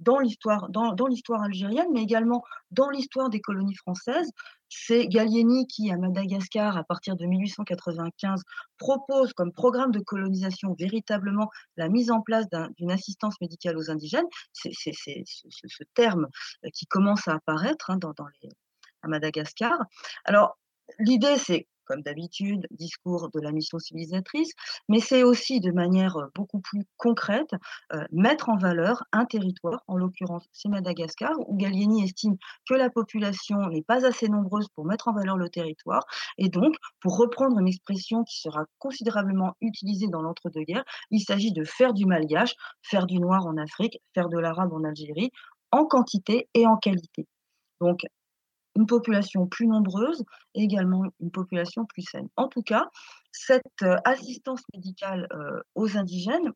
dans 0.00 0.18
l'histoire 0.18 0.68
dans 0.68 1.06
l'histoire 1.06 1.42
algérienne, 1.42 1.88
mais 1.92 2.02
également 2.02 2.42
dans 2.72 2.90
l'histoire 2.90 3.30
des 3.30 3.40
colonies 3.40 3.76
françaises. 3.76 4.30
C'est 4.68 5.06
Gallieni 5.06 5.66
qui, 5.66 5.90
à 5.90 5.96
Madagascar, 5.96 6.76
à 6.76 6.84
partir 6.84 7.16
de 7.16 7.24
1895, 7.24 8.42
propose 8.78 9.32
comme 9.32 9.52
programme 9.52 9.92
de 9.92 10.00
colonisation 10.00 10.74
véritablement 10.78 11.50
la 11.76 11.88
mise 11.88 12.10
en 12.10 12.20
place 12.20 12.48
d'un 12.48 12.68
d'une 12.76 12.90
assistance 12.90 13.40
médicale 13.40 13.76
aux 13.78 13.90
indigènes. 13.90 14.26
C'est 14.52 14.72
ce 14.74 15.84
terme, 15.94 16.28
heu, 16.64 16.70
qui 16.72 16.86
commence 16.86 17.28
à 17.28 17.34
apparaître, 17.34 17.90
hein, 17.90 17.98
dans 17.98 18.12
à 19.02 19.08
Madagascar. 19.08 19.78
Alors, 20.24 20.58
l'idée, 20.98 21.36
c'est, 21.38 21.66
comme 21.86 22.02
d'habitude, 22.02 22.66
discours 22.70 23.30
de 23.34 23.40
la 23.40 23.52
mission 23.52 23.78
civilisatrice, 23.78 24.52
mais 24.88 25.00
c'est 25.00 25.22
aussi 25.22 25.60
de 25.60 25.72
manière, 25.72 26.18
heu, 26.18 26.30
beaucoup 26.34 26.60
plus 26.60 26.84
concrète, 26.96 27.50
heu, 27.94 28.00
mettre 28.12 28.48
en 28.48 28.56
valeur 28.56 29.04
un 29.12 29.24
territoire, 29.24 29.82
en 29.86 29.96
l'occurrence, 29.96 30.46
c'est 30.52 30.68
Madagascar, 30.68 31.32
où 31.48 31.56
Gallieni 31.56 32.04
estime 32.04 32.36
que 32.68 32.74
la 32.74 32.90
population 32.90 33.58
n'est 33.68 33.82
pas 33.82 34.06
assez 34.06 34.28
nombreuse 34.28 34.68
pour 34.74 34.84
mettre 34.84 35.08
en 35.08 35.12
valeur 35.14 35.36
le 35.36 35.48
territoire 35.48 36.04
et 36.38 36.48
donc, 36.48 36.74
pour 37.00 37.16
reprendre 37.18 37.58
une 37.58 37.68
expression 37.68 38.24
qui 38.24 38.40
sera 38.40 38.64
considérablement 38.78 39.54
utilisée 39.60 40.08
dans 40.08 40.22
l'entre-deux-guerres, 40.22 40.84
il 41.10 41.20
s'agit 41.20 41.52
de 41.52 41.64
faire 41.64 41.92
du 41.92 42.06
malgache, 42.06 42.54
faire 42.82 43.06
du 43.06 43.18
noir 43.18 43.46
en 43.46 43.56
Afrique, 43.56 43.98
faire 44.14 44.28
de 44.28 44.38
l'arabe 44.38 44.72
en 44.72 44.84
Algérie, 44.84 45.30
en 45.72 45.84
quantité 45.84 46.48
et 46.54 46.66
en 46.66 46.76
qualité. 46.76 47.26
Donc 47.80 48.00
une 48.76 48.86
population 48.86 49.46
plus 49.46 49.66
nombreuse 49.66 50.24
et 50.54 50.62
également 50.62 51.02
une 51.20 51.30
population 51.32 51.84
plus 51.86 52.02
saine. 52.02 52.28
En 52.36 52.48
tout 52.48 52.62
cas, 52.62 52.88
cette, 53.32 53.64
heu, 53.82 53.96
assistance 54.04 54.62
médicale, 54.74 55.28
heu, 55.34 55.62
aux 55.74 55.96
indigènes, 55.96 56.52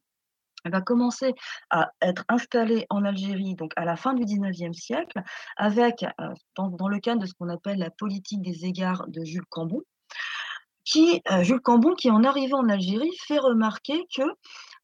va 0.66 0.82
commencer 0.82 1.34
à 1.70 1.90
être 2.02 2.24
installée 2.28 2.86
en 2.90 3.04
Algérie, 3.04 3.54
donc 3.56 3.72
à 3.76 3.84
la 3.86 3.96
fin 3.96 4.14
du 4.14 4.26
XIXe 4.26 4.76
siècle 4.76 5.22
avec, 5.56 6.02
heu, 6.04 6.34
dans 6.56 6.88
le 6.88 6.98
cadre 7.00 7.22
de 7.22 7.26
ce 7.26 7.34
qu'on 7.34 7.48
appelle 7.48 7.78
la 7.78 7.90
politique 7.90 8.42
des 8.42 8.66
égards 8.66 9.06
de 9.08 9.24
Jules 9.24 9.46
Cambon, 9.50 9.82
qui, 10.84 11.22
Jules 11.42 11.60
Cambon 11.60 11.94
qui 11.94 12.10
en 12.10 12.24
arrivant 12.24 12.58
en 12.60 12.68
Algérie 12.68 13.12
fait 13.26 13.38
remarquer 13.38 14.06
que, 14.14 14.22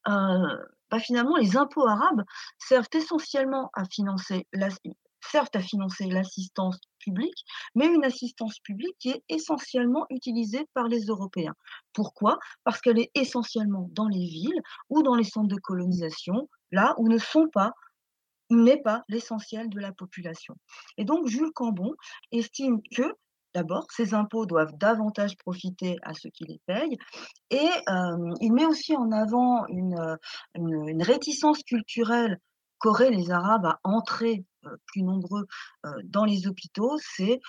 bah, 0.07 1.01
finalement 1.01 1.37
les 1.37 1.57
impôts 1.57 1.87
arabes 1.89 2.23
servent 2.59 2.89
essentiellement 2.95 3.71
à 3.75 3.85
financer 3.87 4.47
à 5.55 5.61
financer 5.61 6.07
l'assistance 6.07 6.79
mais 7.75 7.87
une 7.87 8.05
assistance 8.05 8.59
publique 8.61 8.97
qui 8.99 9.11
est 9.11 9.23
essentiellement 9.29 10.07
utilisée 10.11 10.67
par 10.75 10.89
les 10.89 11.05
Européens. 11.05 11.55
Pourquoi? 11.93 12.39
Parce 12.65 12.81
qu'elle 12.81 12.99
est 12.99 13.11
essentiellement 13.15 13.89
dans 13.93 14.09
les 14.09 14.27
villes 14.27 14.61
ou 14.91 15.03
dans 15.03 15.15
les 15.15 15.25
centres 15.25 15.55
de 15.55 15.61
colonisation, 15.61 16.49
là 16.71 16.95
où 16.99 17.09
ne 17.09 17.19
sont 17.19 17.49
pas 17.49 17.73
n'est 18.51 18.81
pas 18.81 19.03
l'essentiel 19.09 19.69
de 19.69 19.81
la 19.81 19.93
population. 19.93 20.55
Et 20.99 21.05
donc 21.05 21.27
Jules 21.27 21.53
Cambon 21.53 21.95
estime 22.31 22.81
que 22.95 23.13
D'abord, 23.55 23.87
ces 23.91 24.13
impôts 24.13 24.45
doivent 24.45 24.77
davantage 24.77 25.35
profiter 25.39 25.97
à 26.03 26.13
ceux 26.13 26.29
qui 26.29 26.45
les 26.45 26.61
payent 26.67 26.99
et 27.49 27.71
euh, 27.89 28.35
il 28.43 28.53
met 28.53 28.67
aussi 28.67 28.95
en 28.95 29.11
avant 29.13 29.65
une, 29.69 30.19
une, 30.57 31.03
réticence 31.03 31.63
culturelle 31.63 32.39
qu'auraient 32.79 33.11
les 33.11 33.31
Arabes 33.31 33.67
à 33.67 33.81
entrer 33.85 34.45
plus 34.87 35.03
nombreux 35.03 35.47
dans 36.05 36.25
les 36.25 36.47
hôpitaux. 36.47 36.97
C'est 37.01 37.41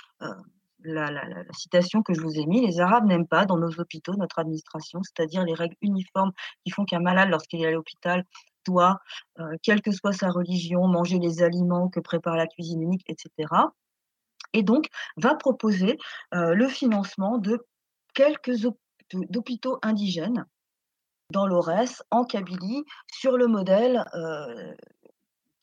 la, 0.84 1.12
la, 1.12 1.44
citation 1.54 2.04
que 2.04 2.14
je 2.14 2.22
vous 2.22 2.40
ai 2.40 2.46
mise, 2.46 2.64
les 2.64 2.80
Arabes 2.80 3.06
n'aiment 3.06 3.28
pas 3.28 3.46
dans 3.46 3.58
nos 3.58 3.80
hôpitaux 3.80 4.14
notre 4.16 4.40
administration, 4.40 5.02
c'est-à-dire 5.04 5.44
les 5.44 5.56
règles 5.56 5.76
uniformes 5.82 6.32
qui 6.64 6.72
font 6.72 6.86
qu'un 6.86 7.00
malade, 7.00 7.30
lorsqu'il 7.30 7.62
est 7.64 7.68
à 7.68 7.72
l'hôpital, 7.72 8.24
doit, 8.66 9.00
quelle 9.64 9.82
que 9.82 9.92
soit 9.92 10.14
sa 10.14 10.30
religion, 10.30 10.88
manger 10.88 11.20
les 11.20 11.42
aliments 11.42 11.90
que 11.90 12.00
prépare 12.00 12.38
la 12.38 12.48
cuisine 12.48 12.82
unique, 12.82 13.04
etc 13.08 13.48
et 14.54 14.64
donc 14.64 14.88
va 15.18 15.36
proposer 15.36 15.98
le 16.32 16.68
financement 16.68 17.38
de 17.38 17.66
quelques 18.14 18.66
hôpitaux 19.36 19.80
indigènes 19.82 20.46
dans 21.32 21.46
l'Aurès, 21.46 22.02
en 22.10 22.24
Kabylie, 22.24 22.86
sur 23.12 23.38
le 23.38 23.48
modèle 23.48 24.06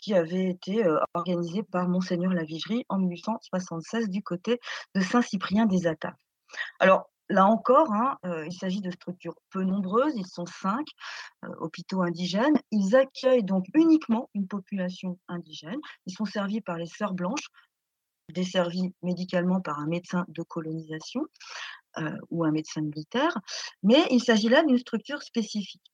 qui 0.05 0.13
avait 0.13 0.51
été 0.51 0.85
organisé 1.15 1.63
par 1.63 1.89
Monseigneur 1.89 2.35
Lavigerie 2.35 2.85
en 2.91 2.99
1876 2.99 4.11
du 4.11 4.23
côté 4.23 4.61
de 4.95 5.01
Saint-Cyprien 5.01 5.65
des 5.65 5.87
Ataves. 5.87 6.13
Alors, 6.79 7.11
Là 7.31 7.47
encore, 7.47 7.91
hein, 7.91 8.19
il 8.45 8.53
s'agit 8.53 8.83
de 8.83 8.91
structures 8.91 9.35
peu 9.49 9.65
nombreuses, 9.65 10.13
ils 10.15 10.27
sont 10.27 10.45
cinq 10.45 10.87
hôpitaux 11.59 12.03
indigènes. 12.03 12.59
Ils 12.71 12.95
accueillent 12.95 13.43
donc 13.43 13.65
uniquement 13.73 14.29
une 14.35 14.47
population 14.47 15.19
indigène. 15.27 15.81
Ils 16.05 16.13
sont 16.13 16.27
servis 16.27 16.61
par 16.61 16.77
les 16.77 16.85
Sœurs 16.85 17.15
Blanches, 17.15 17.49
desservi 18.29 18.93
médicalement 19.03 19.63
par 19.63 19.79
un 19.79 19.87
médecin 19.87 20.27
de 20.29 20.43
colonisation 20.43 21.23
ou 22.29 22.45
un 22.45 22.51
médecin 22.51 22.83
militaire, 22.83 23.35
mais 23.83 24.05
il 24.11 24.23
s'agit 24.23 24.51
là 24.51 24.63
d'une 24.63 24.77
structure 24.77 25.23
spécifique. 25.23 25.94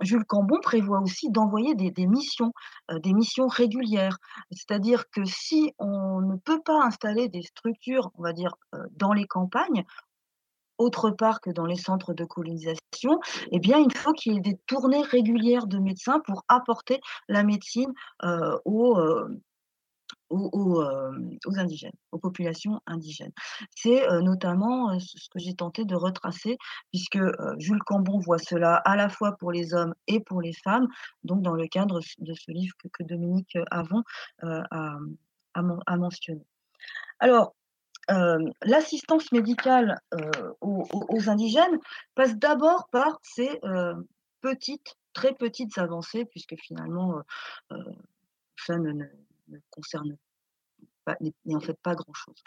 Jules 0.00 0.24
Cambon 0.24 0.58
prévoit 0.60 1.00
aussi 1.00 1.30
d'envoyer 1.30 1.74
des, 1.74 2.06
missions, 2.06 2.52
des 2.92 3.12
missions 3.12 3.46
régulières. 3.46 4.18
C'est-à-dire 4.50 5.08
que 5.10 5.24
si 5.24 5.72
on 5.78 6.20
ne 6.20 6.36
peut 6.36 6.60
pas 6.64 6.82
installer 6.84 7.28
des 7.28 7.42
structures, 7.42 8.10
on 8.16 8.22
va 8.22 8.32
dire, 8.32 8.54
dans 8.92 9.12
les 9.12 9.26
campagnes, 9.26 9.84
autre 10.78 11.10
part 11.10 11.40
que 11.40 11.50
dans 11.50 11.66
les 11.66 11.76
centres 11.76 12.14
de 12.14 12.24
colonisation, 12.24 13.20
eh 13.50 13.60
bien, 13.60 13.78
il 13.78 13.96
faut 13.96 14.12
qu'il 14.12 14.34
y 14.34 14.36
ait 14.36 14.40
des 14.40 14.58
tournées 14.66 15.02
régulières 15.02 15.66
de 15.66 15.78
médecins 15.78 16.20
pour 16.20 16.44
apporter 16.48 17.00
la 17.28 17.44
médecine 17.44 17.92
aux, 18.64 18.98
aux, 20.32 21.58
indigènes, 21.58 21.92
aux 22.10 22.18
populations 22.18 22.80
indigènes. 22.86 23.32
C'est 23.76 24.06
notamment 24.22 24.98
ce 24.98 25.28
que 25.28 25.38
j'ai 25.38 25.54
tenté 25.54 25.84
de 25.84 25.94
retracer, 25.94 26.56
puisque 26.90 27.18
Jules 27.58 27.82
Cambon 27.84 28.18
voit 28.18 28.38
cela 28.38 28.76
à 28.76 28.96
la 28.96 29.08
fois 29.08 29.36
pour 29.36 29.52
les 29.52 29.74
hommes 29.74 29.94
et 30.06 30.20
pour 30.20 30.40
les 30.40 30.52
femmes, 30.52 30.88
donc 31.24 31.42
dans 31.42 31.54
le 31.54 31.66
cadre 31.68 32.00
de 32.18 32.34
ce 32.34 32.50
livre 32.50 32.74
que, 32.92 33.02
Dominique 33.02 33.56
Avon 33.70 34.02
a, 34.42 34.96
a, 35.54 35.96
mentionné. 35.96 36.46
Alors, 37.18 37.54
l'assistance 38.62 39.30
médicale 39.32 40.00
aux, 40.60 41.28
indigènes 41.28 41.78
passe 42.14 42.36
d'abord 42.36 42.88
par 42.90 43.18
ces 43.22 43.60
petites, 44.40 44.96
très 45.12 45.34
petites 45.34 45.76
avancées, 45.78 46.24
puisque 46.24 46.56
finalement, 46.56 47.22
ça 48.56 48.78
ne 48.78 49.04
concerne 49.70 50.16
pas, 51.04 51.16
n'est 51.20 51.54
en 51.54 51.60
fait 51.60 51.78
pas 51.82 51.94
grand-chose. 51.94 52.42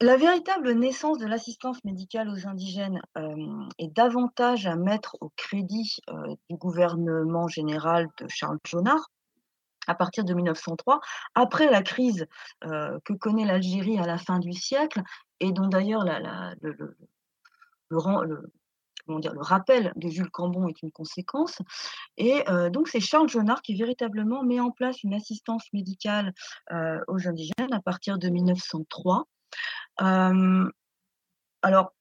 La 0.00 0.16
véritable 0.16 0.72
naissance 0.72 1.18
de 1.18 1.26
l'assistance 1.26 1.82
médicale 1.84 2.28
aux 2.28 2.48
indigènes 2.48 3.00
euh, 3.16 3.68
est 3.78 3.94
davantage 3.94 4.66
à 4.66 4.74
mettre 4.74 5.16
au 5.20 5.30
crédit 5.36 5.96
euh, 6.10 6.34
du 6.50 6.56
gouvernement 6.56 7.48
général 7.48 8.08
de 8.18 8.26
Charles 8.28 8.58
Jonard 8.66 9.10
à 9.86 9.94
partir 9.94 10.24
de 10.24 10.34
1903, 10.34 11.00
après 11.34 11.70
la 11.70 11.82
crise 11.82 12.26
euh, 12.64 12.98
que 13.04 13.12
connaît 13.12 13.44
l'Algérie 13.44 13.98
à 13.98 14.06
la 14.06 14.18
fin 14.18 14.38
du 14.38 14.52
siècle, 14.52 15.02
et 15.40 15.52
dont 15.52 15.68
d'ailleurs 15.68 16.04
le, 16.04 16.72
le, 16.72 16.96
le, 17.90 18.52
le 19.08 19.42
rappel 19.42 19.92
de 19.96 20.08
Jules 20.08 20.30
Cambon 20.30 20.68
est 20.68 20.82
une 20.82 20.90
conséquence. 20.90 21.58
Et 22.16 22.48
euh, 22.48 22.70
donc, 22.70 22.88
c'est 22.88 23.00
Charles 23.00 23.28
Jonard 23.28 23.62
qui 23.62 23.74
véritablement 23.74 24.42
met 24.42 24.60
en 24.60 24.70
place 24.70 25.02
une 25.02 25.14
assistance 25.14 25.64
médicale 25.72 26.32
euh, 26.72 27.00
aux 27.08 27.28
indigènes 27.28 27.72
à 27.72 27.80
partir 27.80 28.18
de 28.18 28.28
1903. 28.28 29.26
Euh, 30.02 30.70
alors, 31.62 31.92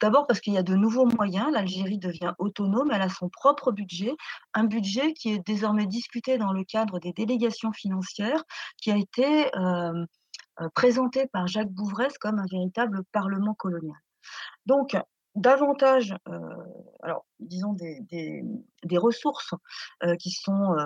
D'abord 0.00 0.26
parce 0.26 0.40
qu'il 0.40 0.52
y 0.54 0.58
a 0.58 0.64
de 0.64 0.74
nouveaux 0.74 1.06
moyens, 1.06 1.52
l'Algérie 1.52 1.98
devient 1.98 2.34
autonome, 2.38 2.90
elle 2.92 3.02
a 3.02 3.08
son 3.08 3.28
propre 3.28 3.70
budget, 3.70 4.16
un 4.52 4.64
budget 4.64 5.12
qui 5.12 5.28
est 5.28 5.46
désormais 5.46 5.86
discuté 5.86 6.38
dans 6.38 6.52
le 6.52 6.64
cadre 6.64 6.98
des 6.98 7.12
délégations 7.12 7.70
financières, 7.70 8.42
qui 8.78 8.90
a 8.90 8.96
été 8.96 9.48
présenté 10.74 11.28
par 11.28 11.46
Jacques 11.46 11.70
Bouvresse 11.70 12.18
comme 12.18 12.40
un 12.40 12.46
véritable 12.50 13.04
parlement 13.12 13.54
colonial. 13.54 13.96
Donc, 14.66 14.96
davantage, 15.34 16.14
alors 17.02 17.24
disons 17.40 17.72
des, 17.72 18.00
des, 18.82 18.98
ressources 18.98 19.54
qui 20.18 20.30
sont 20.30 20.76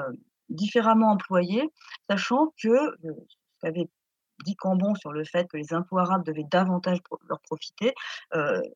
différemment 0.49 1.11
employées, 1.11 1.69
sachant 2.09 2.53
que 2.63 2.97
ce 3.03 3.09
qu'avait 3.61 3.89
dit 4.45 4.55
Cambon 4.57 4.95
sur 4.95 5.13
le 5.13 5.25
fait 5.25 5.49
que 5.49 5.57
les 5.57 5.73
impôts 5.73 5.99
arabes 5.99 6.25
devaient 6.25 6.47
davantage 6.51 6.99
leur 7.29 7.41
profiter, 7.41 7.95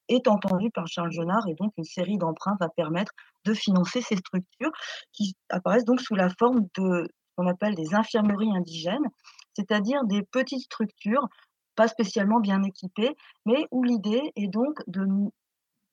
est 0.08 0.28
entendu 0.28 0.70
par 0.70 0.86
Charles 0.88 1.12
Jonard 1.12 1.46
et 1.48 1.54
donc 1.54 1.72
une 1.76 1.84
série 1.84 2.18
d'emprunts 2.18 2.56
va 2.60 2.68
permettre 2.68 3.12
de 3.44 3.54
financer 3.54 4.02
ces 4.02 4.16
structures 4.16 4.72
qui 5.12 5.36
apparaissent 5.48 5.84
donc 5.84 6.00
sous 6.00 6.14
la 6.14 6.28
forme 6.38 6.62
de 6.78 7.04
ce 7.04 7.34
qu'on 7.36 7.46
appelle 7.46 7.74
des 7.74 7.94
infirmeries 7.94 8.54
indigènes, 8.56 9.08
c'est-à-dire 9.54 10.04
des 10.04 10.22
petites 10.22 10.62
structures 10.62 11.28
pas 11.76 11.88
spécialement 11.88 12.40
bien 12.40 12.62
équipées, 12.62 13.16
mais 13.46 13.66
où 13.70 13.82
l'idée 13.84 14.32
est 14.36 14.48
donc 14.48 14.80
de 14.86 15.06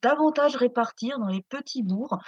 davantage 0.01 0.55
répartir 0.55 1.19
dans 1.19 1.27
les 1.27 1.43
petits 1.43 1.83
bourgs 1.83 2.19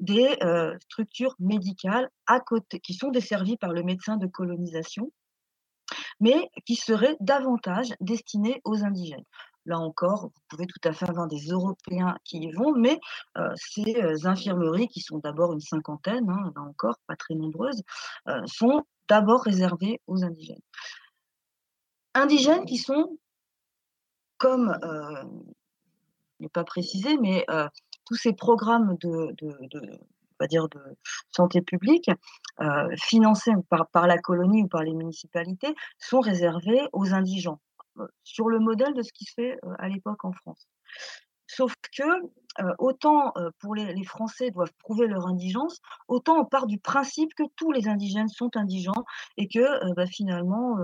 des 0.00 0.36
euh, 0.42 0.76
structures 0.80 1.34
médicales 1.38 2.10
à 2.26 2.40
côté, 2.40 2.80
qui 2.80 2.94
sont 2.94 3.10
desservies 3.10 3.56
par 3.56 3.72
le 3.72 3.82
médecin 3.82 4.16
de 4.16 4.26
colonisation, 4.26 5.12
mais 6.20 6.50
qui 6.66 6.76
seraient 6.76 7.16
davantage 7.20 7.94
destinées 8.00 8.60
aux 8.64 8.84
indigènes. 8.84 9.24
Là 9.66 9.78
encore, 9.78 10.24
vous 10.24 10.42
pouvez 10.48 10.66
tout 10.66 10.88
à 10.88 10.92
fait 10.92 11.08
avoir 11.08 11.26
des 11.26 11.46
Européens 11.46 12.16
qui 12.24 12.38
y 12.38 12.52
vont, 12.52 12.74
mais 12.74 13.00
euh, 13.38 13.50
ces 13.56 13.96
euh, 13.96 14.16
infirmeries, 14.24 14.88
qui 14.88 15.00
sont 15.00 15.18
d'abord 15.18 15.52
une 15.52 15.60
cinquantaine, 15.60 16.28
hein, 16.28 16.52
là 16.54 16.62
encore 16.62 16.96
pas 17.06 17.16
très 17.16 17.34
nombreuses, 17.34 17.82
sont 18.46 18.84
d'abord 19.08 19.42
réservées 19.42 20.00
aux 20.06 20.22
indigènes. 20.22 20.60
Indigènes 22.14 22.66
qui 22.66 22.78
sont, 22.78 23.18
comme 24.38 24.78
pas 26.48 26.64
précisé, 26.64 27.16
mais 27.18 27.46
tous 28.06 28.16
ces 28.16 28.32
programmes 28.32 28.96
de, 29.00 29.34
dire 30.46 30.68
de 30.68 30.80
santé 31.30 31.62
publique 31.62 32.10
financés 32.96 33.52
par, 33.68 33.88
par, 33.88 34.06
la 34.06 34.18
colonie 34.18 34.64
ou 34.64 34.68
par 34.68 34.82
les 34.82 34.92
municipalités 34.94 35.74
sont 35.98 36.20
réservés 36.20 36.82
aux 36.92 37.14
indigents, 37.14 37.60
sur 38.22 38.48
le 38.48 38.58
modèle 38.58 38.94
de 38.94 39.02
ce 39.02 39.12
qui 39.12 39.24
se 39.24 39.34
fait 39.34 39.58
à 39.78 39.88
l'époque 39.88 40.24
en 40.24 40.32
France. 40.32 40.68
Sauf 41.46 41.74
que, 41.96 42.02
autant 42.78 43.32
pour 43.60 43.74
les, 43.74 44.04
Français 44.04 44.50
doivent 44.50 44.72
prouver 44.78 45.06
leur 45.06 45.26
indigence, 45.26 45.80
autant 46.08 46.40
on 46.40 46.44
part 46.44 46.66
du 46.66 46.78
principe 46.78 47.34
que 47.34 47.44
tous 47.56 47.70
les 47.70 47.88
indigènes 47.88 48.28
sont 48.28 48.56
indigents 48.56 49.04
et 49.36 49.48
que 49.48 49.94
bah, 49.94 50.06
finalement, 50.06 50.76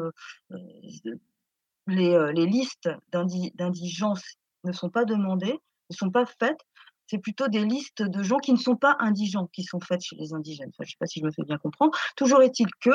les, 1.87 2.33
les, 2.35 2.47
listes 2.47 2.91
d'indigence 3.13 4.23
ne 4.65 4.73
sont 4.73 4.91
pas 4.91 5.05
demandées, 5.05 5.59
ne 5.91 5.97
sont 5.97 6.11
pas 6.11 6.27
faites. 6.27 6.61
C'est 7.07 7.19
plutôt 7.19 7.49
des 7.49 7.65
listes 7.65 8.03
de 8.03 8.23
gens 8.23 8.39
qui 8.39 8.53
ne 8.53 8.59
sont 8.59 8.77
pas 8.77 8.97
indigents 9.01 9.49
qui 9.53 9.65
sont 9.65 9.81
faites 9.81 10.03
chez 10.03 10.17
les 10.17 10.33
indigènes. 10.33 10.71
je 10.79 10.85
ne 10.85 10.87
sais 10.87 10.97
pas 10.99 11.07
si 11.07 11.21
je 11.21 11.25
me 11.25 11.33
fais 11.33 11.43
bien 11.43 11.59
comprendre. 11.59 11.97
Toujours 12.17 12.41
est-il 12.43 12.69
que, 12.81 12.91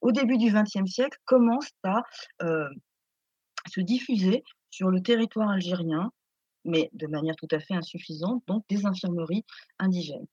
au 0.00 0.10
début 0.10 0.38
du 0.38 0.52
XXe 0.52 0.90
siècle, 0.90 1.18
commencent 1.24 1.72
à 1.84 2.02
euh, 2.42 2.68
se 3.68 3.80
diffuser 3.80 4.42
sur 4.70 4.90
le 4.90 5.00
territoire 5.02 5.50
algérien, 5.50 6.10
mais 6.64 6.90
de 6.94 7.06
manière 7.06 7.36
tout 7.36 7.48
à 7.52 7.60
fait 7.60 7.74
insuffisante, 7.74 8.42
donc 8.48 8.64
des 8.68 8.86
infirmeries 8.86 9.44
indigènes. 9.78 10.26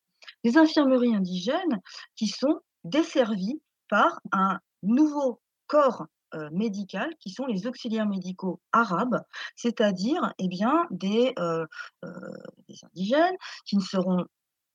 Des 0.43 0.57
infirmeries 0.57 1.15
indigènes 1.15 1.79
qui 2.15 2.27
sont 2.27 2.59
desservies 2.83 3.61
par 3.87 4.19
un 4.31 4.59
nouveau 4.81 5.41
corps 5.67 6.07
euh, 6.33 6.49
médical 6.51 7.09
qui 7.19 7.29
sont 7.29 7.45
les 7.45 7.67
auxiliaires 7.67 8.07
médicaux 8.07 8.59
arabes, 8.71 9.21
c'est-à-dire 9.55 10.33
eh 10.39 10.47
bien, 10.47 10.85
des, 10.91 11.33
euh, 11.39 11.65
euh, 12.05 12.09
des 12.67 12.75
indigènes 12.83 13.35
qui 13.65 13.77
ne 13.77 13.81
seront 13.81 14.25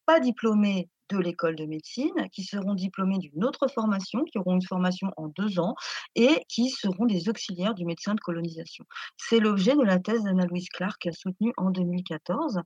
pas 0.07 0.21
diplômés 0.21 0.89
de 1.11 1.19
l'école 1.19 1.57
de 1.57 1.67
médecine, 1.67 2.29
qui 2.33 2.43
seront 2.43 2.75
diplômés 2.75 3.19
d'une 3.19 3.45
autre 3.45 3.69
formation, 3.69 4.25
qui 4.25 4.39
auront 4.39 4.55
une 4.55 4.63
formation 4.63 5.13
en 5.17 5.29
deux 5.29 5.59
ans 5.59 5.75
et 6.15 6.45
qui 6.49 6.71
seront 6.71 7.07
des 7.07 7.29
auxiliaires 7.29 7.75
du 7.75 7.85
médecin 7.85 8.15
de 8.15 8.21
colonisation. 8.21 8.85
C'est 9.17 9.39
l'objet 9.39 9.77
de 9.77 9.83
la 9.83 9.99
thèse 9.99 10.25
d'Anna-Louise 10.25 10.69
Clark 10.71 11.09
soutenue 11.13 11.53
en 11.57 11.71
2014. 11.71 12.61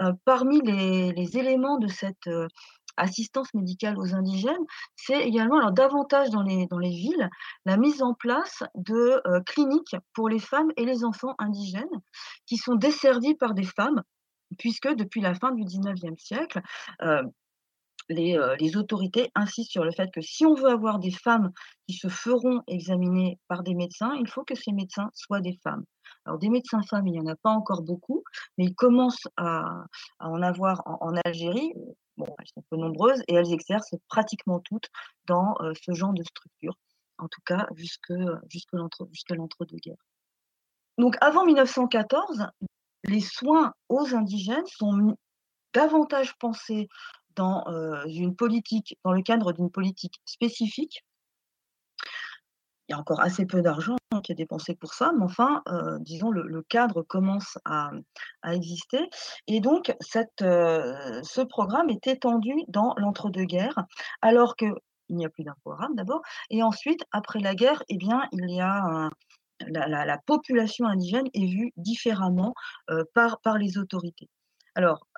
Euh, 0.00 0.12
parmi 0.24 0.60
les, 0.62 1.36
éléments 1.36 1.78
de 1.78 1.88
cette 1.88 2.28
assistance 2.96 3.52
médicale 3.54 3.98
aux 3.98 4.14
indigènes, 4.14 4.64
c'est 4.94 5.20
également, 5.20 5.58
alors 5.58 5.72
davantage 5.72 6.30
dans 6.30 6.42
les, 6.42 6.66
villes, 6.88 7.28
la 7.64 7.76
mise 7.76 8.02
en 8.02 8.14
place 8.14 8.62
de 8.74 9.20
euh, 9.26 9.40
cliniques 9.44 9.96
pour 10.14 10.28
les 10.28 10.38
femmes 10.38 10.70
et 10.76 10.84
les 10.84 11.04
enfants 11.04 11.34
indigènes 11.38 11.84
qui 12.46 12.56
sont 12.56 12.74
desservis 12.74 13.34
par 13.34 13.54
des 13.54 13.64
femmes, 13.64 14.02
puisque 14.58 14.88
depuis 14.88 15.20
la 15.20 15.34
fin 15.34 15.52
du 15.52 15.62
19e 15.62 16.18
siècle, 16.18 16.60
euh, 17.02 17.22
les, 18.08 18.36
euh, 18.36 18.56
les, 18.56 18.76
autorités 18.76 19.30
insistent 19.34 19.72
sur 19.72 19.84
le 19.84 19.92
fait 19.92 20.10
que 20.12 20.20
si 20.20 20.46
on 20.46 20.54
veut 20.54 20.68
avoir 20.68 20.98
des 20.98 21.10
femmes 21.10 21.52
qui 21.86 21.94
se 21.94 22.08
feront 22.08 22.62
examiner 22.66 23.38
par 23.48 23.62
des 23.62 23.74
médecins, 23.74 24.14
il 24.20 24.28
faut 24.28 24.44
que 24.44 24.54
ces 24.54 24.72
médecins 24.72 25.10
soient 25.14 25.40
des 25.40 25.58
femmes. 25.62 25.84
Alors 26.24 26.38
des 26.38 26.48
médecins 26.48 26.82
femmes, 26.82 27.06
il 27.06 27.12
n'y 27.12 27.20
en 27.20 27.26
a 27.26 27.36
pas 27.36 27.50
encore 27.50 27.82
beaucoup, 27.82 28.22
mais 28.58 28.64
ils 28.64 28.74
commencent 28.74 29.28
à, 29.36 29.84
en 30.20 30.42
avoir 30.42 30.82
en, 30.86 31.14
Algérie. 31.24 31.72
Bon, 32.16 32.26
elles 32.38 32.48
sont 32.54 32.64
peu 32.70 32.76
nombreuses 32.76 33.22
et 33.28 33.34
elles 33.34 33.52
exercent 33.52 33.94
pratiquement 34.08 34.60
toutes 34.60 34.88
dans 35.26 35.54
euh, 35.60 35.72
ce 35.80 35.92
genre 35.92 36.14
de 36.14 36.22
structure, 36.22 36.74
en 37.18 37.28
tout 37.28 37.42
cas 37.44 37.66
jusque 37.76 38.10
l'entre-deux-guerres. 38.72 39.96
Donc 40.98 41.16
avant 41.20 41.44
1914, 41.44 42.46
les 43.04 43.20
soins 43.20 43.74
aux 43.88 44.14
indigènes 44.14 44.66
sont 44.66 45.16
davantage 45.74 46.34
pensés 46.38 46.88
dans 47.36 47.64
une 48.06 48.34
politique, 48.34 48.98
dans 49.04 49.12
le 49.12 49.22
cadre 49.22 49.52
d'une 49.52 49.70
politique 49.70 50.20
spécifique. 50.24 51.04
Il 52.88 52.92
y 52.92 52.94
a 52.94 52.98
encore 52.98 53.20
assez 53.20 53.46
peu 53.46 53.62
d'argent 53.62 53.96
qui 54.22 54.32
est 54.32 54.36
dépensé 54.36 54.74
pour 54.74 54.94
ça, 54.94 55.12
mais 55.16 55.24
enfin, 55.24 55.62
disons, 56.00 56.30
le, 56.30 56.62
cadre 56.62 57.02
commence 57.02 57.58
à, 57.64 57.90
exister. 58.44 59.10
Et 59.48 59.60
donc, 59.60 59.94
cette, 60.00 60.40
ce 60.40 61.40
programme 61.42 61.90
est 61.90 62.06
étendu 62.06 62.54
dans 62.68 62.94
l'entre-deux-guerres, 62.96 63.84
alors 64.22 64.54
qu'il 64.56 64.74
n'y 65.10 65.26
a 65.26 65.28
plus 65.28 65.44
d'impôt 65.44 65.72
arabe 65.72 65.94
d'abord, 65.94 66.22
et 66.50 66.62
ensuite, 66.62 67.04
après 67.10 67.40
la 67.40 67.54
guerre, 67.54 67.82
eh 67.88 67.96
bien, 67.96 68.22
il 68.32 68.48
y 68.50 68.60
a 68.60 69.10
la, 69.66 69.88
la, 69.88 70.04
la, 70.04 70.18
population 70.18 70.86
indigène 70.86 71.28
est 71.34 71.46
vue 71.46 71.72
différemment 71.76 72.54
par, 73.14 73.40
par 73.40 73.58
les 73.58 73.78
autorités. 73.78 74.28
Alors, 74.76 75.08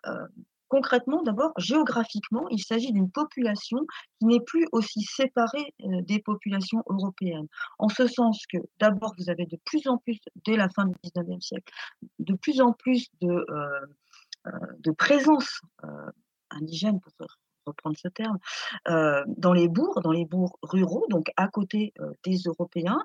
concrètement, 0.68 1.22
d'abord, 1.22 1.52
géographiquement, 1.58 2.48
il 2.50 2.62
s'agit 2.62 2.92
d'une 2.92 3.10
population 3.10 3.78
qui 4.18 4.26
n'est 4.26 4.40
plus 4.40 4.66
aussi 4.72 5.02
séparée 5.02 5.74
euh, 5.84 6.02
des 6.02 6.20
populations 6.20 6.82
européennes. 6.88 7.48
En 7.78 7.88
ce 7.88 8.06
sens 8.06 8.44
que, 8.52 8.58
d'abord, 8.78 9.14
vous 9.18 9.30
avez 9.30 9.46
de 9.46 9.58
plus 9.64 9.86
en 9.88 9.98
plus, 9.98 10.18
dès 10.46 10.56
la 10.56 10.68
fin 10.68 10.86
du 10.86 10.94
19e 11.04 11.40
siècle, 11.40 11.72
de 12.18 12.34
plus 12.34 12.60
en 12.60 12.72
plus 12.72 13.08
de, 13.20 13.28
euh, 13.28 13.86
euh, 14.46 14.92
présence 14.96 15.60
indigène, 16.50 17.00
pour 17.00 17.12
reprendre 17.68 17.96
ce 17.98 18.08
terme, 18.08 18.38
euh, 18.88 19.22
dans 19.26 19.52
les 19.52 19.68
bourgs, 19.68 20.02
dans 20.02 20.12
les 20.12 20.24
bourgs 20.24 20.58
ruraux, 20.62 21.06
donc 21.08 21.30
à 21.36 21.48
côté 21.48 21.92
euh, 22.00 22.12
des 22.24 22.38
Européens. 22.46 23.04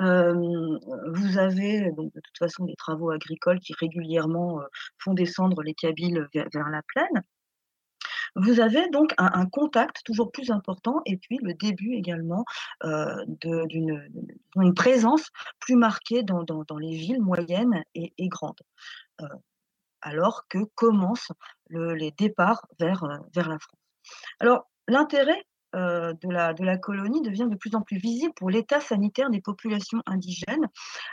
Euh, 0.00 0.78
vous 1.12 1.38
avez 1.38 1.90
donc 1.92 2.12
de 2.14 2.20
toute 2.20 2.38
façon 2.38 2.64
des 2.64 2.76
travaux 2.76 3.10
agricoles 3.10 3.60
qui 3.60 3.74
régulièrement 3.74 4.60
font 4.98 5.14
descendre 5.14 5.62
les 5.62 5.74
Kabyles 5.74 6.26
vers, 6.34 6.68
la 6.70 6.82
plaine. 6.82 7.22
Vous 8.34 8.60
avez 8.60 8.88
donc 8.88 9.12
un, 9.18 9.46
contact 9.46 10.02
toujours 10.04 10.32
plus 10.32 10.50
important 10.50 11.02
et 11.04 11.18
puis 11.18 11.38
le 11.42 11.52
début 11.52 11.92
également 11.92 12.44
d'une 12.82 14.08
une 14.56 14.74
présence 14.74 15.28
plus 15.60 15.76
marquée 15.76 16.22
dans, 16.22 16.78
les 16.78 16.96
villes 16.96 17.20
moyennes 17.20 17.82
et, 17.94 18.28
grandes. 18.28 18.62
Alors 20.00 20.46
que 20.48 20.58
commencent 20.74 21.32
le, 21.68 21.94
les 21.94 22.10
départs 22.10 22.66
vers 22.78 23.04
la 23.04 23.58
France. 23.58 23.81
Alors, 24.40 24.68
l'intérêt 24.88 25.44
euh, 25.74 26.12
de, 26.20 26.28
la, 26.28 26.52
de 26.52 26.64
la 26.64 26.76
colonie 26.76 27.22
devient 27.22 27.48
de 27.50 27.56
plus 27.56 27.74
en 27.74 27.80
plus 27.80 27.96
visible 27.96 28.34
pour 28.34 28.50
l'état 28.50 28.80
sanitaire 28.80 29.30
des 29.30 29.40
populations 29.40 30.02
indigènes. 30.04 30.68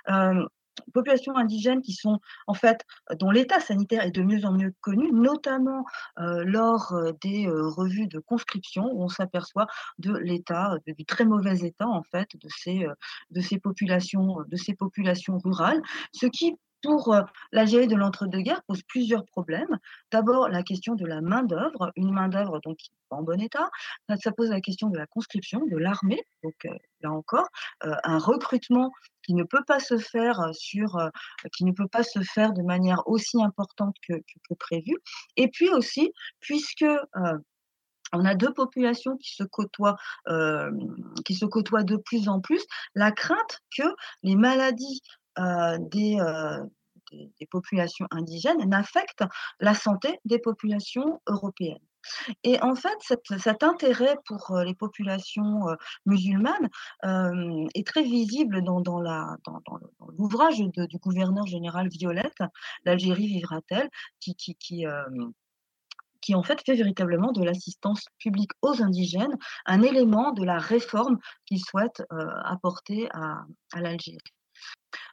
Euh, 0.09 0.45
populations 0.93 1.35
indigènes 1.37 1.81
qui 1.81 1.93
sont 1.93 2.19
en 2.47 2.53
fait 2.53 2.85
dont 3.17 3.31
l'état 3.31 3.61
sanitaire 3.61 4.03
est 4.03 4.11
de 4.11 4.21
mieux 4.21 4.43
en 4.45 4.51
mieux 4.51 4.73
connu, 4.81 5.11
notamment 5.13 5.85
euh, 6.19 6.43
lors 6.45 6.93
des 7.21 7.47
revues 7.47 8.07
de 8.07 8.19
conscription 8.19 8.89
où 8.91 9.03
on 9.03 9.09
s'aperçoit 9.09 9.67
de 9.97 10.13
l'état 10.13 10.77
du 10.87 11.05
très 11.05 11.25
mauvais 11.25 11.59
état 11.59 11.87
en 11.87 12.03
fait 12.03 12.29
de 12.35 12.47
ces 12.49 12.85
de 13.29 13.41
ces 13.41 13.59
populations 13.59 14.37
de 14.47 14.55
ces 14.57 14.73
populations 14.73 15.37
rurales, 15.37 15.81
ce 16.13 16.27
qui 16.27 16.55
pour 16.81 17.15
l'Algérie 17.51 17.87
de 17.87 17.95
l'entre-deux-guerres 17.95 18.63
pose 18.63 18.81
plusieurs 18.87 19.25
problèmes. 19.25 19.77
D'abord, 20.11 20.49
la 20.49 20.63
question 20.63 20.95
de 20.95 21.05
la 21.05 21.21
main-d'œuvre, 21.21 21.91
une 21.95 22.11
main-d'œuvre 22.11 22.59
donc 22.63 22.77
en 23.09 23.23
bon 23.23 23.39
état. 23.41 23.69
Ça 24.21 24.31
pose 24.31 24.49
la 24.49 24.61
question 24.61 24.89
de 24.89 24.97
la 24.97 25.07
conscription, 25.07 25.65
de 25.65 25.77
l'armée. 25.77 26.21
Donc 26.43 26.55
euh, 26.65 26.69
là 27.01 27.11
encore, 27.11 27.47
euh, 27.85 27.95
un 28.03 28.19
recrutement 28.19 28.91
qui 29.23 29.33
ne 29.33 29.43
peut 29.43 29.63
pas 29.65 29.79
se 29.79 29.97
faire 29.97 30.41
sur, 30.53 30.97
euh, 30.97 31.09
qui 31.55 31.65
ne 31.65 31.71
peut 31.71 31.87
pas 31.87 32.03
se 32.03 32.21
faire 32.21 32.53
de 32.53 32.61
manière 32.61 33.07
aussi 33.07 33.41
importante 33.41 33.95
que, 34.07 34.13
prévu. 34.59 34.95
Et 35.37 35.47
puis 35.47 35.69
aussi, 35.69 36.11
puisque 36.39 36.85
on 38.13 38.25
a 38.25 38.35
deux 38.35 38.53
populations 38.53 39.17
qui 39.17 39.35
se 39.35 39.43
côtoient, 39.43 39.97
euh, 40.27 40.71
qui 41.25 41.35
se 41.35 41.45
côtoient 41.45 41.83
de 41.83 41.97
plus 41.97 42.27
en 42.27 42.39
plus. 42.39 42.65
La 42.95 43.11
crainte 43.11 43.59
que 43.77 43.83
les 44.23 44.35
maladies 44.35 45.01
euh, 45.27 45.28
des, 45.79 46.19
euh, 46.19 46.63
des, 47.11 47.47
populations 47.49 48.07
indigènes 48.11 48.67
n'affectent 48.69 49.23
la 49.59 49.73
santé 49.73 50.19
des 50.25 50.39
populations 50.39 51.21
européennes. 51.27 51.79
Et 52.43 52.61
en 52.61 52.75
fait, 52.75 52.97
cet, 53.37 53.63
intérêt 53.63 54.15
pour 54.25 54.57
les 54.63 54.73
populations 54.73 55.65
musulmanes 56.05 56.69
euh, 57.05 57.67
est 57.75 57.85
très 57.85 58.03
visible 58.03 58.63
dans, 58.63 58.81
l'ouvrage 60.17 60.59
du 60.59 60.97
gouverneur 60.97 61.45
général 61.45 61.89
Violette, 61.89 62.41
L'Algérie 62.85 63.27
vivra-t-elle, 63.27 63.89
qui, 64.19 64.85
euh, 64.85 65.03
en 66.33 66.43
fait 66.43 66.61
fait 66.65 66.75
véritablement 66.75 67.31
de 67.31 67.43
l'assistance 67.43 68.05
publique 68.19 68.51
aux 68.61 68.81
indigènes 68.81 69.37
un 69.65 69.81
élément 69.81 70.31
de 70.31 70.43
la 70.43 70.57
réforme 70.57 71.17
qu'il 71.45 71.59
souhaite 71.59 72.03
euh, 72.13 72.27
apporter 72.45 73.09
à 73.11 73.45
l'Algérie. 73.75 74.19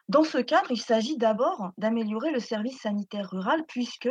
Dans 0.08 0.24
ce 0.24 0.38
cadre, 0.38 0.70
il 0.70 0.80
s'agit 0.80 1.16
d'abord 1.16 1.72
d'améliorer 1.78 2.30
le 2.30 2.40
service 2.40 2.80
sanitaire 2.80 3.28
rural 3.30 3.64
puisque 3.66 4.08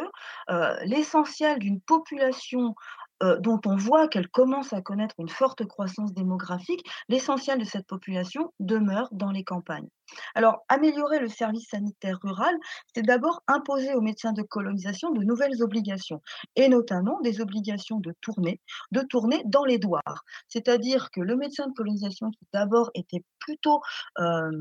euh, 0.49 0.75
l'essentiel 0.83 1.59
d'une 1.59 1.79
population 1.81 2.75
euh, 3.23 3.39
dont 3.39 3.61
on 3.65 3.77
voit 3.77 4.09
qu'elle 4.09 4.27
commence 4.27 4.73
à 4.73 4.81
connaître 4.81 5.15
une 5.19 5.29
forte 5.29 5.65
croissance 5.65 6.13
démographique, 6.13 6.85
l'essentiel 7.07 7.57
de 7.57 7.63
cette 7.63 7.87
population 7.87 8.51
demeure 8.59 9.07
dans 9.13 9.31
les 9.31 9.45
campagnes. 9.45 9.87
Alors, 10.35 10.65
améliorer 10.67 11.19
le 11.19 11.29
service 11.29 11.69
sanitaire 11.69 12.19
rural, 12.21 12.53
c'est 12.93 13.03
d'abord 13.03 13.41
imposer 13.47 13.93
aux 13.95 14.01
médecins 14.01 14.33
de 14.33 14.41
colonisation 14.41 15.11
de 15.11 15.23
nouvelles 15.23 15.63
obligations, 15.63 16.21
et 16.57 16.67
notamment 16.67 17.21
des 17.21 17.39
obligations 17.39 18.01
de 18.01 18.13
tourner, 18.19 18.59
de 18.91 18.99
tourner 18.99 19.41
dans 19.45 19.63
les 19.63 19.77
douars. 19.77 20.25
C'est-à-dire 20.49 21.09
que 21.11 21.21
le 21.21 21.37
médecin 21.37 21.67
de 21.67 21.73
colonisation, 21.73 22.31
qui 22.31 22.45
d'abord 22.51 22.91
était 22.95 23.23
plutôt 23.39 23.79
euh, 24.19 24.51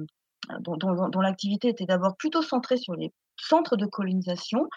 dont, 0.60 1.20
l'activité 1.20 1.68
était 1.68 1.86
d'abord 1.86 2.16
plutôt 2.16 2.42
centrée 2.42 2.76
sur 2.76 2.94
les 2.94 3.12
centres 3.40 3.76
de 3.76 3.86
colonisation, 3.86 4.68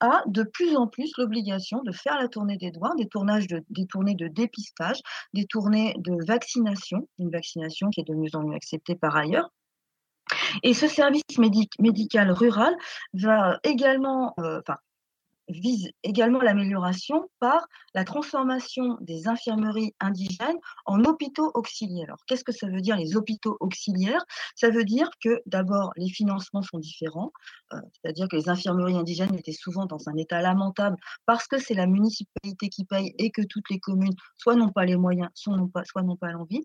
a 0.00 0.22
de 0.26 0.42
plus 0.42 0.76
en 0.76 0.86
plus 0.86 1.12
l'obligation 1.18 1.82
de 1.82 1.92
faire 1.92 2.16
la 2.18 2.28
tournée 2.28 2.56
des 2.56 2.70
douanes, 2.70 2.96
des, 2.96 3.08
tournages 3.08 3.46
de, 3.46 3.62
des 3.70 3.86
tournées 3.86 4.14
de 4.14 4.28
dépistage, 4.28 5.00
des 5.34 5.44
tournées 5.46 5.94
de 5.98 6.16
vaccination, 6.26 7.08
une 7.18 7.30
vaccination 7.30 7.90
qui 7.90 8.00
est 8.00 8.08
de 8.08 8.14
mieux 8.14 8.34
en 8.34 8.42
mieux 8.42 8.56
acceptée 8.56 8.94
par 8.94 9.16
ailleurs. 9.16 9.50
Et 10.62 10.74
ce 10.74 10.88
service 10.88 11.22
médic 11.38 11.72
médical 11.78 12.30
rural 12.32 12.74
va 13.14 13.58
également, 13.62 14.34
euh, 14.40 14.60
enfin, 14.60 14.78
vise 15.48 15.90
également 16.02 16.40
l'amélioration 16.40 17.28
par 17.40 17.66
la 17.94 18.04
transformation 18.04 18.98
des 19.00 19.28
infirmeries 19.28 19.94
indigènes 20.00 20.56
en 20.84 21.04
hôpitaux 21.04 21.50
auxiliaires. 21.54 22.06
Alors, 22.08 22.24
qu'est-ce 22.26 22.44
que 22.44 22.52
ça 22.52 22.66
veut 22.68 22.80
dire 22.80 22.96
les 22.96 23.16
hôpitaux 23.16 23.56
auxiliaires? 23.60 24.24
Ça 24.54 24.70
veut 24.70 24.84
dire 24.84 25.08
que 25.22 25.40
d'abord, 25.46 25.92
les 25.96 26.08
financements 26.08 26.62
sont 26.62 26.78
différents, 26.78 27.32
euh, 27.72 27.78
c'est-à-dire 27.92 28.28
que 28.28 28.36
les 28.36 28.48
infirmeries 28.48 28.96
indigènes 28.96 29.34
étaient 29.34 29.52
souvent 29.52 29.86
dans 29.86 30.08
un 30.08 30.16
état 30.16 30.40
lamentable 30.40 30.96
parce 31.26 31.46
que 31.46 31.58
c'est 31.58 31.74
la 31.74 31.86
municipalité 31.86 32.68
qui 32.68 32.84
paye 32.84 33.14
et 33.18 33.30
que 33.30 33.42
toutes 33.42 33.70
les 33.70 33.78
communes 33.78 34.14
soit 34.36 34.56
n'ont 34.56 34.70
pas 34.70 34.84
les 34.84 34.96
moyens, 34.96 35.30
soit 35.34 35.56
n'ont 35.56 35.68
pas, 35.68 35.84
soit 35.84 36.02
n'ont 36.02 36.16
pas 36.16 36.32
l'envie. 36.32 36.62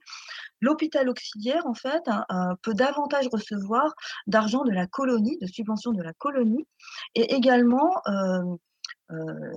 L'hôpital 0.59 1.09
auxiliaire, 1.09 1.65
en 1.65 1.73
fait, 1.73 2.03
hein, 2.07 2.25
euh, 2.32 2.55
peut 2.61 2.73
davantage 2.73 3.27
recevoir 3.32 3.93
d'argent 4.27 4.63
de 4.63 4.71
la 4.71 4.88
colonie, 4.88 5.38
de 5.41 5.47
subventions 5.47 5.91
de 5.91 6.01
la 6.01 6.13
colonie, 6.13 6.67
et 7.15 7.34
également 7.34 7.91
euh, 8.07 8.55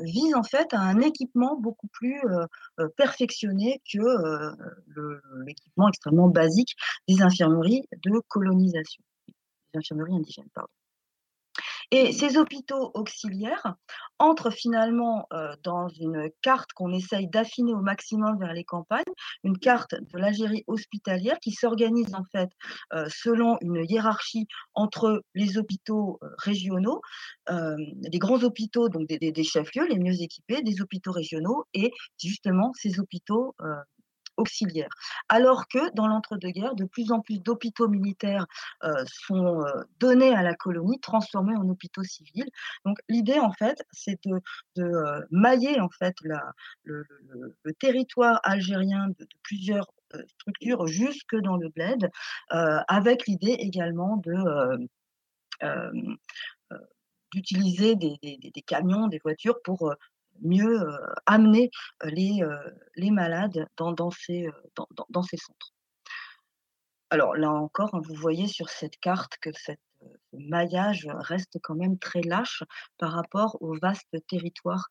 vise 0.02 0.34
en 0.34 0.42
fait 0.42 0.72
à 0.72 0.80
un 0.80 1.00
équipement 1.00 1.57
beaucoup 1.57 1.88
plus 1.88 2.20
euh, 2.24 2.46
euh, 2.80 2.88
perfectionné 2.96 3.80
que 3.92 3.98
l'équipement 5.44 5.88
extrêmement 5.88 6.28
basique 6.28 6.74
des 7.09 7.22
infirmeries 7.22 7.82
de 8.05 8.20
colonisation, 8.28 9.02
des 9.28 9.78
infirmeries 9.78 10.16
indigènes, 10.16 10.48
pardon. 10.55 10.70
Et 11.91 12.12
ces 12.12 12.37
hôpitaux 12.37 12.91
auxiliaires 12.95 13.74
entrent 14.18 14.51
finalement 14.51 15.26
euh, 15.32 15.55
dans 15.62 15.89
une 15.89 16.30
carte 16.43 16.72
qu'on 16.72 16.93
essaye 16.93 17.28
d'affiner 17.28 17.74
au 17.74 17.80
maximum 17.80 18.39
vers 18.39 18.53
les 18.53 18.64
campagnes, 18.64 19.03
une 19.43 19.59
carte 19.59 19.95
de 19.95 20.18
l'Algérie 20.18 20.64
hospitalière 20.66 21.39
qui 21.41 21.53
s'organise 21.53 22.14
en 22.14 22.24
fait 22.32 22.51
euh, 22.93 23.07
selon 23.09 23.59
une 23.61 23.85
hiérarchie 23.89 24.47
entre 24.74 25.22
les 25.35 25.59
hôpitaux 25.59 26.18
euh, 26.22 26.28
régionaux, 26.39 27.01
les 27.49 28.18
grands 28.18 28.43
hôpitaux, 28.43 28.89
donc 28.89 29.07
des, 29.07 29.18
des 29.18 29.45
chefs-lieux 29.45 29.87
les 29.89 29.99
mieux 29.99 30.20
équipés, 30.22 30.62
des 30.62 30.80
hôpitaux 30.80 31.12
régionaux 31.12 31.64
et 31.74 31.93
justement 32.22 32.72
ces 32.74 33.01
hôpitaux 33.01 33.55
auxiliaires. 34.37 34.89
Alors 35.28 35.68
que 35.68 35.93
dans 35.95 36.07
l'entre-deux-guerres, 36.07 36.74
de 36.74 36.85
plus 36.85 37.12
en 37.12 37.20
plus 37.20 37.41
d'hôpitaux 37.41 37.89
militaires 37.89 38.47
euh, 38.82 39.05
sont 39.07 39.62
euh, 39.62 39.82
donnés 40.01 40.35
à 40.35 40.43
la 40.43 40.55
colonie, 40.55 41.01
transformés 41.01 41.57
en 41.57 41.68
hôpitaux 41.68 42.05
civils. 42.05 42.51
Donc 42.85 42.99
l'idée, 43.09 43.39
en 43.39 43.53
fait, 43.53 43.82
c'est 43.93 44.18
de, 44.24 44.41
euh, 44.78 45.20
mailler 45.30 45.80
en 45.80 45.89
fait 45.89 46.14
le, 46.22 47.05
territoire 47.78 48.41
algérien 48.45 49.09
de, 49.18 49.26
plusieurs 49.43 49.87
structures 50.28 50.87
jusque 50.87 51.37
dans 51.37 51.57
le 51.57 51.68
bled, 51.70 52.11
avec 52.49 53.26
l'idée 53.26 53.57
également 53.59 54.16
de 54.18 54.89
d'utiliser 57.32 57.97
des, 57.97 58.62
camions, 58.64 59.09
des 59.09 59.18
voitures 59.18 59.61
pour 59.64 59.93
mieux 60.43 60.80
amener 61.26 61.70
les, 62.05 62.41
les 62.97 63.11
malades 63.11 63.66
dans, 63.76 63.93
dans, 63.93 64.11
ces, 64.11 64.49
dans, 64.74 64.87
dans, 65.09 65.22
ces 65.22 65.37
centres. 65.37 65.72
Alors 67.11 67.37
là 67.37 67.51
encore, 67.51 67.95
hein, 67.95 68.01
vous 68.05 68.14
voyez 68.14 68.49
sur 68.49 68.68
cette 68.68 68.99
carte 68.99 69.37
que 69.41 69.51
cette, 69.53 69.80
ce 70.32 70.37
maillage 70.39 71.09
reste 71.11 71.59
quand 71.62 71.74
même 71.74 71.99
très 71.99 72.20
lâche 72.22 72.62
par 72.99 73.12
rapport 73.12 73.57
au 73.61 73.74
vaste 73.78 74.16
territoire 74.26 74.89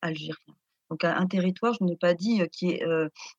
algérien. 0.00 0.54
Donc 0.90 1.04
un, 1.04 1.26
territoire, 1.26 1.74
je 1.80 1.84
n'ai 1.84 1.96
pas 1.96 2.14
dit, 2.14 2.42
qui 2.52 2.70
est 2.70 2.84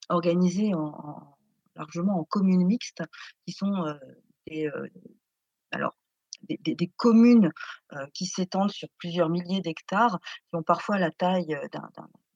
organisé 0.09 0.73
en, 0.73 1.37
largement 1.75 2.19
en 2.19 2.23
communes 2.23 2.65
mixtes, 2.65 3.03
qui 3.45 3.53
sont 3.53 3.85
des, 4.47 4.69
alors 5.71 5.95
des, 6.43 6.91
communes 6.97 7.51
euh, 7.93 8.05
qui 8.13 8.25
s'étendent 8.25 8.71
sur 8.71 8.87
plusieurs 8.97 9.29
milliers 9.29 9.61
d'hectares, 9.61 10.19
qui 10.49 10.55
ont 10.55 10.63
parfois 10.63 10.97
la 10.97 11.11
taille 11.11 11.55
euh, 11.55 11.67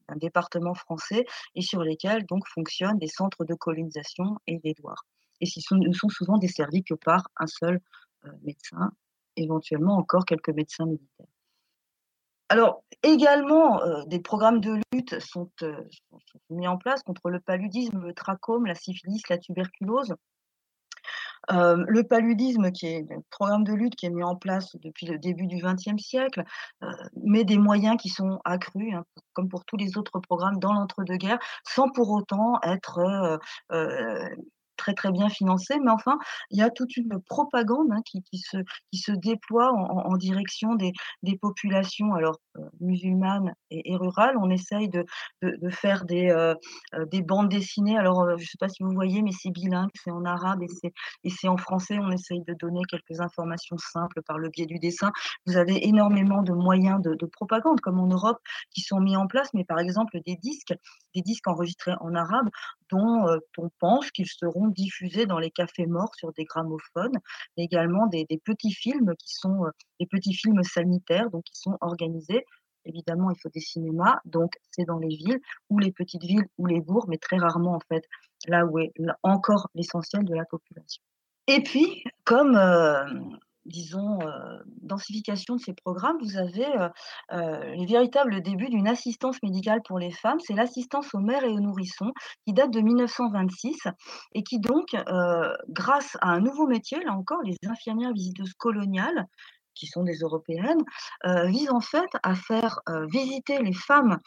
d'un 0.08 0.16
département 0.16 0.74
français 0.74 1.26
et 1.56 1.62
sur 1.62 1.82
lesquels 1.82 2.26
donc 2.26 2.48
fonctionnent 2.48 2.98
des 2.98 3.08
centres 3.08 3.46
de 3.46 3.54
colonisation 3.54 4.38
et 4.48 4.60
des 4.60 4.74
douars. 4.74 5.06
Et 5.42 5.46
qui 5.46 5.64
ne 5.72 5.94
sont 5.94 6.10
souvent 6.10 6.38
desservis 6.38 6.84
que 6.84 6.96
par 6.96 7.30
un 7.38 7.48
seul 7.48 7.80
euh, 8.26 8.32
médecin, 8.44 8.92
éventuellement 9.36 9.98
encore 9.98 10.26
quelques 10.26 10.50
médecins 10.50 10.86
militaires. 10.86 11.28
Alors, 12.50 12.86
également, 13.04 13.82
des 14.06 14.22
programmes 14.22 14.62
de 14.62 14.80
lutte 14.94 15.20
sont, 15.20 15.52
mis 16.50 16.66
en 16.66 16.78
place 16.78 17.04
contre 17.04 17.30
le 17.30 17.42
paludisme, 17.42 18.00
le 18.00 18.14
trachome, 18.14 18.66
la 18.66 18.74
syphilis, 18.74 19.22
la 19.30 19.38
tuberculose. 19.38 20.16
Le 21.50 22.02
paludisme, 22.02 22.72
qui 22.72 22.88
est 22.88 23.12
un 23.12 23.22
programme 23.30 23.64
de 23.64 23.74
lutte 23.74 23.96
qui 23.96 24.06
est 24.06 24.10
mis 24.10 24.24
en 24.24 24.36
place 24.36 24.76
depuis 24.82 25.06
le 25.06 25.18
début 25.18 25.48
du 25.48 25.58
XXe 25.58 26.02
siècle, 26.02 26.44
euh, 26.84 26.92
met 27.24 27.44
des 27.44 27.58
moyens 27.58 27.98
qui 27.98 28.10
sont 28.10 28.40
accrus, 28.44 28.94
hein, 28.94 29.06
comme 29.34 29.48
pour 29.50 29.64
tous 29.66 29.78
les 29.78 29.98
autres 29.98 30.20
programmes 30.20 30.60
dans 30.60 30.74
l'entre-deux-guerres, 30.74 31.40
sans 31.66 31.90
pour 31.90 32.12
autant 32.12 32.60
être 32.64 33.40
très 34.78 34.94
très 34.94 35.12
bien 35.12 35.30
financé, 35.30 35.76
mais 35.84 35.92
enfin, 35.92 36.18
il 36.52 36.58
y 36.58 36.62
a 36.62 36.70
toute 36.70 36.96
une 36.98 37.22
propagande 37.28 37.92
hein, 37.92 38.02
qui, 38.06 38.22
qui, 38.24 38.40
se, 38.40 38.58
qui 38.92 39.00
se 39.00 39.12
déploie 39.12 39.72
en, 39.74 40.16
direction 40.18 40.76
des, 40.76 40.94
des, 41.24 41.38
populations 41.38 42.14
alors 42.14 42.40
euh, 42.58 42.62
musulmanes 42.80 43.54
et, 43.70 43.96
rurales. 43.96 44.38
On 44.38 44.50
essaye 44.50 44.90
de, 44.90 45.06
de, 45.42 45.70
faire 45.70 46.06
des, 46.06 46.30
euh, 46.30 46.56
euh 46.94 47.06
des 47.06 47.22
bandes 47.22 47.50
dessinées. 47.50 47.98
Alors, 47.98 48.30
je 48.38 48.44
ne 48.44 48.48
sais 48.48 48.58
pas 48.60 48.70
si 48.70 48.84
vous 48.84 48.92
voyez, 48.92 49.22
mais 49.22 49.32
c'est 49.32 49.52
bilingue, 49.52 49.90
c'est 49.96 50.12
en 50.12 50.26
arabe 50.26 50.64
et 51.24 51.30
c'est 51.30 51.48
en 51.48 51.58
français. 51.58 51.98
On 52.00 52.12
essaye 52.12 52.42
de 52.48 52.54
donner 52.54 52.82
quelques 52.90 53.20
informations 53.20 53.78
simples 53.78 54.22
par 54.24 54.38
le 54.38 54.50
biais 54.50 54.66
du 54.66 54.80
dessin. 54.80 55.12
Vous 55.46 55.58
avez 55.58 55.88
énormément 55.88 56.42
de 56.42 56.54
moyens 56.54 57.02
de, 57.02 57.16
de 57.16 57.26
propagande, 57.26 57.82
comme 57.82 58.00
en 58.00 58.08
Europe, 58.08 58.40
qui 58.72 58.82
sont 58.82 59.00
mis 59.00 59.16
en 59.16 59.28
place, 59.28 59.50
mais 59.54 59.64
par 59.64 59.80
exemple 59.80 60.20
des 60.26 60.36
disques, 60.38 60.74
des 61.16 61.22
disques 61.22 61.48
enregistrés 61.48 61.94
en 62.00 62.16
arabe 62.16 62.50
dont 62.92 63.26
on 63.58 63.70
pense 63.80 64.12
qu'ils 64.12 64.28
seront 64.28 64.67
diffusés 64.68 65.26
dans 65.26 65.40
les 65.40 65.52
cafés 65.52 65.86
morts 65.86 66.14
sur 66.16 66.34
des 66.34 66.46
gramophones, 66.46 67.18
mais 67.58 67.64
également 67.64 68.08
des, 68.08 68.26
petits 68.44 68.74
films 68.74 69.14
qui 69.18 69.34
sont 69.34 69.66
euh, 69.66 69.70
des 70.00 70.06
petits 70.06 70.34
films 70.34 70.64
sanitaires, 70.64 71.30
donc 71.30 71.44
qui 71.44 71.60
sont 71.60 71.78
organisés. 71.82 72.46
Évidemment, 72.86 73.32
il 73.32 73.40
faut 73.42 73.50
des 73.50 73.60
cinémas, 73.60 74.20
donc 74.26 74.54
c'est 74.72 74.86
dans 74.86 75.00
les 75.00 75.16
villes 75.16 75.40
ou 75.70 75.80
les 75.80 75.92
petites 75.92 76.24
villes 76.24 76.48
ou 76.58 76.68
les 76.68 76.80
bourgs, 76.80 77.08
mais 77.10 77.18
très 77.18 77.38
rarement 77.38 77.76
en 77.76 77.82
fait 77.82 78.06
là 78.48 78.66
où 78.66 78.80
est 78.80 78.94
encore 79.24 79.68
l'essentiel 79.76 80.24
de 80.24 80.34
la 80.34 80.46
population. 80.46 81.02
Et 81.48 81.64
puis, 81.64 82.04
comme 82.24 82.56
euh, 82.56 83.04
disons, 83.68 84.20
euh, 84.22 84.58
densification 84.82 85.56
de 85.56 85.62
ces 85.62 85.74
programmes, 85.74 86.18
vous 86.22 86.38
avez 86.38 86.66
euh, 86.66 86.90
euh, 87.34 87.76
les 87.76 87.86
véritables 87.86 88.42
débuts 88.42 88.70
d'une 88.70 88.88
assistance 88.88 89.38
médicale 89.44 89.82
pour 89.84 90.00
les 90.00 90.12
femmes. 90.12 90.40
C'est 90.40 90.54
l'assistance 90.54 91.14
aux 91.14 91.20
mères 91.20 91.44
et 91.44 91.50
aux 91.50 91.60
nourrissons 91.60 92.12
qui 92.46 92.54
date 92.54 92.72
de 92.72 92.80
1926 92.80 93.88
et 94.34 94.44
qui 94.44 94.60
donc, 94.60 94.96
grâce 95.70 96.18
à 96.22 96.30
un 96.30 96.40
nouveau 96.40 96.68
métier, 96.68 97.00
là 97.04 97.14
encore, 97.14 97.42
les 97.44 97.58
infirmières 97.68 98.14
visiteuses 98.14 98.54
coloniales, 98.54 99.28
qui 99.76 99.86
sont 99.86 100.04
des 100.04 100.18
européennes, 100.20 100.82
euh, 101.26 101.46
vise 101.46 101.70
en 101.70 101.82
fait 101.82 102.10
à 102.24 102.34
faire 102.34 102.80
visiter 103.12 103.60
les 103.60 103.74
femmes 103.74 104.18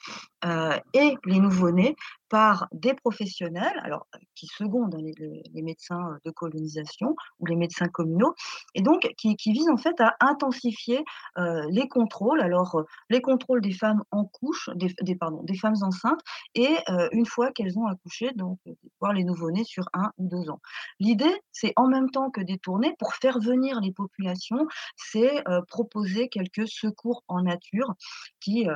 et 0.94 1.16
les 1.24 1.40
nouveau-nés 1.40 1.96
par 2.30 2.68
des 2.72 2.94
professionnels, 2.94 3.78
alors 3.82 4.06
qui 4.36 4.46
secondent 4.46 4.94
hein, 4.94 5.02
les, 5.02 5.62
médecins 5.62 6.18
de 6.24 6.30
colonisation 6.30 7.14
ou 7.40 7.46
les 7.46 7.56
médecins 7.56 7.88
communaux, 7.88 8.34
et 8.74 8.82
donc 8.82 9.06
qui, 9.18 9.36
visent 9.52 9.68
en 9.68 9.76
fait 9.76 10.00
à 10.00 10.14
intensifier 10.20 11.04
euh, 11.38 11.66
les 11.70 11.88
contrôles, 11.88 12.40
alors 12.40 12.76
euh, 12.76 12.84
les 13.10 13.20
contrôles 13.20 13.60
des 13.60 13.72
femmes 13.72 14.02
en 14.12 14.24
couche, 14.24 14.70
des, 14.76 14.94
des 15.02 15.18
des 15.42 15.56
femmes 15.56 15.74
enceintes, 15.82 16.20
et 16.54 16.76
euh, 16.88 17.08
une 17.12 17.26
fois 17.26 17.50
qu'elles 17.50 17.76
ont 17.78 17.86
accouché, 17.86 18.30
donc 18.36 18.58
voir 19.00 19.12
les 19.12 19.24
nouveau-nés 19.24 19.64
sur 19.64 19.84
un 19.92 20.12
ou 20.16 20.28
deux 20.28 20.48
ans. 20.50 20.60
L'idée, 21.00 21.42
c'est 21.50 21.72
en 21.76 21.88
même 21.88 22.10
temps 22.10 22.30
que 22.30 22.40
détourner 22.40 22.94
pour 22.98 23.12
faire 23.14 23.40
venir 23.40 23.80
les 23.80 23.92
populations, 23.92 24.66
c'est 24.96 25.42
proposer 25.66 26.28
quelques 26.28 26.68
secours 26.68 27.24
en 27.26 27.42
nature 27.42 27.94
qui 28.40 28.68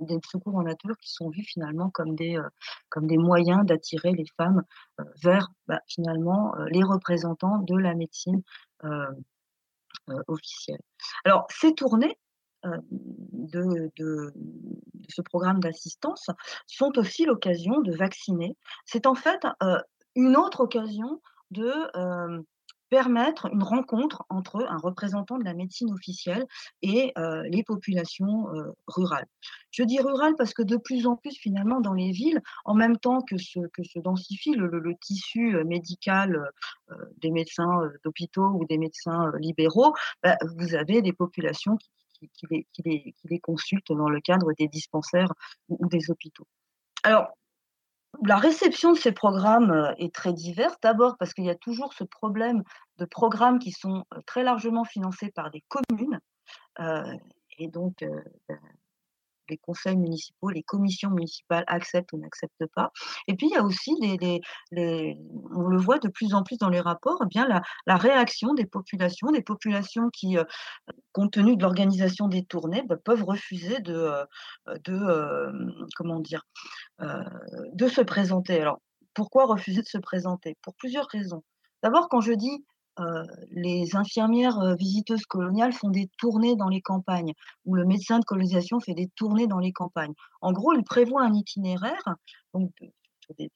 des 0.00 0.18
secours 0.30 0.56
en 0.56 0.62
nature 0.62 0.96
qui 0.98 1.10
sont 1.10 1.30
vus 1.30 1.42
finalement 1.42 1.90
comme 1.90 2.14
des, 2.14 2.36
euh, 2.36 2.48
comme 2.88 3.06
des 3.06 3.18
moyens 3.18 3.64
d'attirer 3.64 4.12
les 4.12 4.26
femmes 4.36 4.62
euh, 5.00 5.04
vers 5.22 5.48
bah, 5.66 5.80
finalement 5.86 6.54
euh, 6.56 6.66
les 6.70 6.82
représentants 6.82 7.58
de 7.58 7.76
la 7.76 7.94
médecine 7.94 8.42
officielle. 10.26 10.82
Alors, 11.24 11.46
ces 11.48 11.74
tournées 11.74 12.18
de, 12.62 13.90
de, 13.96 14.34
ce 15.08 15.22
programme 15.22 15.60
d'assistance 15.60 16.28
sont 16.66 16.98
aussi 16.98 17.24
l'occasion 17.24 17.80
de 17.80 17.96
vacciner. 17.96 18.58
C'est 18.84 19.06
en 19.06 19.14
fait 19.14 19.46
une 20.14 20.36
autre 20.36 20.60
occasion 20.60 21.22
de 21.52 21.72
permettre 22.94 23.52
une 23.52 23.64
rencontre 23.64 24.24
entre 24.28 24.64
un 24.68 24.76
représentant 24.76 25.36
de 25.36 25.42
la 25.42 25.52
médecine 25.52 25.92
officielle 25.92 26.46
et 26.80 27.12
euh, 27.18 27.42
les 27.50 27.64
populations 27.64 28.48
euh, 28.54 28.70
rurales. 28.86 29.26
Je 29.72 29.82
dis 29.82 29.98
rurales 29.98 30.36
parce 30.38 30.54
que 30.54 30.62
de 30.62 30.76
plus 30.76 31.04
en 31.08 31.16
plus, 31.16 31.36
finalement, 31.36 31.80
dans 31.80 31.92
les 31.92 32.12
villes, 32.12 32.40
en 32.64 32.74
même 32.74 32.96
temps 32.96 33.20
que 33.20 33.36
se, 33.36 33.58
densifie 33.96 34.52
le, 34.52 34.94
tissu 35.00 35.56
euh, 35.56 35.64
médical 35.64 36.48
des 37.20 37.32
médecins 37.32 37.90
d'hôpitaux 38.04 38.50
ou 38.60 38.64
des 38.64 38.78
médecins 38.78 39.32
libéraux, 39.40 39.92
bah, 40.22 40.36
vous 40.56 40.76
avez 40.76 41.02
des 41.02 41.12
populations 41.12 41.76
qui 41.76 42.46
les 42.84 43.40
consultent 43.40 43.90
dans 43.90 44.08
le 44.08 44.20
cadre 44.20 44.52
des 44.56 44.68
dispensaires 44.68 45.32
ou 45.68 45.78
ou 45.80 45.88
des 45.88 46.12
hôpitaux. 46.12 46.46
Alors, 47.02 47.26
la 48.22 48.36
réception 48.36 48.92
de 48.92 48.98
ces 48.98 49.12
programmes, 49.12 49.70
heu, 49.72 49.94
est 49.98 50.14
très 50.14 50.32
diverse. 50.32 50.76
D'abord 50.82 51.16
parce 51.18 51.34
qu'il 51.34 51.44
y 51.44 51.50
a 51.50 51.54
toujours 51.56 51.92
ce 51.94 52.04
problème 52.04 52.62
de 52.98 53.04
programmes 53.04 53.58
qui 53.58 53.72
sont, 53.72 54.04
heu, 54.14 54.20
très 54.26 54.42
largement 54.44 54.84
financés 54.84 55.30
par 55.34 55.50
des 55.50 55.62
communes, 55.68 56.20
heu 56.80 57.04
et 57.58 57.68
donc 57.68 57.94
ben, 58.48 58.58
les 59.48 59.58
conseils 59.58 59.96
municipaux, 59.96 60.50
les 60.50 60.62
commissions 60.62 61.10
municipales 61.10 61.64
acceptent 61.66 62.12
ou 62.12 62.18
n'acceptent 62.18 62.66
pas. 62.74 62.90
Et 63.28 63.34
puis 63.36 63.48
il 63.48 63.54
y 63.54 63.56
a 63.56 63.64
aussi 63.64 63.92
on 64.72 65.62
le 65.68 65.78
voit 65.78 65.98
de 65.98 66.08
plus 66.08 66.34
en 66.34 66.42
plus 66.42 66.58
dans 66.58 66.68
les 66.70 66.80
rapports, 66.80 67.20
eh 67.24 67.26
bien 67.28 67.46
la 67.86 67.96
réaction 67.96 68.54
des 68.54 68.66
populations, 68.66 69.30
des 69.30 69.42
populations 69.42 70.10
qui, 70.10 70.36
heu, 70.38 70.44
compte 71.12 71.32
tenu 71.34 71.56
de 71.56 71.62
l'organisation 71.62 72.28
des 72.28 72.44
tournées, 72.44 72.82
bah, 72.88 72.96
peuvent 73.04 73.24
refuser 73.24 73.80
de, 73.80 73.94
heu, 73.94 74.26
de, 74.84 74.94
hem, 74.94 75.86
comment 75.96 76.20
dire? 76.20 76.42
De 77.74 77.88
se 77.88 78.00
présenter. 78.02 78.60
Alors, 78.60 78.80
pourquoi 79.14 79.46
refuser 79.46 79.82
de 79.82 79.88
se 79.88 79.98
présenter? 79.98 80.56
Pour 80.62 80.74
plusieurs 80.76 81.06
raisons. 81.08 81.42
D'abord, 81.82 82.08
quand 82.08 82.20
je 82.20 82.32
dis, 82.32 82.64
heu, 83.00 83.22
les 83.50 83.96
infirmières, 83.96 84.58
heu, 84.60 84.74
visiteuses 84.76 85.26
coloniales 85.26 85.72
font 85.72 85.90
des 85.90 86.08
tournées 86.18 86.56
dans 86.56 86.68
les 86.68 86.80
campagnes 86.82 87.32
ou 87.64 87.74
le 87.74 87.84
médecin 87.84 88.18
de 88.18 88.24
colonisation 88.24 88.80
fait 88.80 88.94
des 88.94 89.08
tournées 89.16 89.46
dans 89.46 89.58
les 89.58 89.72
campagnes. 89.72 90.14
En 90.40 90.52
gros, 90.52 90.72
il 90.74 90.84
prévoit 90.84 91.22
un 91.24 91.34
itinéraire, 91.34 92.02
donc 92.54 92.70
des 93.38 93.50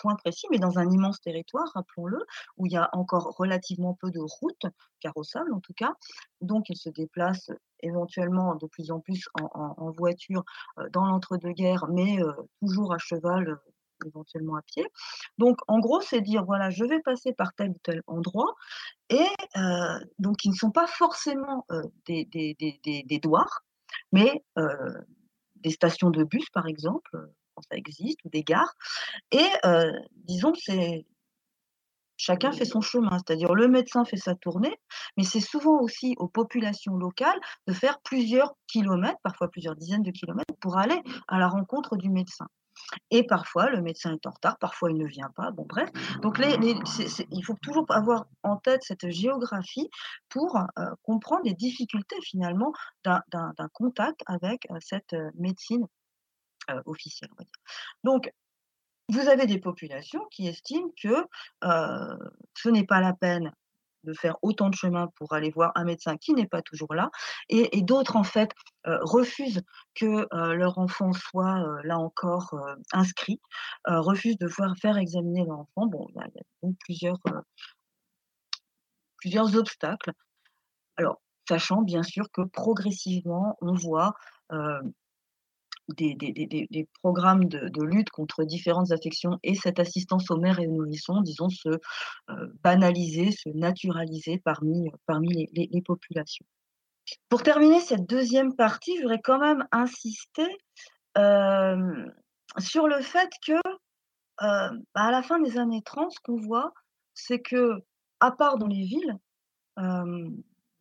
points 0.00 0.16
précis, 0.16 0.46
mais 0.50 0.58
dans 0.58 0.78
un 0.78 0.90
immense 0.90 1.20
territoire, 1.20 1.70
rappelons-le, 1.74 2.18
où 2.56 2.66
il 2.66 2.72
y 2.72 2.76
a 2.76 2.88
encore 2.92 3.34
relativement 3.38 3.94
peu 4.00 4.10
de 4.10 4.20
routes, 4.20 4.66
carrossables 5.00 5.52
en 5.54 5.60
tout 5.60 5.74
cas. 5.74 5.94
Donc 6.40 6.68
il 6.70 6.76
se 6.76 6.88
déplace, 6.90 7.50
éventuellement 7.80 8.54
de 8.56 8.66
plus 8.66 8.90
en 8.90 9.00
plus 9.00 9.24
en 9.36 9.90
voiture, 9.92 10.44
heu, 10.78 10.88
dans 10.92 11.06
l'entre-deux-guerres, 11.06 11.86
mais 11.92 12.18
toujours 12.60 12.92
à 12.94 12.98
cheval, 12.98 13.58
éventuellement 14.06 14.56
à 14.56 14.62
pied. 14.62 14.86
Donc 15.38 15.58
en 15.68 15.78
gros, 15.78 16.00
c'est 16.00 16.20
dire: 16.20 16.44
«Voilà, 16.44 16.70
je 16.70 16.84
vais 16.84 17.00
passer 17.00 17.32
par 17.32 17.52
tel 17.54 17.70
ou 17.70 17.76
tel 17.82 18.02
endroit» 18.06 18.54
et 19.08 19.26
donc 20.18 20.44
ils 20.44 20.50
ne 20.50 20.56
sont 20.56 20.70
pas 20.70 20.86
forcément, 20.86 21.66
des 22.06 22.24
des 22.24 22.54
des 22.58 23.02
des 23.04 23.18
douars, 23.18 23.62
mais 24.12 24.42
des 25.56 25.70
stations 25.70 26.10
de 26.10 26.24
bus 26.24 26.48
par 26.50 26.66
exemple, 26.66 27.10
quand 27.54 27.62
ça 27.70 27.76
existe 27.76 28.24
ou 28.24 28.30
des 28.30 28.42
gares 28.42 28.74
et 29.30 29.48
disons 30.14 30.54
c'est 30.54 31.04
chacun 32.16 32.52
fait 32.52 32.64
son 32.64 32.80
chemin. 32.80 33.18
C'est-à-dire 33.18 33.52
le 33.52 33.68
médecin 33.68 34.04
fait 34.04 34.16
sa 34.16 34.34
tournée, 34.34 34.76
mais 35.16 35.24
c'est 35.24 35.40
souvent 35.40 35.80
aussi 35.80 36.14
aux 36.18 36.28
populations 36.28 36.94
locales 36.96 37.40
de 37.66 37.72
faire 37.72 38.00
plusieurs 38.02 38.54
kilomètres, 38.68 39.18
parfois 39.22 39.48
plusieurs 39.48 39.76
dizaines 39.76 40.04
de 40.04 40.12
kilomètres 40.12 40.54
pour 40.60 40.78
aller 40.78 41.00
à 41.26 41.38
la 41.38 41.48
rencontre 41.48 41.96
du 41.96 42.10
médecin. 42.10 42.46
Et 43.10 43.24
parfois 43.26 43.70
le 43.70 43.80
médecin 43.82 44.12
est 44.14 44.26
en 44.26 44.30
retard, 44.30 44.58
parfois 44.58 44.90
il 44.90 44.98
ne 44.98 45.06
vient 45.06 45.30
pas, 45.36 45.50
bon 45.50 45.64
bref. 45.68 45.90
Donc 46.22 46.38
il 46.40 47.44
faut 47.44 47.56
toujours 47.62 47.86
avoir 47.90 48.26
en 48.42 48.56
tête 48.56 48.82
cette 48.82 49.08
géographie 49.10 49.90
pour, 50.28 50.56
heu, 50.58 50.84
comprendre 51.02 51.42
les 51.44 51.54
difficultés 51.54 52.20
finalement 52.22 52.72
d'un 53.04 53.22
contact 53.72 54.20
avec, 54.26 54.66
heu, 54.70 54.76
cette, 54.80 55.12
heu, 55.14 55.30
médecine, 55.36 55.86
officielle. 56.86 57.30
Donc 58.04 58.30
vous 59.10 59.28
avez 59.28 59.46
des 59.46 59.58
populations 59.58 60.24
qui 60.30 60.46
estiment 60.48 60.90
que, 61.02 61.26
ce 61.62 62.68
n'est 62.68 62.86
pas 62.86 63.00
la 63.00 63.12
peine 63.14 63.52
de 64.04 64.12
faire 64.14 64.36
autant 64.42 64.68
de 64.70 64.74
chemin 64.74 65.08
pour 65.16 65.32
aller 65.32 65.50
voir 65.50 65.72
un 65.74 65.84
médecin 65.84 66.16
qui 66.16 66.34
n'est 66.34 66.46
pas 66.46 66.62
toujours 66.62 66.94
là 66.94 67.10
et 67.48 67.82
d'autres 67.82 68.16
en 68.16 68.24
fait, 68.24 68.50
heu, 68.86 68.98
refusent 69.02 69.62
que, 69.94 70.26
heu, 70.32 70.54
leur 70.54 70.78
enfant 70.78 71.12
soit, 71.12 71.60
heu, 71.60 71.76
là 71.84 71.98
encore, 71.98 72.54
inscrit, 72.92 73.40
refusent 73.86 74.38
de 74.38 74.46
voir 74.48 74.74
faire 74.80 74.96
examiner 74.98 75.44
leur 75.46 75.60
enfant. 75.60 75.86
Bon, 75.86 76.06
il 76.10 76.16
y 76.16 76.20
a 76.20 76.26
donc 76.62 76.76
plusieurs, 76.80 77.18
plusieurs 79.18 79.56
obstacles. 79.56 80.12
Alors, 80.96 81.20
sachant 81.48 81.82
bien 81.82 82.02
sûr 82.02 82.30
que 82.32 82.42
progressivement 82.42 83.56
on 83.62 83.74
voit, 83.74 84.14
des 85.96 86.14
des 86.14 86.32
des 86.32 86.66
des 86.70 86.88
programmes 87.02 87.46
de 87.46 87.82
lutte 87.84 88.10
contre 88.10 88.44
différentes 88.44 88.92
affections 88.92 89.38
et 89.42 89.54
cette 89.54 89.80
assistance 89.80 90.30
aux 90.30 90.38
mères 90.38 90.60
et 90.60 90.66
aux 90.68 90.72
nourrissons, 90.76 91.20
disons, 91.22 91.48
se, 91.50 91.68
heu, 91.70 92.54
banaliser, 92.64 93.32
se 93.32 93.48
naturaliser 93.50 94.40
parmi, 94.44 94.90
parmi 95.06 95.48
les 95.54 95.82
populations. 95.82 96.46
Pour 97.28 97.42
terminer 97.42 97.80
cette 97.80 98.08
2e 98.08 98.56
partie, 98.56 98.96
je 98.96 99.02
voudrais 99.02 99.20
quand 99.22 99.38
même 99.40 99.66
insister, 99.72 100.46
hem, 101.16 102.12
sur 102.58 102.88
le 102.88 103.00
fait 103.02 103.30
que, 103.46 103.52
heu, 103.54 103.60
bah, 104.94 105.02
à 105.08 105.10
la 105.12 105.22
fin 105.22 105.40
des 105.40 105.58
années 105.58 105.82
30, 105.84 106.12
ce 106.12 106.20
qu'on 106.24 106.36
voit, 106.40 106.72
c'est 107.14 107.40
qu'à 107.42 108.30
part 108.38 108.58
dans 108.58 108.68
les 108.68 108.84
villes, 108.84 109.18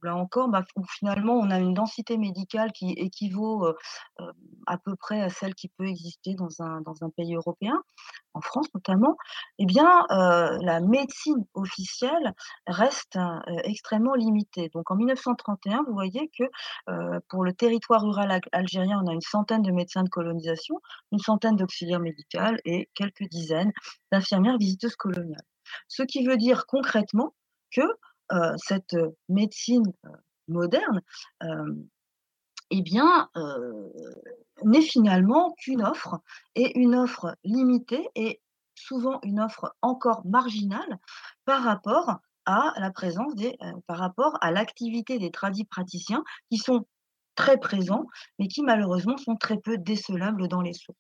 là 0.04 0.16
encore, 0.16 0.50
bah, 0.50 0.64
finalement 1.00 1.34
on 1.34 1.50
a 1.52 1.60
une 1.60 1.74
densité 1.74 2.18
médicale 2.18 2.72
qui 2.72 2.92
équivaut, 2.92 3.68
heu, 3.68 3.76
à 4.68 4.78
peu 4.78 4.96
près 4.96 5.22
à 5.22 5.30
celle 5.30 5.56
qui 5.56 5.70
peut 5.70 5.88
exister 5.88 6.36
dans 6.36 6.62
un 6.62 7.10
pays 7.16 7.36
européen, 7.36 7.82
en 8.34 8.42
France 8.42 8.68
notamment, 8.74 9.18
et 9.60 9.66
bien, 9.66 10.06
la 10.10 10.80
médecine 10.82 11.46
officielle 11.54 12.34
reste, 12.68 13.18
extrêmement 13.64 14.16
limitée. 14.16 14.70
Donc 14.74 14.90
en 14.92 14.96
1931, 14.96 15.84
vous 15.88 15.94
voyez 15.94 16.32
que, 16.38 16.44
pour 17.30 17.44
le 17.44 17.54
territoire 17.54 18.02
rural 18.02 18.40
algérien, 18.52 19.02
on 19.04 19.10
a 19.10 19.14
une 19.14 19.22
centaine 19.22 19.62
de 19.62 19.72
médecins 19.72 20.04
de 20.04 20.10
colonisation, 20.10 20.80
une 21.12 21.20
centaine 21.20 21.56
d'auxiliaires 21.56 22.00
médicales 22.00 22.60
et 22.66 22.90
quelques 22.96 23.28
dizaines 23.30 23.72
d'infirmières 24.12 24.58
visiteuses 24.58 24.96
coloniales. 24.96 25.44
Ce 25.88 26.04
qui 26.04 26.26
veut 26.26 26.38
dire 26.38 26.66
concrètement 26.68 27.34
que, 27.74 27.82
cette, 28.58 28.94
heu, 28.94 29.16
médecine, 29.30 29.92
moderne, 30.48 31.02
et 32.70 32.82
bien, 32.82 33.30
n'est 34.64 34.82
finalement 34.82 35.54
qu'une 35.60 35.84
offre 35.84 36.22
et 36.56 36.78
une 36.80 36.96
offre 36.96 37.36
limitée 37.44 38.08
et 38.16 38.42
souvent 38.76 39.20
une 39.24 39.40
offre 39.40 39.76
encore 39.82 40.26
marginale 40.26 41.00
par 41.46 41.64
rapport 41.64 42.20
à 42.46 42.74
la 42.78 42.92
présence 42.92 43.36
des 43.36 43.58
par 43.88 43.98
rapport 43.98 44.38
à 44.42 44.52
l'activité 44.52 45.20
des 45.20 45.32
tradipraticiens 45.32 46.24
qui 46.50 46.58
sont 46.58 46.88
très 47.36 47.58
présents, 47.58 48.08
mais 48.40 48.48
qui 48.48 48.62
malheureusement 48.62 49.18
sont 49.18 49.36
très 49.36 49.58
peu 49.58 49.78
décelables 49.78 50.48
dans 50.48 50.62
les 50.62 50.74
sources. 50.74 50.98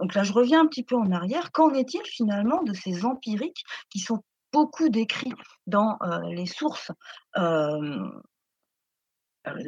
Donc 0.00 0.14
là, 0.14 0.24
je 0.24 0.32
reviens 0.32 0.62
un 0.62 0.66
petit 0.66 0.82
peu 0.82 0.96
en 0.96 1.10
arrière. 1.12 1.52
Qu'en 1.52 1.72
est-il 1.72 2.02
finalement 2.04 2.62
de 2.62 2.72
ces 2.72 3.04
empiriques 3.04 3.62
qui 3.90 4.00
sont 4.00 4.22
beaucoup 4.54 4.88
décrits 4.88 5.34
dans, 5.66 5.98
les 6.30 6.46
sources, 6.46 6.92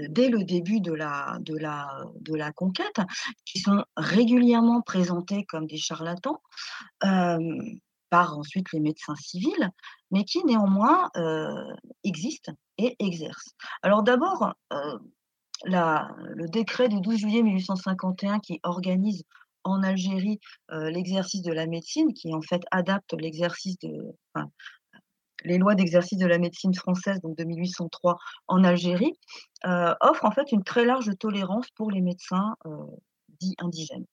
dès 0.08 0.28
le 0.28 0.44
début 0.44 0.80
de 0.80 0.92
la 0.92 1.38
de 1.40 1.56
la 1.56 2.04
de 2.20 2.34
la 2.34 2.52
conquête, 2.52 3.00
qui 3.44 3.58
sont 3.58 3.84
régulièrement 3.96 4.80
présentés 4.82 5.44
comme 5.44 5.66
des 5.66 5.76
charlatans, 5.76 6.40
par 8.10 8.38
ensuite 8.38 8.72
les 8.72 8.80
médecins 8.80 9.16
civils, 9.16 9.70
mais 10.12 10.24
qui 10.24 10.44
néanmoins, 10.44 11.10
existent 12.04 12.52
et 12.78 12.94
exercent. 13.00 13.54
Alors 13.82 14.04
d'abord, 14.04 14.54
le 15.64 16.48
décret 16.48 16.88
du 16.88 17.00
12 17.00 17.18
juillet 17.18 17.42
1851 17.42 18.38
qui 18.38 18.60
organise 18.62 19.24
en 19.64 19.82
Algérie, 19.82 20.38
l'exercice 20.70 21.42
de 21.42 21.52
la 21.52 21.66
médecine, 21.66 22.14
qui 22.14 22.32
en 22.32 22.40
fait 22.40 22.62
adapte 22.70 23.12
l'exercice 23.14 23.76
de 23.80 24.14
les 25.44 25.58
lois 25.58 25.74
d'exercice 25.74 26.18
de 26.18 26.26
la 26.26 26.38
médecine 26.38 26.74
française, 26.74 27.20
de 27.22 27.44
1803 27.44 28.18
en 28.48 28.64
Algérie, 28.64 29.18
heu, 29.66 29.94
offre 30.00 30.24
en 30.24 30.30
fait 30.30 30.52
une 30.52 30.64
très 30.64 30.84
large 30.84 31.10
tolérance 31.18 31.70
pour 31.76 31.90
les 31.90 32.00
médecins, 32.00 32.56
heu, 32.66 32.86
dits 33.40 33.56
indigènes. 33.58 34.06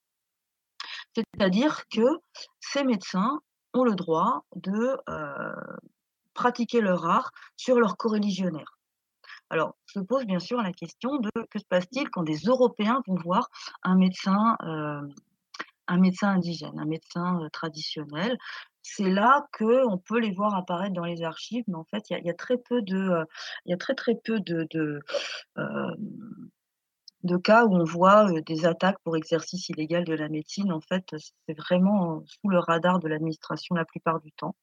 C'est-à-dire 1.15 1.83
que 1.89 2.19
ces 2.59 2.83
médecins 2.83 3.39
ont 3.73 3.83
le 3.83 3.95
droit 3.95 4.45
de, 4.55 4.97
heu, 5.09 5.55
pratiquer 6.33 6.81
leur 6.81 7.05
art 7.05 7.31
sur 7.57 7.79
leurs 7.79 7.97
coreligionnaires. 7.97 8.77
Alors, 9.49 9.75
se 9.85 9.99
pose 9.99 10.25
bien 10.25 10.39
sûr 10.39 10.61
la 10.61 10.71
question 10.71 11.17
de 11.17 11.29
que 11.51 11.59
se 11.59 11.65
passe-t-il 11.65 12.09
quand 12.09 12.23
des 12.23 12.37
Européens 12.37 13.01
vont 13.07 13.15
voir 13.15 13.49
un 13.83 13.95
médecin, 13.95 14.57
un 15.87 15.97
médecin 15.97 16.29
indigène, 16.29 16.77
un 16.79 16.85
médecin, 16.85 17.47
traditionnel? 17.51 18.37
C'est 18.81 19.09
là 19.09 19.47
qu'on 19.57 19.97
peut 19.97 20.19
les 20.19 20.31
voir 20.31 20.55
apparaître 20.55 20.93
dans 20.93 21.05
les 21.05 21.23
archives, 21.23 21.63
mais 21.67 21.75
en 21.75 21.85
fait, 21.85 22.09
il 22.09 22.25
y 22.25 22.29
a 22.29 22.33
très 22.33 22.57
peu 22.57 22.81
de, 22.81 23.25
il 23.65 23.71
y 23.71 23.73
a 23.73 23.77
très, 23.77 23.95
très 23.95 24.15
peu 24.15 24.39
de 24.41 24.67
de, 27.23 27.37
cas 27.37 27.65
où 27.65 27.75
on 27.75 27.83
voit, 27.85 28.29
des 28.41 28.65
attaques 28.65 28.99
pour 29.03 29.15
exercice 29.15 29.69
illégal 29.69 30.03
de 30.03 30.13
la 30.13 30.29
médecine. 30.29 30.71
En 30.71 30.81
fait, 30.81 31.15
c'est 31.47 31.57
vraiment, 31.57 32.23
sous 32.25 32.49
le 32.49 32.59
radar 32.59 32.99
de 32.99 33.07
l'administration 33.07 33.75
la 33.75 33.85
plupart 33.85 34.19
du 34.19 34.31
temps. 34.33 34.55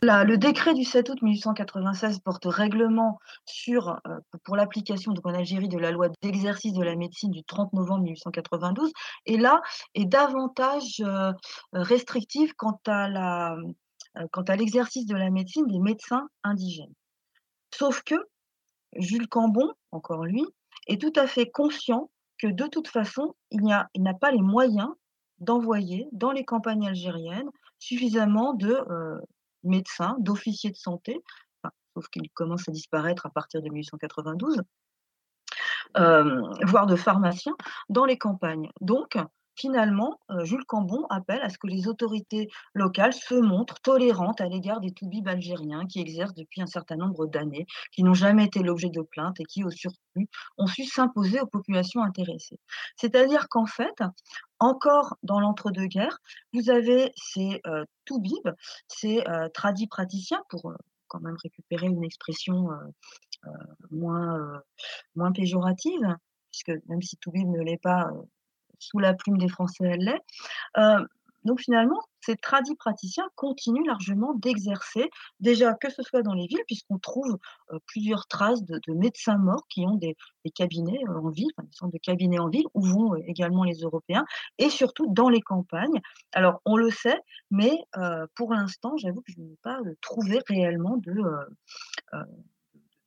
Le 0.00 0.36
décret 0.36 0.72
du 0.72 0.84
7 0.84 1.10
août 1.10 1.20
1896 1.20 2.20
porte 2.20 2.46
règlement 2.46 3.18
sur, 3.44 4.00
heu, 4.06 4.20
pour 4.42 4.56
l'application 4.56 5.12
en 5.22 5.34
Algérie 5.34 5.68
de 5.68 5.76
la 5.76 5.90
loi 5.90 6.08
d'exercice 6.22 6.72
de 6.72 6.82
la 6.82 6.96
médecine 6.96 7.30
du 7.30 7.44
30 7.44 7.74
novembre 7.74 8.04
1892 8.04 8.90
et 9.26 9.36
là 9.36 9.60
est 9.94 10.06
davantage, 10.06 11.02
à 11.02 13.08
la, 13.08 13.56
heu, 14.16 14.28
quant 14.30 14.42
à 14.42 14.56
l'exercice 14.56 15.04
de 15.04 15.14
la 15.14 15.28
médecine 15.28 15.66
des 15.66 15.78
médecins 15.78 16.26
indigènes. 16.42 16.94
Sauf 17.74 18.02
que 18.02 18.14
Jules 18.96 19.28
Cambon, 19.28 19.74
encore 19.90 20.24
lui, 20.24 20.46
est 20.86 20.98
tout 20.98 21.12
à 21.16 21.26
fait 21.26 21.50
conscient 21.50 22.10
que 22.38 22.46
de 22.46 22.66
toute 22.66 22.88
façon, 22.88 23.34
il 23.50 23.62
n'a 23.62 24.14
pas 24.14 24.30
les 24.30 24.40
moyens 24.40 24.88
d'envoyer 25.38 26.08
dans 26.12 26.32
les 26.32 26.46
campagnes 26.46 26.88
algériennes 26.88 27.50
suffisamment 27.78 28.54
de, 28.54 28.78
médecins, 29.64 30.16
d'officiers 30.18 30.70
de 30.70 30.76
santé, 30.76 31.20
sauf 31.94 32.08
qu'ils 32.08 32.30
commencent 32.30 32.68
à 32.68 32.72
disparaître 32.72 33.26
à 33.26 33.30
partir 33.30 33.62
de 33.62 33.68
1892, 33.68 34.62
hem, 35.94 36.50
voire 36.64 36.86
de 36.86 36.96
pharmaciens 36.96 37.56
dans 37.88 38.04
les 38.04 38.18
campagnes. 38.18 38.70
Donc 38.80 39.18
finalement, 39.62 40.18
heu, 40.30 40.44
Jules 40.44 40.64
Cambon 40.66 41.06
appelle 41.08 41.40
à 41.42 41.48
ce 41.48 41.56
que 41.56 41.68
les 41.68 41.86
autorités 41.86 42.48
locales 42.74 43.12
se 43.12 43.34
montrent 43.36 43.80
tolérantes 43.80 44.40
à 44.40 44.46
l'égard 44.48 44.80
des 44.80 44.90
toubibs 44.92 45.28
algériens 45.28 45.86
qui 45.86 46.00
exercent 46.00 46.34
depuis 46.34 46.60
un 46.62 46.66
certain 46.66 46.96
nombre 46.96 47.26
d'années, 47.26 47.66
qui 47.92 48.02
n'ont 48.02 48.12
jamais 48.14 48.44
été 48.46 48.60
l'objet 48.62 48.90
de 48.90 49.02
plaintes 49.02 49.38
et 49.40 49.44
qui, 49.44 49.62
au 49.64 49.70
surplus, 49.70 50.28
ont 50.58 50.66
su 50.66 50.84
s'imposer 50.84 51.40
aux 51.40 51.46
populations 51.46 52.02
intéressées. 52.02 52.58
C'est-à-dire 52.96 53.48
qu'en 53.48 53.66
fait, 53.66 54.02
encore 54.58 55.16
dans 55.22 55.38
l'entre-deux-guerres, 55.38 56.18
vous 56.52 56.68
avez 56.70 57.12
ces, 57.16 57.60
heu, 57.68 57.84
toubibs, 58.04 58.52
ces, 58.88 59.22
tradis 59.54 59.86
praticiens 59.86 60.42
pour, 60.48 60.70
heu, 60.72 60.76
quand 61.06 61.20
même 61.20 61.36
récupérer 61.40 61.86
une 61.86 62.02
expression, 62.04 62.68
heu, 62.72 62.92
moins, 63.90 64.60
moins 65.14 65.32
péjorative, 65.32 66.16
puisque 66.50 66.72
même 66.88 67.02
si 67.02 67.16
toubib 67.18 67.48
ne 67.48 67.62
l'est 67.62 67.80
pas, 67.82 68.10
sous 68.82 68.98
la 68.98 69.14
plume 69.14 69.38
des 69.38 69.48
Français, 69.48 69.84
elle 69.84 70.00
l'est. 70.04 70.22
Heu, 70.78 71.06
donc 71.44 71.60
finalement, 71.60 72.00
ces 72.20 72.36
tradis 72.36 72.76
praticiens 72.76 73.28
continuent 73.34 73.86
largement 73.86 74.32
d'exercer, 74.34 75.10
déjà 75.40 75.74
que 75.74 75.90
ce 75.90 76.02
soit 76.04 76.22
dans 76.22 76.34
les 76.34 76.46
villes, 76.46 76.62
puisqu'on 76.68 76.98
trouve, 76.98 77.36
heu, 77.72 77.78
plusieurs 77.86 78.28
traces 78.28 78.62
de 78.64 78.78
de 78.86 78.94
médecins 78.94 79.38
morts 79.38 79.66
qui 79.68 79.84
ont 79.86 79.96
des 79.96 80.16
cabinets, 80.54 81.00
heu, 81.08 81.16
en 81.16 81.30
ville, 81.30 81.50
des 81.58 81.72
centres 81.72 81.92
de 81.92 81.98
cabinets 81.98 82.38
en 82.38 82.48
ville 82.48 82.66
où 82.74 82.86
vont, 82.86 83.16
également 83.26 83.64
les 83.64 83.78
Européens 83.80 84.24
et 84.58 84.70
surtout 84.70 85.06
dans 85.12 85.28
les 85.28 85.40
campagnes. 85.40 86.00
Alors 86.32 86.60
on 86.64 86.76
le 86.76 86.90
sait, 86.90 87.18
mais 87.50 87.72
pour 88.36 88.52
l'instant, 88.54 88.96
j'avoue 88.98 89.22
que 89.22 89.32
je 89.32 89.40
n'ai 89.40 89.56
pas, 89.62 89.78
trouvé 90.00 90.38
réellement 90.48 90.96
de, 90.98 91.12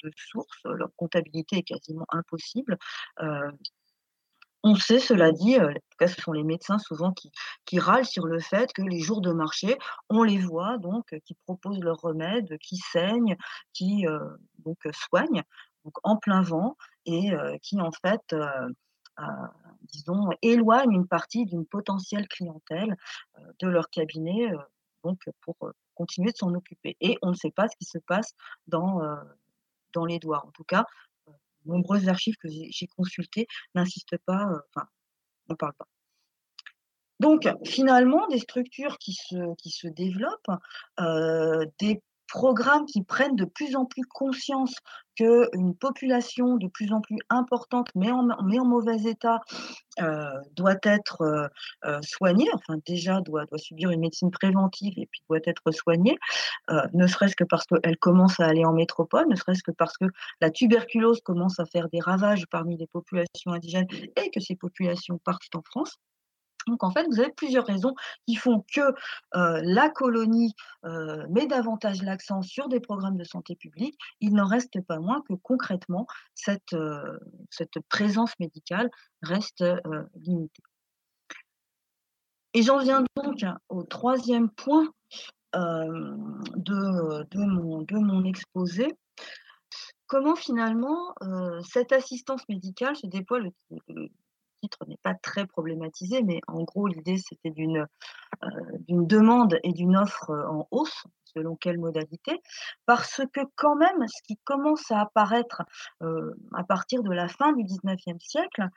de 0.03 0.11
sources. 0.15 0.61
Leur 0.65 0.89
comptabilité 0.95 1.57
est 1.57 1.63
quasiment 1.63 2.05
impossible. 2.09 2.78
On 4.68 4.74
sait, 4.74 4.99
cela 4.99 5.32
dit, 5.32 5.57
heu, 5.59 5.70
en 5.70 5.74
tout 5.74 5.97
cas 5.99 6.07
ce 6.07 6.20
sont 6.20 6.32
les 6.32 6.43
médecins 6.43 6.80
souvent 6.80 7.13
qui 7.66 7.80
râlent 7.80 8.03
sur 8.03 8.26
le 8.26 8.39
fait 8.39 8.74
que 8.74 8.82
les 8.82 8.99
jours 8.99 9.22
de 9.22 9.32
marché, 9.32 9.78
on 10.09 10.24
les 10.24 10.39
voit 10.39 10.80
donc 10.80 11.13
heu, 11.13 11.20
qui 11.24 11.36
proposent 11.45 11.80
leurs 11.82 12.01
remèdes, 12.01 12.57
qui 12.57 12.78
saignent, 12.78 13.38
qui, 13.74 14.07
heu, 14.07 14.20
soignent, 14.91 15.43
en 16.01 16.18
plein 16.18 16.41
vent 16.41 16.78
et 17.05 17.32
qui 17.61 17.80
en 17.80 17.91
fait, 17.91 18.36
disons 19.84 20.30
éloignent 20.41 20.95
une 20.95 21.07
partie 21.07 21.45
d'une 21.45 21.68
potentielle 21.68 22.28
clientèle, 22.28 22.97
de 23.59 23.68
leur 23.68 23.91
cabinet, 23.91 24.51
donc 25.03 25.22
pour, 25.41 25.55
continuer 25.93 26.32
de 26.32 26.38
s'en 26.38 26.53
occuper 26.55 26.97
et 27.01 27.20
on 27.22 27.30
ne 27.30 27.36
sait 27.36 27.51
pas 27.51 27.68
ce 27.68 27.78
qui 27.78 27.86
se 27.86 27.99
passe 27.99 28.34
dans, 28.68 28.99
les 30.07 30.18
douars. 30.18 30.45
En 30.47 30.51
tout 30.51 30.63
cas, 30.63 30.86
nombreuses 31.66 32.07
archives 32.09 32.36
que 32.38 32.49
j'ai 32.49 32.88
consultées 32.88 33.47
n'insistent 33.76 34.18
pas, 34.26 34.45
heu, 34.51 34.61
enfin, 34.76 34.88
n'en 35.49 35.55
parlent 35.55 35.76
pas. 35.78 35.88
Donc 37.20 37.47
finalement, 37.66 38.28
des 38.28 38.39
structures 38.39 38.97
qui 38.97 39.13
se 39.13 39.55
qui 39.55 39.70
se 39.72 39.88
développent, 39.88 40.51
heu, 40.99 41.66
des 41.80 42.01
programmes 42.28 42.86
qui 42.86 43.03
prennent 43.03 43.36
de 43.36 43.45
plus 43.45 43.76
en 43.76 43.86
plus 43.86 44.03
conscience 44.03 44.73
qu'une 45.15 45.76
population 45.80 46.57
de 46.57 46.67
plus 46.67 46.91
en 46.93 47.01
plus 47.01 47.17
importante, 47.30 47.88
mais 47.95 48.11
en 48.11 48.23
mauvais 48.65 49.03
état, 49.03 49.39
heu, 50.01 50.26
doit 50.55 50.78
être, 50.84 51.23
heu 51.23 51.49
heu, 51.89 51.99
soignée, 52.03 52.47
enfin 52.53 52.76
déjà 52.86 53.21
doit 53.21 53.45
subir 53.57 53.91
une 53.91 54.01
médecine 54.01 54.32
préventive 54.32 54.93
et 54.97 55.07
puis 55.07 55.21
doit 55.30 55.39
être 55.45 55.71
soignée, 55.71 56.17
ne 56.93 57.07
serait-ce 57.07 57.36
que 57.36 57.43
parce 57.45 57.65
qu'elle 57.65 57.97
commence 57.97 58.39
à 58.39 58.45
aller 58.47 58.65
en 58.65 58.73
métropole, 58.73 59.28
ne 59.30 59.36
serait-ce 59.36 59.63
que 59.63 59.71
parce 59.71 59.97
que 59.97 60.05
la 60.41 60.51
tuberculose 60.51 61.21
commence 61.21 61.59
à 61.59 61.65
faire 61.65 61.89
des 61.89 61.99
ravages 62.01 62.45
parmi 62.51 62.78
les 62.78 62.88
populations 62.88 63.51
indigènes 63.53 63.88
et 64.17 64.32
que 64.32 64.39
ces 64.39 64.55
populations 64.55 65.19
partent 65.23 65.55
en 65.55 65.61
France. 65.63 65.97
Donc 66.68 66.84
en 66.84 66.91
fait, 66.91 67.05
vous 67.07 67.20
avez 67.20 67.32
plusieurs 67.32 67.66
raisons 67.66 67.95
qui 68.28 68.36
font 68.36 68.63
que, 68.74 68.82
heu, 68.82 68.93
la 69.34 69.89
colonie, 69.89 70.53
heu, 70.86 71.26
met 71.30 71.47
davantage 71.47 72.01
l'accent 72.01 72.41
sur 72.41 72.68
des 72.68 72.80
programmes 72.80 73.18
de 73.18 73.24
santé 73.24 73.55
publique. 73.55 73.97
Il 74.22 74.34
n'en 74.34 74.47
reste 74.47 74.82
pas 74.86 74.99
moins 74.99 75.22
que 75.28 75.34
concrètement 75.34 76.07
cette, 76.34 76.76
cette 77.49 77.80
présence 77.89 78.32
médicale 78.39 78.89
reste, 79.22 79.63
limitée. 80.16 80.63
Et 82.53 82.61
j'en 82.61 82.80
viens 82.80 83.03
donc 83.16 83.43
au 83.70 83.84
troisième 83.84 84.49
point, 84.49 84.88
de, 85.53 87.99
mon 87.99 88.26
exposé. 88.26 88.93
Comment 90.07 90.36
finalement, 90.36 91.13
cette 91.63 91.91
assistance 91.91 92.47
médicale 92.49 92.95
se 92.95 93.07
déploie? 93.07 93.39
Le 93.39 94.09
titre 94.62 94.86
n'est 94.88 94.99
pas 95.03 95.14
très 95.14 95.45
problématisé, 95.45 96.24
mais 96.24 96.41
en 96.47 96.64
gros 96.64 96.88
l'idée 96.88 97.18
c'était 97.18 97.51
d'une, 97.51 97.86
d'une 98.88 99.08
demande 99.08 99.58
et 99.64 99.74
d'une 99.74 99.95
offre, 99.97 100.32
heu, 100.32 100.47
en 100.47 100.68
hausse, 100.72 101.06
selon 101.26 101.56
quelle 101.56 101.80
modalité. 101.80 102.41
Parce 102.86 103.22
que 103.34 103.41
quand 103.56 103.76
même, 103.76 104.08
ce 104.08 104.22
qui 104.24 104.38
commence 104.43 104.91
à 104.91 105.01
apparaître, 105.01 105.64
heu, 106.01 106.36
à 106.53 106.64
partir 106.64 107.03
de 107.03 107.12
la 107.12 107.28
fin 107.28 107.53
du 107.53 107.64
19e 107.64 108.20
siècle, 108.20 108.68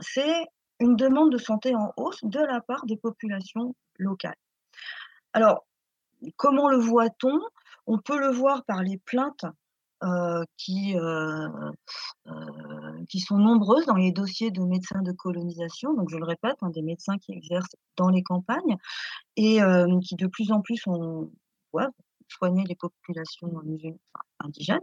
c'est 0.00 0.46
une 0.80 0.96
demande 0.96 1.30
de 1.32 1.38
santé 1.38 1.74
en 1.74 1.92
hausse 1.96 2.24
de 2.24 2.40
la 2.40 2.60
part 2.60 2.86
des 2.86 2.96
populations 2.96 3.74
locales. 3.98 4.34
Alors, 5.32 5.66
comment 6.36 6.68
le 6.68 6.78
voit-on? 6.78 7.40
On 7.86 7.98
peut 7.98 8.18
le 8.18 8.30
voir 8.30 8.64
par 8.64 8.82
les 8.82 8.98
plaintes, 8.98 9.44
qui, 10.56 10.96
qui 13.10 13.20
sont 13.20 13.36
nombreuses 13.38 13.86
dans 13.86 13.96
les 13.96 14.12
dossiers 14.12 14.50
de 14.50 14.62
médecins 14.62 15.02
de 15.02 15.12
colonisation. 15.12 15.94
Donc 15.94 16.08
je 16.10 16.16
le 16.16 16.24
répète, 16.24 16.56
hein, 16.62 16.70
des 16.70 16.82
médecins 16.82 17.18
qui 17.18 17.32
exercent 17.32 17.76
dans 17.96 18.08
les 18.08 18.22
campagnes 18.22 18.76
et 19.36 19.56
hem, 19.56 20.00
qui 20.00 20.16
de 20.16 20.26
plus 20.26 20.52
en 20.52 20.60
plus 20.62 20.86
ont 20.86 21.30
soigner 22.28 22.64
les 22.64 22.76
populations 22.76 23.50
indigènes. 24.38 24.80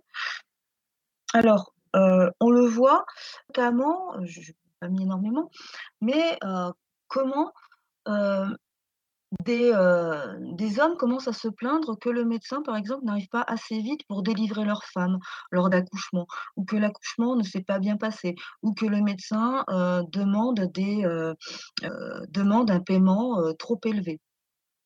Alors, 1.34 1.74
heu, 1.96 2.32
on 2.40 2.52
le 2.52 2.66
voit 2.66 3.06
notamment, 3.50 4.14
je 4.26 4.42
je 4.42 4.52
pas 4.80 4.90
mis 4.90 5.04
énormément, 5.04 5.50
mais 6.02 6.38
heu, 6.44 6.72
comment, 7.08 7.52
des, 9.46 9.72
heu, 9.74 10.38
des 10.56 10.80
hommes 10.80 10.96
commencent 10.98 11.28
à 11.28 11.34
se 11.34 11.48
plaindre 11.50 11.98
que 12.00 12.10
le 12.10 12.26
médecin, 12.26 12.62
par 12.64 12.76
exemple, 12.78 13.06
n'arrive 13.06 13.28
pas 13.30 13.44
assez 13.48 13.80
vite 13.82 14.02
pour 14.08 14.24
délivrer 14.24 14.66
leur 14.66 14.84
femme 14.86 15.20
lors 15.52 15.70
d'accouchement 15.70 16.28
ou 16.56 16.66
que 16.66 16.76
l'accouchement 16.78 17.36
ne 17.36 17.44
s'est 17.44 17.64
pas 17.64 17.80
bien 17.80 17.98
passé 17.98 18.36
ou 18.64 18.74
que 18.74 18.86
le 18.86 19.02
médecin, 19.02 19.64
heu 19.70 20.04
heu, 21.84 22.26
demande 22.30 22.72
un 22.72 22.80
paiement, 22.82 23.42
trop 23.60 23.80
élevé. 23.86 24.20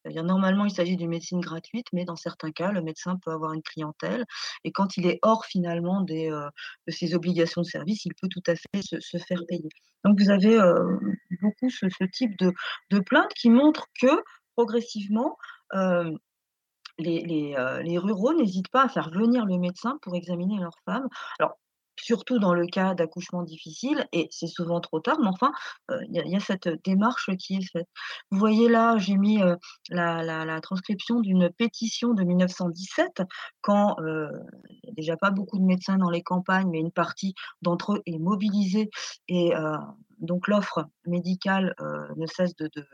C'est-à-dire 0.04 0.24
normalement, 0.24 0.66
il 0.66 0.72
s'agit 0.72 0.98
d'une 0.98 1.10
médecine 1.10 1.40
gratuite, 1.42 1.88
mais 1.94 2.06
dans 2.06 2.16
certains 2.16 2.52
cas, 2.52 2.72
le 2.72 2.82
médecin 2.82 3.18
peut 3.24 3.32
avoir 3.32 3.54
une 3.54 3.62
clientèle 3.64 4.26
et 4.64 4.72
quand 4.72 4.98
il 4.98 5.06
est 5.08 5.20
hors 5.22 5.46
finalement 5.46 6.04
heu, 6.30 6.50
de 6.88 6.92
ses 6.92 7.14
obligations 7.16 7.62
de 7.62 7.68
service, 7.68 8.06
il 8.06 8.14
peut 8.16 8.28
tout 8.30 8.42
à 8.48 8.56
fait 8.56 8.82
se 8.82 9.18
faire 9.18 9.42
payer. 9.48 9.70
Donc 10.06 10.20
vous 10.20 10.30
avez, 10.32 10.56
heu, 10.60 11.00
beaucoup 11.42 11.70
ce 11.70 12.04
type 12.12 12.38
de 12.40 12.52
de 12.92 13.00
plaintes 13.00 13.34
qui 13.36 13.50
montrent 13.50 13.88
que 14.02 14.08
progressivement, 14.56 15.38
heu, 15.76 16.18
les 17.00 17.98
ruraux 17.98 18.34
n'hésitent 18.34 18.70
pas 18.72 18.84
à 18.86 18.90
faire 18.90 19.10
venir 19.12 19.46
le 19.46 19.58
médecin 19.58 19.98
pour 20.02 20.16
examiner 20.16 20.60
leur 20.60 20.74
femme. 20.86 21.08
Alors, 21.40 21.58
surtout 22.02 22.40
dans 22.40 22.54
le 22.54 22.68
cas 22.68 22.96
d'accouchements 22.96 23.44
difficiles 23.44 24.08
et 24.14 24.28
c'est 24.32 24.48
souvent 24.48 24.80
trop 24.82 25.00
tard, 25.00 25.18
mais 25.22 25.28
enfin, 25.30 25.52
heu, 25.92 26.00
il 26.10 26.16
y 26.32 26.36
a 26.36 26.40
cette 26.40 26.70
démarche 26.84 27.30
qui 27.38 27.56
est 27.58 27.72
faite. 27.72 27.88
Vous 28.32 28.40
voyez 28.40 28.70
là, 28.70 28.98
j'ai 28.98 29.18
mis, 29.18 29.42
heu, 29.42 29.58
la 29.90 30.24
la 30.24 30.46
la 30.46 30.62
transcription 30.62 31.20
d'une 31.22 31.50
pétition 31.52 32.14
de 32.14 32.24
1917 32.24 33.22
quand, 33.62 33.96
il 34.70 34.80
y 34.84 34.90
a 34.90 34.94
déjà 34.94 35.18
pas 35.18 35.32
beaucoup 35.32 35.58
de 35.60 35.64
médecins 35.66 35.98
dans 35.98 36.10
les 36.10 36.22
campagnes, 36.24 36.70
mais 36.72 36.80
une 36.80 36.92
partie 36.92 37.34
d'entre 37.62 37.94
eux 37.96 38.02
est 38.06 38.20
mobilisée 38.20 38.90
et 39.28 39.54
heu, 39.56 39.74
donc 40.22 40.48
l'offre 40.48 40.86
médicale, 41.06 41.74
heu, 41.82 42.08
ne 42.18 42.26
cesse 42.28 42.56
de 42.56 42.70
de 42.76 42.86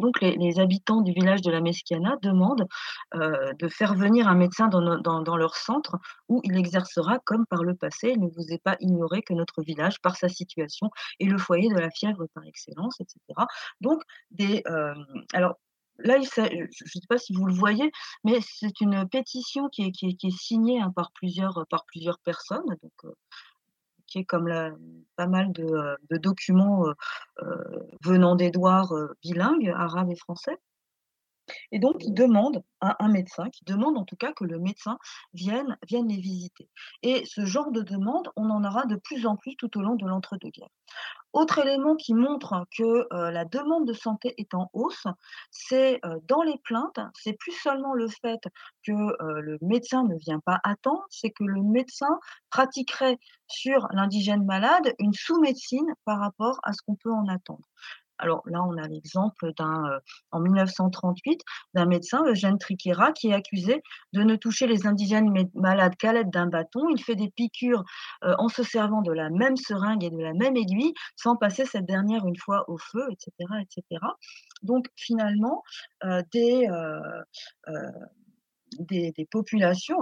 donc 0.00 0.20
les 0.20 0.60
habitants 0.60 1.00
du 1.00 1.12
village 1.12 1.40
de 1.42 1.50
la 1.50 1.60
Mesquiana 1.60 2.16
demandent, 2.22 2.66
heu, 3.14 3.52
de 3.58 3.68
faire 3.68 3.94
venir 3.94 4.28
un 4.28 4.34
médecin 4.34 4.68
dans 4.68 5.36
leur 5.36 5.56
centre 5.56 5.96
où 6.28 6.40
il 6.44 6.56
exercera 6.56 7.18
comme 7.24 7.46
par 7.46 7.64
le 7.64 7.74
passé. 7.74 8.12
Il 8.14 8.20
ne 8.20 8.28
vous 8.28 8.52
est 8.52 8.62
pas 8.62 8.76
ignoré 8.80 9.22
que 9.22 9.32
notre 9.34 9.62
village, 9.62 10.00
par 10.02 10.16
sa 10.16 10.28
situation, 10.28 10.90
est 11.20 11.26
le 11.26 11.38
foyer 11.38 11.68
de 11.70 11.78
la 11.78 11.90
fièvre 11.90 12.26
par 12.34 12.44
excellence 12.44 13.00
et 13.00 13.04
cetera. 13.08 13.46
Donc 13.80 14.02
des, 14.30 14.62
hem, 14.66 15.04
alors 15.32 15.54
là, 15.98 16.20
je 16.20 16.28
je 16.70 16.84
sais 16.84 17.06
pas 17.08 17.18
si 17.18 17.32
vous 17.34 17.46
le 17.46 17.54
voyez, 17.54 17.90
mais 18.24 18.38
c'est 18.42 18.80
une 18.80 19.08
pétition 19.08 19.68
qui 19.68 19.82
est 19.84 20.30
signée, 20.30 20.80
hein, 20.80 20.92
par 20.94 21.10
plusieurs, 21.12 21.64
par 21.70 21.84
plusieurs 21.86 22.18
personnes, 22.20 22.76
qui 24.08 24.20
est 24.20 24.24
comme 24.26 24.48
la 24.48 24.72
pas 25.16 25.28
mal 25.28 25.52
de, 25.52 25.66
de 26.10 26.16
documents, 26.18 26.88
heu 26.88 26.94
heu, 27.42 27.80
venant 28.04 28.36
d'Édouard, 28.36 28.92
bilingues, 29.22 29.70
arabe 29.76 30.10
et 30.10 30.16
français? 30.16 30.58
Et 31.72 31.78
donc 31.78 31.96
ils 32.04 32.14
demandent 32.14 32.62
à 32.80 33.02
un 33.04 33.08
médecin, 33.08 33.50
qui 33.50 33.64
demande 33.64 33.98
en 33.98 34.04
tout 34.04 34.16
cas 34.16 34.32
que 34.32 34.44
le 34.44 34.58
médecin 34.58 34.98
vienne 35.34 35.76
vienne 35.88 36.08
les 36.08 36.20
visiter. 36.20 36.68
Et 37.02 37.24
ce 37.26 37.44
genre 37.44 37.70
de 37.72 37.82
demande, 37.82 38.28
on 38.36 38.50
en 38.50 38.64
aura 38.64 38.86
de 38.86 38.96
plus 38.96 39.26
en 39.26 39.36
plus 39.36 39.56
tout 39.56 39.76
au 39.78 39.82
long 39.82 39.96
de 39.96 40.06
l'entre-deux-guerres. 40.06 40.68
Autre 41.32 41.58
élément 41.58 41.96
qui 41.96 42.14
montre 42.14 42.66
que, 42.76 42.82
heu, 43.12 43.30
la 43.30 43.44
demande 43.44 43.86
de 43.86 43.92
santé 43.92 44.34
est 44.38 44.54
en 44.54 44.70
hausse, 44.72 45.06
c'est, 45.50 46.00
heu, 46.04 46.20
dans 46.24 46.42
les 46.42 46.58
plaintes, 46.64 47.00
c'est 47.14 47.34
plus 47.34 47.52
seulement 47.52 47.94
le 47.94 48.08
fait 48.08 48.40
que, 48.86 48.92
heu, 48.92 49.40
le 49.40 49.58
médecin 49.62 50.04
ne 50.04 50.16
vient 50.16 50.40
pas 50.40 50.58
à 50.64 50.76
temps, 50.76 51.02
c'est 51.10 51.30
que 51.30 51.44
le 51.44 51.62
médecin 51.62 52.18
pratiquerait 52.50 53.18
sur 53.46 53.88
l'indigène 53.92 54.44
malade 54.44 54.94
une 54.98 55.12
sous-médecine 55.14 55.86
par 56.04 56.18
rapport 56.20 56.58
à 56.62 56.72
ce 56.72 56.82
qu'on 56.86 56.96
peut 56.96 57.12
en 57.12 57.26
attendre. 57.28 57.68
Alors 58.18 58.42
là, 58.46 58.62
on 58.64 58.76
a 58.76 58.86
l'exemple 58.88 59.52
d'un, 59.56 59.84
heu, 59.88 60.00
en 60.32 60.40
1938, 60.40 61.40
d'un 61.74 61.86
médecin, 61.86 62.22
Eugène 62.26 62.58
Triqueira, 62.58 63.12
qui 63.12 63.28
est 63.28 63.34
accusé 63.34 63.82
de 64.12 64.22
ne 64.22 64.36
toucher 64.36 64.66
les 64.66 64.86
indigènes 64.86 65.32
malades 65.54 65.96
qu'à 65.96 66.12
l'aide 66.12 66.30
d'un 66.30 66.46
bâton. 66.46 66.88
Il 66.90 67.02
fait 67.02 67.16
des 67.16 67.30
piqûres, 67.30 67.84
heu, 68.24 68.34
en 68.38 68.48
se 68.48 68.62
servant 68.62 69.02
de 69.02 69.12
la 69.12 69.30
même 69.30 69.56
seringue 69.56 70.04
et 70.04 70.10
de 70.10 70.18
la 70.18 70.34
même 70.34 70.56
aiguille, 70.56 70.94
sans 71.16 71.36
passer 71.36 71.64
cette 71.64 71.86
dernière 71.86 72.26
une 72.26 72.36
fois 72.36 72.64
au 72.68 72.78
feu 72.78 73.06
et 73.10 73.16
cetera 73.18 73.60
et 73.60 73.66
cetera. 73.70 74.16
Donc 74.62 74.86
finalement, 74.96 75.62
heu, 76.04 76.22
des, 76.32 76.66
populations 79.30 79.98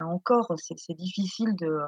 encore, 0.00 0.54
c'est 0.58 0.94
difficile 0.94 1.54
de, 1.56 1.80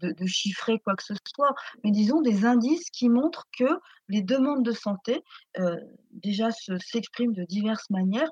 de 0.00 0.26
chiffrer 0.26 0.78
quoi 0.80 0.96
que 0.96 1.04
ce 1.04 1.14
soit, 1.36 1.54
mais 1.84 1.90
disons 1.90 2.20
des 2.22 2.44
indices 2.46 2.90
qui 2.90 3.08
montrent 3.08 3.46
que 3.58 3.66
les 4.08 4.22
demandes 4.22 4.64
de 4.64 4.72
santé, 4.72 5.22
heu, 5.58 5.76
déjà 6.12 6.50
se 6.52 6.78
s'expriment 6.78 7.32
de 7.34 7.44
diverses 7.44 7.90
manières 7.90 8.30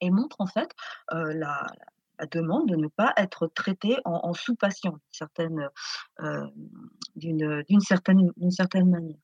et 0.00 0.10
montrent 0.10 0.40
en 0.40 0.46
fait, 0.46 0.70
heu, 1.14 1.32
la 1.34 1.66
la 2.20 2.26
demande 2.26 2.68
de 2.68 2.76
ne 2.76 2.88
pas 2.88 3.12
être 3.16 3.48
traité 3.48 3.96
en 4.04 4.20
en 4.24 4.34
sous-patient, 4.34 4.98
d'une 7.68 7.80
certaine, 7.80 8.30
d'une 8.36 8.50
certaine 8.52 8.90
manière. 8.90 9.16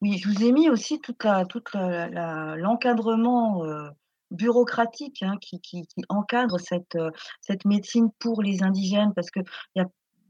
Oui, 0.00 0.18
je 0.18 0.28
vous 0.28 0.44
ai 0.44 0.52
mis 0.52 0.70
aussi 0.70 1.00
la 1.24 1.44
la 1.74 2.08
la 2.08 2.56
l'encadrement, 2.56 3.64
heu, 3.64 3.90
bureaucratique, 4.30 5.22
hein, 5.22 5.36
qui 5.40 5.60
qui 5.60 5.86
qui 5.86 6.02
encadre 6.08 6.58
cette, 6.60 6.96
heu, 6.96 7.10
cette 7.40 7.64
médecine 7.64 8.10
pour 8.18 8.42
les 8.42 8.62
indigènes 8.62 9.12
parce 9.14 9.30
qu'il 9.30 9.44
y 9.76 9.80
a 9.80 9.86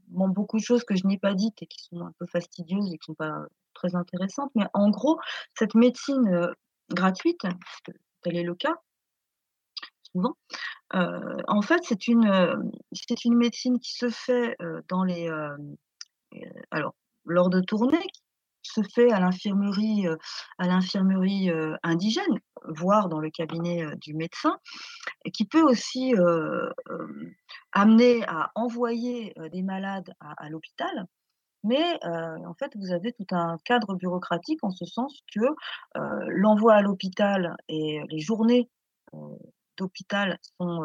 beaucoup 0.07 0.57
de 0.57 0.63
choses 0.63 0.83
que 0.83 0.95
je 0.95 1.05
n'ai 1.05 1.17
pas 1.17 1.33
dites 1.33 1.61
et 1.61 1.67
qui 1.67 1.83
sont 1.83 2.01
un 2.01 2.13
peu 2.19 2.25
fastidieuses 2.27 2.91
et 2.91 2.97
qui 2.97 3.05
sont 3.05 3.15
pas, 3.15 3.33
très 3.73 3.95
intéressantes. 3.95 4.51
Mais 4.55 4.65
en 4.73 4.89
gros, 4.89 5.19
cette 5.57 5.75
médecine, 5.75 6.27
heu, 6.27 6.53
gratuite, 6.89 7.41
tel 8.23 8.37
est 8.37 8.43
le 8.43 8.55
cas 8.55 8.75
souvent, 10.13 10.35
heu, 10.95 11.37
en 11.47 11.61
fait, 11.61 11.81
c'est 11.83 12.07
une, 12.07 12.25
médecine 13.35 13.79
qui 13.79 13.93
se 13.93 14.09
fait, 14.09 14.55
dans 14.87 15.03
les, 15.03 15.29
alors 16.71 16.95
lors 17.25 17.49
de 17.49 17.61
tournées 17.61 18.07
se 18.61 18.81
fait 18.81 19.11
à 19.11 19.19
l'infirmerie, 19.19 20.07
à 20.57 20.67
l'infirmerie, 20.67 21.51
indigène, 21.83 22.39
voire 22.67 23.09
dans 23.09 23.19
le 23.19 23.29
cabinet, 23.29 23.85
du 23.97 24.13
médecin 24.13 24.57
qui 25.33 25.45
peut 25.45 25.63
aussi, 25.63 26.13
amener 27.71 28.23
à 28.27 28.51
envoyer, 28.55 29.33
des 29.51 29.61
malades 29.61 30.13
à 30.19 30.49
l'hôpital. 30.49 31.05
Mais, 31.63 31.99
en 32.03 32.53
fait, 32.53 32.71
vous 32.75 32.91
avez 32.91 33.11
tout 33.13 33.25
un 33.31 33.57
cadre 33.65 33.95
bureaucratique 33.95 34.63
en 34.63 34.71
ce 34.71 34.85
sens 34.85 35.19
que, 35.33 35.41
l'envoi 35.95 36.75
à 36.75 36.81
l'hôpital 36.81 37.55
et 37.67 38.01
les 38.09 38.19
journées, 38.19 38.69
d'hôpital 39.77 40.37
sont, 40.59 40.83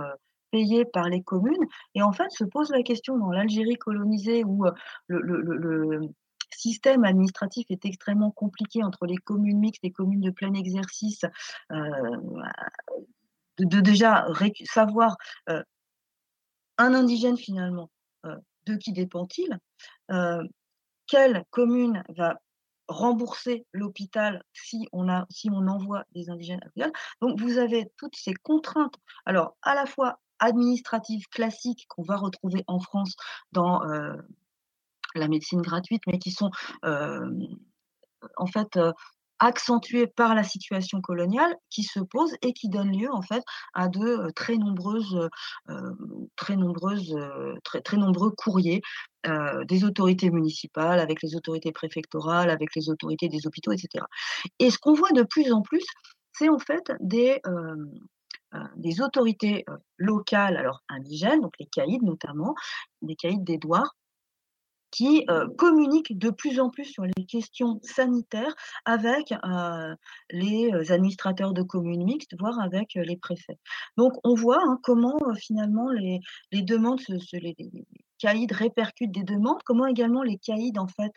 payées 0.55 0.85
par 0.85 1.09
les 1.09 1.21
communes 1.21 1.67
et 1.97 2.03
en 2.03 2.13
fait, 2.13 2.31
se 2.31 2.45
pose 2.45 2.71
la 2.71 2.85
question 2.85 3.19
dans 3.19 3.33
l'Algérie 3.33 3.75
colonisée 3.75 4.45
où, 4.45 4.65
le 5.09 6.09
système 6.57 7.05
administratif 7.05 7.67
est 7.71 7.85
extrêmement 7.85 8.31
compliqué 8.31 8.83
entre 8.83 9.07
les 9.07 9.17
communes 9.17 9.59
mixtes 9.59 9.85
et 9.85 9.91
communes 9.93 10.21
de 10.21 10.31
plein 10.31 10.55
exercice, 10.55 11.25
heu, 11.73 11.81
de 13.59 13.81
déjà 13.81 14.27
savoir, 14.65 15.17
heu, 15.51 15.63
un 16.79 16.95
indigène 16.95 17.37
finalement, 17.37 17.91
heu, 18.27 18.37
de 18.67 18.77
qui 18.77 18.93
dépend-il? 18.93 19.59
Quelle 21.07 21.45
commune 21.51 22.03
va 22.17 22.41
rembourser 22.89 23.67
l'hôpital 23.73 24.43
si 24.53 24.89
on 24.93 25.09
a 25.09 25.27
si 25.31 25.49
on 25.51 25.67
envoie 25.69 26.05
des 26.13 26.31
indigènes 26.31 26.61
à 26.63 26.67
l'hôpital? 26.67 26.93
Donc 27.21 27.41
vous 27.41 27.59
avez 27.59 27.91
toutes 27.97 28.17
ces 28.17 28.35
contraintes, 28.35 28.97
alors 29.27 29.57
à 29.63 29.75
la 29.75 29.87
fois 29.87 30.19
administratives 30.39 31.27
classiques 31.31 31.87
qu'on 31.89 32.03
va 32.03 32.17
retrouver 32.17 32.65
en 32.67 32.81
France 32.81 33.15
dans, 33.53 33.81
la 35.15 35.29
médecine 35.29 35.63
gratuite, 35.63 36.03
mais 36.07 36.19
qui 36.19 36.31
sont, 36.31 36.51
en 36.83 38.47
fait, 38.47 38.79
accentuées 39.41 40.07
par 40.07 40.35
la 40.35 40.45
situation 40.45 41.01
coloniale 41.01 41.55
qui 41.69 41.83
se 41.83 41.99
pose 41.99 42.33
et 42.41 42.53
qui 42.53 42.69
donne 42.69 42.97
lieu 42.97 43.13
en 43.13 43.21
fait 43.21 43.43
à 43.75 43.89
de, 43.89 44.31
très 44.31 44.57
nombreuses, 44.57 45.29
très 46.37 46.57
nombreuses, 46.57 47.17
très 47.65 47.81
très 47.81 47.97
nombreux 47.97 48.31
courriers, 48.31 48.81
des 49.67 49.85
autorités 49.85 50.31
municipales, 50.31 51.01
avec 51.01 51.21
les 51.23 51.35
autorités 51.35 51.73
préfectorales, 51.73 52.49
avec 52.49 52.75
les 52.77 52.89
autorités 52.91 53.29
des 53.29 53.47
hôpitaux 53.47 53.73
et 53.73 53.77
cetera. 53.79 54.07
Et 54.61 54.71
ce 54.71 54.79
qu'on 54.79 54.95
voit 54.95 55.13
de 55.13 55.25
plus 55.25 55.53
en 55.53 55.63
plus, 55.63 55.85
c'est 56.33 56.49
en 56.49 56.61
fait 56.61 56.93
des, 57.01 57.43
des 58.77 59.03
autorités, 59.03 59.65
locales, 59.99 60.57
alors 60.57 60.83
indigènes, 60.89 61.41
donc 61.41 61.55
les 61.59 61.67
caïds 61.67 62.01
notamment, 62.03 62.55
les 63.03 63.17
caïds 63.17 63.41
d'Édouard 63.41 63.97
qui, 64.95 65.25
heu, 65.31 65.49
communiquent 65.59 66.17
de 66.19 66.31
plus 66.31 66.61
en 66.61 66.71
plus 66.71 66.85
sur 66.85 67.05
les 67.05 67.25
questions 67.27 67.81
sanitaires 67.83 68.55
avec, 68.85 69.33
heu, 69.33 69.97
les, 70.31 70.71
heu, 70.73 70.93
administrateurs 70.93 71.53
de 71.53 71.63
communes 71.63 72.05
mixtes, 72.05 72.35
voire 72.39 72.59
avec, 72.61 72.95
les 72.95 73.17
préfets. 73.17 73.59
Donc 73.97 74.13
on 74.25 74.35
voit, 74.35 74.61
hein, 74.63 74.79
comment, 74.83 75.19
finalement 75.37 75.89
les 75.91 76.21
demandes 76.63 77.01
les 77.33 77.55
les 77.57 77.57
caïds 78.19 78.47
répercutent 78.51 79.13
des 79.13 79.25
demandes, 79.25 79.59
comment 79.65 79.87
également 79.87 80.23
les 80.23 80.39
caïds 80.39 80.79
en 80.79 80.87
fait, 80.87 81.13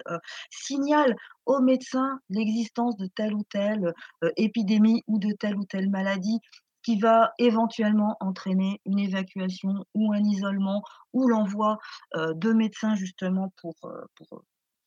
signalent 0.50 1.16
aux 1.46 1.60
médecins 1.62 2.20
l'existence 2.30 2.98
de 2.98 3.08
telle 3.16 3.34
ou 3.36 3.44
telle, 3.50 3.94
épidémie 4.38 5.04
ou 5.08 5.20
de 5.20 5.32
telle 5.40 5.58
ou 5.58 5.66
telle 5.66 5.90
maladie 5.90 6.40
qui 6.88 6.98
va 6.98 7.34
éventuellement 7.38 8.16
entraîner 8.22 8.80
une 8.86 9.00
évacuation 9.00 9.86
ou 9.94 10.14
un 10.14 10.24
isolement 10.24 10.82
ou 11.12 11.28
l'envoi 11.28 11.80
heu, 12.16 12.34
de 12.34 12.54
médecins 12.54 12.96
justement 12.96 13.52
pour, 13.58 13.76
heu, 13.84 14.06
pour, 14.16 14.42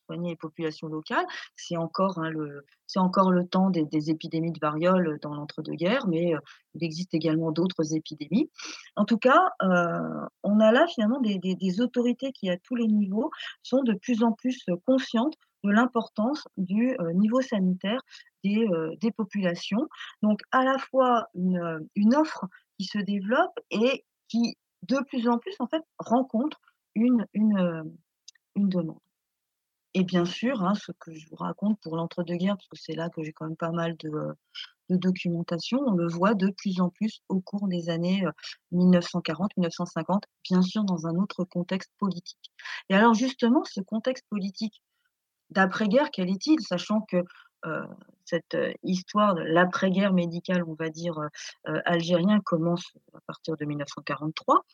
les 0.09 0.35
populations 0.35 0.89
locales. 0.89 1.27
C'est 1.57 1.77
encore, 1.77 2.19
hein, 2.19 2.31
le 2.31 2.65
encore 2.97 3.31
le 3.31 3.47
temps 3.47 3.69
des 3.69 4.11
épidémies 4.11 4.51
de 4.51 4.59
variole, 4.59 5.19
dans 5.21 5.35
l'entre-deux-guerres, 5.35 6.09
mais, 6.09 6.35
heu, 6.35 6.41
il 6.75 6.83
existe 6.83 7.13
également 7.13 7.53
d'autres 7.53 7.95
épidémies. 7.95 8.51
En 8.97 9.05
tout 9.05 9.19
cas, 9.19 9.51
on 10.43 10.59
a 10.59 10.73
là 10.73 10.87
finalement 10.89 11.21
des 11.21 11.81
autorités 11.83 12.33
qui, 12.33 12.49
à 12.49 12.57
tous 12.57 12.77
les 12.77 12.89
niveaux, 12.89 13.31
sont 13.63 13.83
de 13.83 13.93
plus 13.93 14.23
en 14.23 14.33
plus, 14.33 14.65
conscientes 14.87 15.35
de 15.65 15.71
l'importance 15.71 16.49
du, 16.57 16.97
niveau 17.15 17.43
sanitaire 17.43 18.01
des, 18.45 19.13
populations. 19.13 19.89
Donc 20.23 20.41
à 20.51 20.65
la 20.65 20.79
fois 20.79 21.29
une, 21.35 22.15
offre 22.15 22.47
qui 22.79 22.85
se 22.85 22.99
développe 22.99 23.59
et 23.71 24.05
qui, 24.29 24.57
de 24.83 24.99
plus 25.09 25.29
en 25.29 25.39
plus, 25.39 25.55
en 25.59 25.67
fait, 25.67 25.83
rencontre 25.99 26.61
une 26.95 27.27
une, 27.35 27.99
une 28.57 28.69
demande 28.69 28.99
et 29.95 30.05
bien 30.05 30.25
sûr, 30.25 30.63
hein, 30.63 30.75
ce 30.75 30.93
que 30.93 31.13
je 31.13 31.29
vous 31.29 31.37
raconte 31.37 31.81
pour 31.81 31.97
l'entre-deux-guerres, 31.97 32.57
parce 32.57 32.69
que 32.69 32.77
c'est 32.79 32.95
là 32.95 33.11
que 33.11 33.23
j'ai 33.25 33.33
quand 33.33 33.47
même 33.47 33.57
pas 33.57 33.73
mal 33.73 33.97
de, 33.97 34.11
de 34.89 34.97
documentation, 34.97 35.81
on 35.85 35.95
le 35.95 36.07
voit 36.07 36.35
de 36.35 36.51
plus 36.51 36.81
en 36.81 36.91
plus 36.91 37.23
au 37.29 37.41
cours 37.41 37.67
des 37.67 37.91
années, 37.91 38.25
heu, 38.25 38.31
1940-1950, 38.73 40.23
bien 40.49 40.63
sûr 40.63 40.85
dans 40.85 41.09
un 41.09 41.17
autre 41.17 41.45
contexte 41.45 41.91
politique 41.99 42.53
et 42.89 42.95
alors 42.95 43.15
justement, 43.15 43.65
ce 43.65 43.81
contexte 43.81 44.25
politique 44.29 44.83
d'après-guerre, 45.51 46.11
quel 46.13 46.31
est-il? 46.31 46.61
Sachant 46.61 47.01
que 47.03 47.25
cette 48.25 48.57
histoire 48.83 49.35
de 49.35 49.43
l'après-guerre 49.43 50.13
médicale, 50.13 50.63
on 50.67 50.75
va 50.75 50.89
dire, 50.89 51.19
algérien 51.85 52.41
commence 52.41 52.93
à 53.15 53.21
partir 53.27 53.57
de 53.57 53.65
1943. 53.65 54.65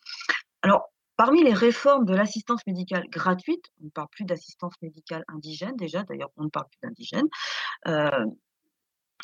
Alors, 0.62 0.90
parmi 1.16 1.42
les 1.42 1.54
réformes 1.54 2.04
de 2.04 2.14
l'assistance 2.14 2.66
médicale 2.66 3.08
gratuite, 3.08 3.64
on 3.80 3.86
ne 3.86 3.90
parle 3.90 4.08
plus 4.10 4.24
d'assistance 4.24 4.74
médicale 4.82 5.24
indigène 5.28 5.76
déjà, 5.76 6.02
d'ailleurs 6.02 6.30
on 6.36 6.44
ne 6.44 6.50
parle 6.50 6.66
plus 6.68 6.80
d'indigène, 6.82 7.28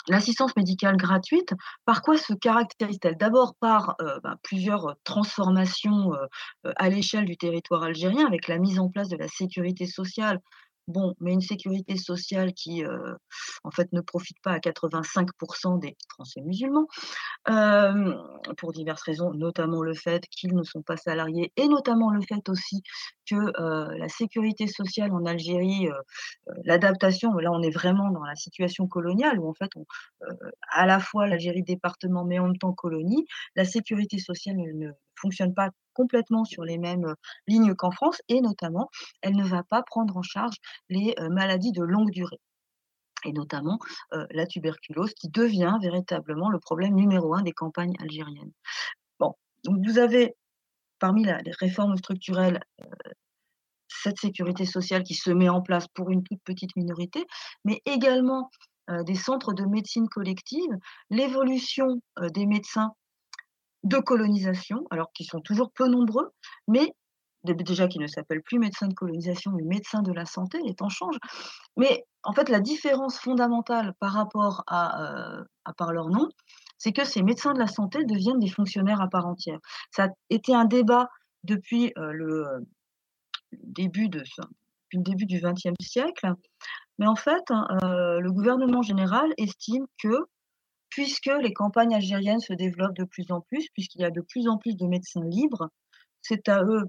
L'assistance 0.09 0.57
médicale 0.57 0.97
gratuite, 0.97 1.55
par 1.85 2.03
quoi 2.03 2.17
se 2.17 2.33
caractérise-t-elle? 2.33 3.17
D'abord 3.17 3.55
par 3.61 3.95
ben, 4.25 4.37
plusieurs 4.43 4.97
transformations 5.05 6.13
à 6.65 6.89
l'échelle 6.89 7.27
du 7.27 7.37
territoire 7.37 7.85
algérien, 7.85 8.27
avec 8.27 8.49
la 8.49 8.59
mise 8.59 8.81
en 8.81 8.89
place 8.89 9.09
de 9.09 9.17
la 9.17 9.29
sécurité 9.29 9.87
sociale 9.87 10.41
Bon, 10.89 11.15
mais 11.21 11.33
une 11.33 11.41
sécurité 11.41 11.97
sociale 11.97 12.53
qui, 12.55 12.83
en 13.63 13.71
fait, 13.71 13.93
ne 13.93 14.01
profite 14.01 14.41
pas 14.43 14.53
à 14.53 14.59
85% 14.59 15.79
des 15.79 15.97
Français 16.09 16.41
musulmans, 16.41 16.89
pour 18.57 18.73
diverses 18.73 19.03
raisons, 19.03 19.33
notamment 19.33 19.83
le 19.83 19.95
fait 19.95 20.27
qu'ils 20.29 20.55
ne 20.55 20.65
sont 20.65 20.83
pas 20.83 20.97
salariés 20.97 21.53
et 21.57 21.69
notamment 21.69 22.11
le 22.11 22.21
fait 22.23 22.49
aussi 22.49 22.83
que, 23.31 23.37
la 23.97 24.09
sécurité 24.09 24.67
sociale 24.67 25.13
en 25.13 25.25
Algérie, 25.25 25.89
l'adaptation 26.65 27.33
là, 27.35 27.53
on 27.53 27.63
est 27.63 27.71
vraiment 27.71 28.11
dans 28.11 28.25
la 28.25 28.35
situation 28.35 28.89
coloniale 28.89 29.39
où 29.39 29.49
en 29.49 29.55
fait, 29.55 29.71
à 30.71 30.87
la 30.87 30.99
fois 30.99 31.29
l'Algérie 31.29 31.63
département, 31.63 32.25
mais 32.25 32.41
en 32.41 32.47
même 32.47 32.59
temps 32.59 32.73
colonie, 32.73 33.25
la 33.55 33.65
sécurité 33.65 34.19
sociale 34.19 34.57
ne 34.57 34.91
fonctionne 35.15 35.55
pas 35.55 35.71
complètement 35.95 36.45
sur 36.45 36.65
les 36.65 36.79
mêmes 36.79 37.15
lignes 37.47 37.75
qu'en 37.75 37.91
France 37.91 38.21
et 38.29 38.41
notamment, 38.41 38.89
elle 39.21 39.37
ne 39.37 39.45
va 39.45 39.63
pas 39.63 39.83
prendre 39.83 40.17
en 40.17 40.23
charge 40.23 40.57
les 40.89 41.15
maladies 41.31 41.73
de 41.73 41.83
longue 41.83 42.11
durée 42.11 42.41
et 43.25 43.33
notamment 43.33 43.79
la 44.11 44.47
tuberculose 44.47 45.15
qui 45.15 45.29
devient 45.29 45.79
véritablement 45.81 46.51
le 46.51 46.59
problème 46.59 46.95
numéro 46.95 47.35
un 47.35 47.43
des 47.43 47.53
campagnes 47.53 47.95
algériennes. 48.01 48.53
Vous 49.65 49.99
avez 49.99 50.35
parmi 50.99 51.25
les 51.25 51.53
réformes 51.61 51.97
structurelles 51.97 52.61
cette 53.89 54.19
sécurité 54.19 54.67
sociale 54.67 55.05
qui 55.05 55.15
se 55.15 55.31
met 55.31 55.49
en 55.49 55.63
place 55.63 55.87
pour 55.95 56.11
une 56.11 56.25
toute 56.25 56.43
petite 56.43 56.75
minorité, 56.75 57.25
mais 57.65 57.81
également 57.87 58.51
des 58.89 59.15
centres 59.15 59.53
de 59.53 59.65
médecine 59.65 60.09
collective, 60.09 60.77
l'évolution 61.11 62.01
des 62.33 62.47
médecins 62.47 62.93
de 63.85 63.99
colonisation, 63.99 64.87
alors 64.91 65.13
qu'ils 65.13 65.27
sont 65.27 65.41
toujours 65.41 65.73
peu 65.73 65.89
nombreux, 65.89 66.31
mais 66.69 66.93
déjà 67.45 67.89
qui 67.89 67.99
ne 67.99 68.07
s'appellent 68.07 68.43
plus 68.43 68.59
médecins 68.59 68.87
de 68.87 68.95
colonisation, 68.95 69.51
mais 69.53 69.65
médecins 69.65 70.03
de 70.03 70.13
la 70.13 70.27
santé, 70.27 70.59
les 70.65 70.75
temps 70.75 70.89
changent. 70.89 71.19
Mais 71.77 72.05
en 72.23 72.33
fait, 72.33 72.49
la 72.49 72.61
différence 72.61 73.19
fondamentale 73.19 73.95
par 73.99 74.13
rapport 74.13 74.63
à, 74.67 75.03
euh, 75.03 75.45
à 75.65 75.73
par 75.73 75.93
leur 75.93 76.09
nom, 76.09 76.29
c'est 76.79 76.93
que 76.93 77.05
ces 77.05 77.23
médecins 77.23 77.53
de 77.53 77.59
la 77.59 77.67
santé 77.67 78.05
deviennent 78.05 78.39
des 78.39 78.49
fonctionnaires 78.51 79.01
à 79.01 79.09
part 79.09 79.27
entière. 79.27 79.59
Ça 79.91 80.05
a 80.05 80.09
été 80.31 80.55
un 80.55 80.65
débat 80.65 81.09
depuis 81.45 81.93
euh, 81.99 82.13
le 82.13 82.45
début 83.53 84.09
de 84.09 84.21
depuis 84.21 84.99
le 84.99 85.03
début 85.03 85.27
du 85.27 85.41
XXe 85.41 85.75
siècle, 85.81 86.33
mais 86.99 87.07
en 87.07 87.17
fait, 87.17 87.43
hein, 87.51 87.67
euh, 87.83 88.21
le 88.21 88.33
gouvernement 88.33 88.83
général 88.83 89.33
estime 89.39 89.87
que 90.03 90.27
puisque 90.93 91.31
les 91.41 91.55
campagnes 91.55 91.95
algériennes 91.95 92.41
se 92.41 92.53
développent 92.53 92.97
de 92.97 93.05
plus 93.05 93.31
en 93.31 93.41
plus, 93.41 93.67
puisqu'il 93.73 94.03
y 94.03 94.05
a 94.05 94.11
de 94.11 94.21
plus 94.21 94.47
en 94.47 94.59
plus 94.59 94.77
de 94.77 94.87
médecins 94.87 95.25
libres, 95.25 95.71
c'est 96.21 96.51
à 96.51 96.63
eux 96.65 96.85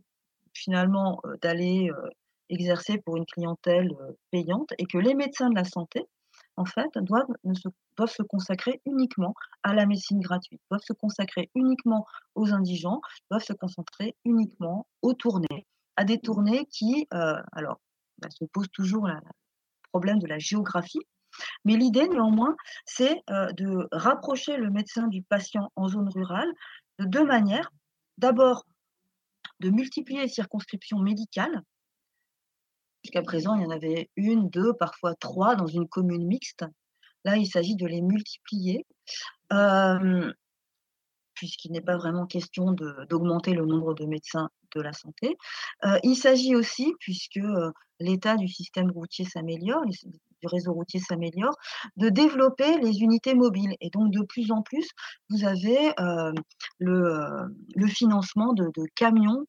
finalement 0.53 1.21
euh, 1.25 1.37
d'aller 1.41 1.89
euh, 1.89 2.09
exercer 2.49 2.97
pour 2.97 3.15
une 3.15 3.25
clientèle 3.25 3.91
euh, 4.01 4.11
payante 4.29 4.73
et 4.77 4.85
que 4.85 4.97
les 4.97 5.15
médecins 5.15 5.49
de 5.49 5.55
la 5.55 5.63
santé, 5.63 6.03
en 6.57 6.65
fait, 6.65 6.89
doivent, 6.97 7.27
se, 8.07 8.23
consacrer 8.23 8.81
uniquement 8.85 9.33
à 9.63 9.73
la 9.73 9.85
médecine 9.85 10.19
gratuite, 10.19 10.61
doivent 10.69 10.83
se 10.85 10.93
consacrer 10.93 11.49
uniquement 11.55 12.05
aux 12.35 12.51
indigents, 12.51 12.99
doivent 13.31 13.43
se 13.43 13.53
concentrer 13.53 14.17
uniquement 14.25 14.85
aux 15.01 15.13
tournées, 15.13 15.65
à 15.95 16.03
des 16.03 16.19
tournées 16.19 16.65
qui, 16.65 17.07
alors, 17.11 17.79
bah, 18.19 18.29
se 18.29 18.45
pose 18.45 18.67
toujours 18.71 19.07
le 19.07 19.15
problème 19.91 20.19
de 20.19 20.27
la 20.27 20.37
géographie, 20.37 20.99
mais 21.65 21.75
l'idée, 21.75 22.07
néanmoins, 22.07 22.55
c'est 22.85 23.21
de 23.27 23.87
rapprocher 23.91 24.57
le 24.57 24.69
médecin 24.69 25.07
du 25.07 25.23
patient 25.23 25.71
en 25.75 25.87
zone 25.87 26.09
rurale 26.09 26.51
de 26.99 27.05
deux 27.05 27.25
manières. 27.25 27.71
D'abord, 28.17 28.65
de 29.59 29.69
multiplier 29.69 30.21
les 30.21 30.27
circonscriptions 30.27 30.99
médicales. 30.99 31.61
Jusqu'à 33.03 33.21
présent, 33.21 33.55
il 33.55 33.63
y 33.63 33.65
en 33.65 33.71
avait 33.71 34.09
une, 34.15 34.49
deux, 34.49 34.73
parfois 34.73 35.15
trois 35.15 35.55
dans 35.55 35.67
une 35.67 35.87
commune 35.87 36.25
mixte. 36.25 36.65
Là, 37.25 37.37
il 37.37 37.47
s'agit 37.47 37.75
de 37.75 37.87
les 37.87 38.01
multiplier 38.01 38.85
puisqu'il 41.33 41.71
n'est 41.71 41.81
pas 41.81 41.97
vraiment 41.97 42.25
question 42.25 42.71
d'augmenter 43.09 43.53
le 43.53 43.65
nombre 43.65 43.93
de 43.93 44.05
médecins 44.05 44.49
de 44.75 44.81
la 44.81 44.93
santé. 44.93 45.37
Euh, 45.85 45.97
il 46.03 46.15
s'agit 46.15 46.55
aussi, 46.55 46.93
puisque 46.99 47.37
euh, 47.37 47.71
l'état 47.99 48.35
du 48.35 48.47
système 48.47 48.91
routier 48.91 49.25
s'améliore, 49.25 49.83
du 49.85 50.47
réseau 50.47 50.73
routier 50.73 50.99
s'améliore, 50.99 51.55
de 51.97 52.09
développer 52.09 52.77
les 52.79 53.01
unités 53.01 53.33
mobiles. 53.33 53.75
Et 53.81 53.89
donc, 53.89 54.11
de 54.11 54.23
plus 54.23 54.51
en 54.51 54.61
plus, 54.61 54.87
vous 55.29 55.45
avez 55.45 55.93
euh, 55.99 56.31
le, 56.79 57.87
financement 57.87 58.53
de, 58.53 58.69
camions, 58.95 59.45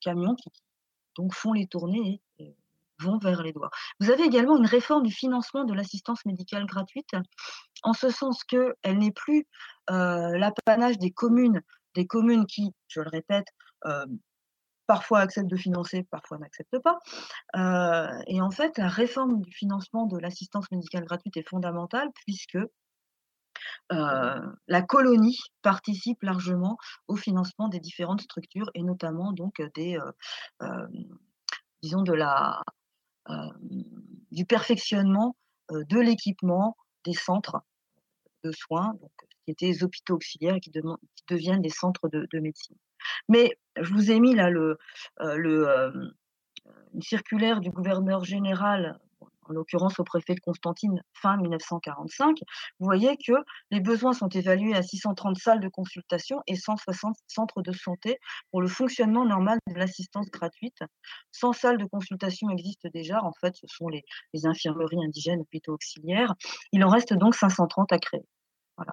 camions 0.00 0.34
qui 0.34 0.50
donc 1.16 1.34
font 1.34 1.52
les 1.52 1.66
tournées 1.66 2.20
et 2.38 2.54
vont 3.00 3.18
vers 3.18 3.42
les 3.42 3.52
doigts. 3.52 3.70
Vous 4.00 4.10
avez 4.10 4.24
également 4.24 4.56
une 4.56 4.66
réforme 4.66 5.04
du 5.04 5.12
financement 5.12 5.64
de 5.64 5.74
l'assistance 5.74 6.24
médicale 6.24 6.66
gratuite, 6.66 7.10
en 7.82 7.92
ce 7.92 8.10
sens 8.10 8.42
qu'elle 8.44 8.74
n'est 8.84 9.12
plus 9.12 9.46
l'apanage 9.88 10.98
des 10.98 11.10
communes, 11.10 11.62
des 11.94 12.06
communes 12.06 12.46
qui, 12.46 12.72
je 12.88 13.00
le 13.00 13.08
répète, 13.08 13.46
parfois 14.88 15.20
acceptent 15.20 15.50
de 15.50 15.56
financer, 15.56 16.02
parfois 16.10 16.38
n'acceptent 16.38 16.80
pas. 16.80 16.98
Et 18.26 18.40
en 18.40 18.50
fait, 18.50 18.76
la 18.78 18.88
réforme 18.88 19.40
du 19.40 19.52
financement 19.52 20.06
de 20.06 20.18
l'assistance 20.18 20.68
médicale 20.72 21.04
gratuite 21.04 21.36
est 21.36 21.48
fondamentale 21.48 22.08
puisque 22.26 22.58
la 23.90 24.82
colonie 24.82 25.38
participe 25.62 26.22
largement 26.22 26.76
au 27.06 27.16
financement 27.16 27.68
des 27.68 27.80
différentes 27.80 28.22
structures 28.22 28.70
et 28.74 28.82
notamment 28.82 29.32
donc 29.32 29.62
des, 29.74 29.98
disons 31.82 32.02
de 32.02 32.12
la, 32.12 32.62
du 34.32 34.46
perfectionnement 34.46 35.36
de 35.70 36.00
l'équipement 36.00 36.76
des 37.04 37.12
centres 37.12 37.60
de 38.44 38.52
soins, 38.52 38.94
donc, 39.00 39.12
qui 39.44 39.50
étaient 39.50 39.66
les 39.66 39.84
hôpitaux 39.84 40.14
auxiliaires 40.14 40.54
et 40.54 40.60
qui, 40.60 40.70
deviennent 41.28 41.62
des 41.62 41.68
centres 41.68 42.08
de, 42.08 42.26
médecine. 42.40 42.76
Mais 43.28 43.58
je 43.80 43.92
vous 43.92 44.10
ai 44.10 44.20
mis 44.20 44.34
là 44.34 44.50
le, 44.50 44.78
le 45.20 45.92
une 46.94 47.02
circulaire 47.02 47.60
du 47.60 47.70
gouverneur 47.70 48.24
général 48.24 48.98
en 49.48 49.52
l'occurrence 49.52 49.98
au 49.98 50.04
préfet 50.04 50.34
de 50.34 50.40
Constantine 50.40 51.02
fin 51.14 51.36
1945, 51.36 52.38
vous 52.78 52.84
voyez 52.84 53.16
que 53.16 53.32
les 53.70 53.80
besoins 53.80 54.12
sont 54.12 54.28
évalués 54.28 54.74
à 54.74 54.82
630 54.82 55.36
salles 55.38 55.60
de 55.60 55.68
consultation 55.68 56.42
et 56.46 56.56
160 56.56 57.16
centres 57.26 57.62
de 57.62 57.72
santé 57.72 58.18
pour 58.50 58.60
le 58.60 58.68
fonctionnement 58.68 59.24
normal 59.24 59.58
de 59.66 59.78
l'assistance 59.78 60.30
gratuite. 60.30 60.78
100 61.32 61.52
salles 61.54 61.78
de 61.78 61.86
consultation 61.86 62.50
existent 62.50 62.88
déjà, 62.92 63.22
en 63.24 63.32
fait, 63.40 63.56
ce 63.56 63.66
sont 63.66 63.88
les, 63.88 64.02
infirmeries 64.44 65.02
indigènes, 65.04 65.40
hôpitaux 65.40 65.72
auxiliaires. 65.72 66.34
Il 66.72 66.84
en 66.84 66.88
reste 66.88 67.12
donc 67.14 67.34
530 67.34 67.92
à 67.92 67.98
créer. 67.98 68.24
Voilà. 68.76 68.92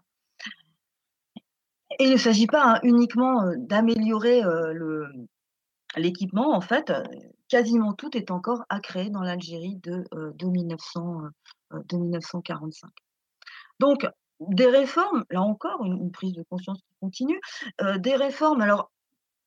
Et 2.00 2.06
il 2.06 2.12
ne 2.12 2.18
s'agit 2.18 2.48
pas 2.48 2.76
hein, 2.76 2.80
uniquement 2.84 3.44
d'améliorer 3.58 4.42
l'équipement, 5.98 6.56
en 6.56 6.62
fait, 6.62 6.92
quasiment 7.48 7.94
tout 7.94 8.16
est 8.18 8.32
encore 8.32 8.64
à 8.70 8.80
créer 8.80 9.10
dans 9.10 9.22
l'Algérie 9.22 9.76
de, 9.78 10.04
euh, 10.14 10.32
de, 10.36 10.48
1945. 10.48 12.88
Euh, 12.88 12.92
Donc, 13.80 14.08
des 14.40 14.68
réformes, 14.68 15.24
là 15.30 15.42
encore, 15.42 15.86
une, 15.86 16.12
prise 16.12 16.34
de 16.34 16.44
conscience 16.50 16.80
qui 16.80 16.96
continue, 17.00 17.40
des 18.00 18.16
réformes, 18.16 18.62
alors, 18.62 18.92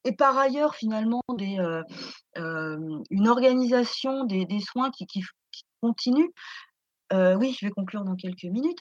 et 0.04 0.12
par 0.12 0.38
ailleurs, 0.38 0.74
finalement, 0.74 1.22
une 1.36 3.28
organisation 3.28 4.24
des, 4.24 4.60
soins 4.60 4.90
qui, 4.90 5.06
qui, 5.06 5.22
continue. 5.82 6.32
oui, 7.12 7.52
je 7.52 7.66
vais 7.66 7.70
conclure 7.70 8.04
dans 8.04 8.16
quelques 8.16 8.44
minutes. 8.44 8.78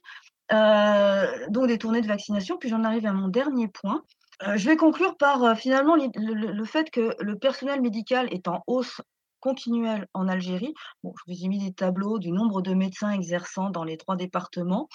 Donc, 0.52 1.68
des 1.68 1.78
tournées 1.78 2.02
de 2.02 2.08
vaccination. 2.08 2.58
Puis 2.58 2.70
j'en 2.70 2.84
arrive 2.84 3.06
à 3.06 3.14
mon 3.14 3.28
dernier 3.28 3.68
point, 3.68 4.04
euh, 4.44 4.56
je 4.56 4.70
vais 4.70 4.78
conclure 4.78 5.18
par 5.18 5.44
euh, 5.44 5.56
finalement 5.56 5.96
le, 5.96 6.66
fait 6.66 6.92
que 6.92 7.16
le 7.20 7.38
personnel 7.38 7.82
médical 7.82 8.28
est 8.32 8.48
en 8.48 8.64
hausse 8.68 9.02
continuelle 9.40 10.08
en 10.14 10.28
Algérie. 10.28 10.74
Bon, 11.04 11.14
je 11.18 11.32
vous 11.32 11.44
ai 11.44 11.48
mis 11.48 11.64
des 11.64 11.74
tableaux 11.74 12.20
du 12.20 12.32
nombre 12.32 12.62
de 12.62 12.74
médecins 12.74 13.12
exerçant 13.12 13.70
dans 13.70 13.84
les 13.84 13.98
trois 13.98 14.16
départements, 14.16 14.90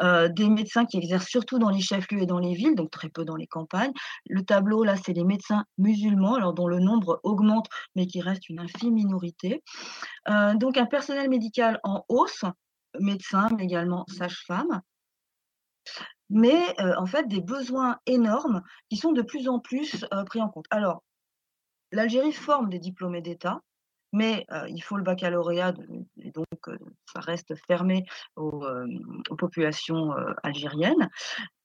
euh, 0.00 0.28
des 0.28 0.48
médecins 0.48 0.86
qui 0.86 0.96
exercent 0.98 1.28
surtout 1.28 1.58
dans 1.58 1.70
les 1.70 1.80
chefs-lieux 1.80 2.22
et 2.22 2.26
dans 2.26 2.38
les 2.38 2.54
villes, 2.54 2.74
donc 2.74 2.90
très 2.90 3.08
peu 3.08 3.24
dans 3.24 3.36
les 3.36 3.46
campagnes. 3.46 3.92
Le 4.28 4.42
tableau, 4.42 4.84
là, 4.84 4.96
c'est 4.96 5.12
les 5.12 5.24
médecins 5.24 5.64
musulmans, 5.76 6.34
alors 6.34 6.54
dont 6.54 6.68
le 6.68 6.78
nombre 6.78 7.20
augmente, 7.22 7.68
mais 7.96 8.06
qui 8.06 8.20
reste 8.20 8.48
une 8.48 8.60
infime 8.60 8.94
minorité. 8.94 9.62
donc 10.54 10.76
un 10.76 10.86
personnel 10.86 11.28
médical 11.28 11.80
en 11.82 12.04
hausse, 12.08 12.44
médecins, 13.00 13.48
mais 13.56 13.64
également 13.64 14.04
sages-femmes. 14.08 14.82
Mais, 16.30 16.74
en 16.98 17.06
fait, 17.06 17.28
des 17.28 17.40
besoins 17.40 17.98
énormes 18.06 18.62
qui 18.88 18.96
sont 18.96 19.12
de 19.12 19.22
plus 19.22 19.48
en 19.48 19.60
plus, 19.60 20.04
pris 20.26 20.40
en 20.40 20.48
compte. 20.48 20.66
Alors, 20.70 21.02
l'Algérie 21.92 22.32
forme 22.32 22.68
des 22.68 22.80
diplômés 22.80 23.22
d'État, 23.22 23.60
mais, 24.12 24.46
il 24.68 24.80
faut 24.82 24.96
le 24.96 25.02
baccalauréat 25.02 25.74
et 26.22 26.30
donc, 26.30 26.46
ça 27.12 27.20
reste 27.20 27.54
fermé 27.66 28.04
aux, 28.36 28.64
populations, 29.36 30.12
algériennes. 30.42 31.08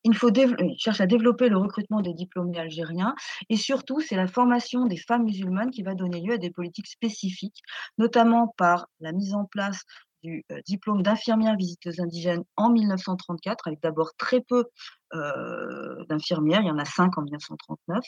Il 0.03 0.15
faut 0.15 0.31
il 0.33 0.75
cherche 0.79 0.99
à 0.99 1.05
développer 1.05 1.47
le 1.47 1.57
recrutement 1.57 2.01
des 2.01 2.13
diplômés 2.13 2.57
algériens 2.57 3.15
et 3.49 3.55
surtout, 3.55 4.01
c'est 4.01 4.15
la 4.15 4.27
formation 4.27 4.85
des 4.85 4.97
femmes 4.97 5.23
musulmanes 5.23 5.69
qui 5.69 5.83
va 5.83 5.93
donner 5.93 6.21
lieu 6.21 6.33
à 6.33 6.37
des 6.37 6.49
politiques 6.51 6.87
spécifiques, 6.87 7.61
notamment 7.97 8.53
par 8.57 8.87
la 8.99 9.11
mise 9.11 9.33
en 9.33 9.45
place 9.45 9.83
du, 10.23 10.43
heu, 10.51 10.61
diplôme 10.65 11.03
d'infirmière 11.03 11.55
visiteuse 11.57 11.99
indigène 11.99 12.43
en 12.57 12.69
1934 12.71 13.67
avec 13.67 13.81
d'abord 13.81 14.11
très 14.17 14.41
peu, 14.41 14.65
heu, 15.13 16.05
d'infirmières, 16.09 16.61
il 16.61 16.67
y 16.67 16.71
en 16.71 16.79
a 16.79 16.85
5 16.85 17.17
en 17.17 17.23
1939. 17.23 18.03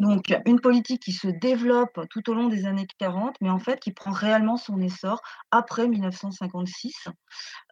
Donc 0.00 0.34
une 0.46 0.60
politique 0.60 1.02
qui 1.02 1.12
se 1.12 1.28
développe 1.28 2.00
tout 2.10 2.30
au 2.30 2.34
long 2.34 2.48
des 2.48 2.66
années 2.66 2.86
40, 2.98 3.36
mais 3.40 3.50
en 3.50 3.58
fait 3.58 3.80
qui 3.80 3.92
prend 3.92 4.12
réellement 4.12 4.56
son 4.56 4.80
essor 4.80 5.20
après 5.50 5.88
1956, 5.88 6.94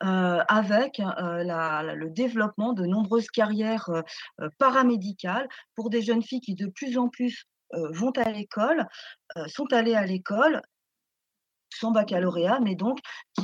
heu, 0.05 0.39
avec, 0.49 0.99
le 0.99 2.11
développement 2.11 2.73
de 2.75 2.87
nombreuses 2.87 3.29
carrières, 3.31 3.91
paramédicales 4.59 5.49
pour 5.77 5.91
des 5.91 6.03
jeunes 6.03 6.23
filles 6.23 6.41
qui 6.41 6.55
de 6.55 6.67
plus 6.69 6.99
en 6.99 7.09
plus, 7.09 7.45
vont 7.75 8.13
à 8.13 8.31
l'école, 8.31 8.87
sont 9.49 9.73
allées 9.73 9.95
à 9.97 10.07
l'école 10.07 10.63
sans 11.71 11.91
baccalauréat, 11.93 12.61
mais 12.61 12.75
donc 12.75 12.99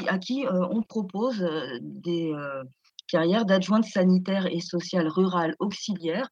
à 0.08 0.18
qui, 0.18 0.44
heu, 0.46 0.50
on 0.70 0.82
propose, 0.82 1.42
heu, 1.42 1.78
des, 1.82 2.32
heu, 2.32 2.62
carrières 3.08 3.44
d'adjointe 3.44 3.84
sanitaire 3.84 4.46
et 4.46 4.60
sociale 4.60 5.06
rurale 5.08 5.54
auxiliaire, 5.58 6.28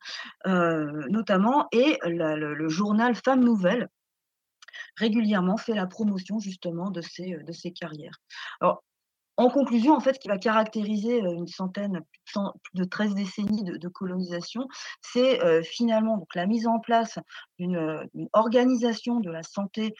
notamment 0.46 1.66
et 1.72 1.98
le 2.04 2.68
journal 2.68 3.14
Femmes 3.14 3.44
Nouvelles 3.44 3.88
régulièrement 4.96 5.56
fait 5.56 5.74
la 5.74 5.86
promotion 5.86 6.38
justement 6.38 6.90
de 6.90 7.00
ces, 7.00 7.36
de 7.36 7.52
ces 7.52 7.72
carrières. 7.72 8.20
En 9.40 9.50
conclusion, 9.50 9.94
en 9.94 10.00
fait, 10.00 10.14
ce 10.14 10.20
qui 10.20 10.28
va 10.28 10.38
caractériser, 10.38 11.22
heu, 11.22 11.32
une 11.34 11.46
centaine, 11.48 11.92
plus 11.92 12.20
de 12.26 12.32
cent 12.32 12.52
plus 12.62 12.78
de 12.80 12.84
13 12.84 13.14
décennies 13.14 13.64
de 13.64 13.88
colonisation, 13.88 14.66
c'est, 15.02 15.42
heu, 15.44 15.62
finalement 15.62 16.26
la 16.34 16.46
mise 16.46 16.66
en 16.66 16.78
place 16.80 17.18
d'une, 17.58 18.06
d'une 18.14 18.28
organisation 18.32 19.20
de 19.20 19.30
la 19.30 19.42
santé, 19.42 19.94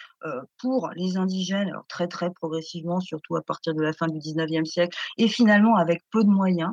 pour 0.58 0.90
les 0.96 1.16
indigènes, 1.16 1.72
très, 1.88 2.08
très 2.08 2.30
progressivement, 2.30 3.00
surtout 3.00 3.36
à 3.36 3.42
partir 3.42 3.74
de 3.74 3.82
la 3.82 3.92
fin 3.92 4.06
du 4.06 4.18
19e 4.18 4.64
siècle 4.66 4.96
et 5.18 5.28
finalement 5.28 5.76
avec 5.76 6.02
peu 6.10 6.22
de 6.24 6.28
moyens, 6.30 6.72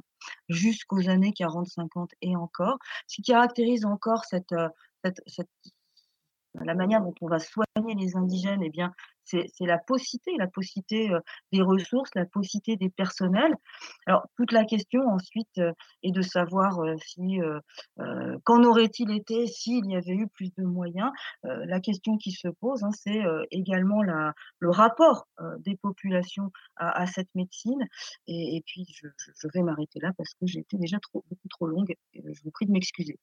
jusqu'aux 0.49 1.09
années 1.09 1.33
40-50 1.33 2.11
et 2.21 2.35
encore. 2.35 2.77
Ce 3.07 3.15
qui 3.17 3.21
caractérise 3.23 3.85
encore 3.85 4.25
cette 4.25 4.53
cette 5.03 5.21
la 6.65 6.75
manière 6.75 7.01
dont 7.01 7.13
on 7.21 7.27
va 7.27 7.39
soigner 7.39 7.95
les 7.95 8.15
indigènes 8.15 8.63
et 8.63 8.69
bien, 8.69 8.93
c'est 9.23 9.49
la 9.61 9.77
paucité 9.77 10.31
la 10.37 10.47
paucité, 10.47 11.09
heu, 11.11 11.19
des 11.51 11.61
ressources, 11.61 12.09
la 12.15 12.25
paucité 12.25 12.77
des 12.77 12.89
personnels. 12.89 13.53
Alors 14.05 14.25
toute 14.37 14.51
la 14.53 14.63
question 14.65 15.01
ensuite, 15.09 15.49
heu, 15.57 15.73
est 16.03 16.11
de 16.11 16.21
savoir, 16.21 16.81
heu, 16.83 16.95
si, 17.05 17.39
qu'en 18.43 18.63
aurait-il 18.63 19.11
été 19.11 19.47
s'il 19.47 19.85
y 19.87 19.95
avait 19.95 20.13
eu 20.15 20.27
plus 20.27 20.51
de 20.57 20.63
moyens? 20.63 21.11
La 21.43 21.79
question 21.79 22.17
qui 22.17 22.31
se 22.31 22.47
pose, 22.47 22.83
hein, 22.83 22.91
c'est, 22.91 23.21
également 23.51 24.01
le 24.01 24.69
rapport, 24.69 25.27
des 25.59 25.75
populations 25.75 26.51
à 26.77 27.05
cette 27.07 27.29
médecine 27.35 27.85
et 28.27 28.61
puis 28.65 28.85
je 28.99 29.47
vais 29.53 29.61
m'arrêter 29.63 29.99
là 29.99 30.11
parce 30.17 30.31
que 30.33 30.45
j'ai 30.47 30.59
été 30.59 30.77
déjà 30.77 30.97
beaucoup 31.13 31.47
trop 31.49 31.67
longue 31.67 31.93
je 32.13 32.41
vous 32.43 32.51
prie 32.51 32.65
de 32.65 32.71
m'excuser. 32.71 33.17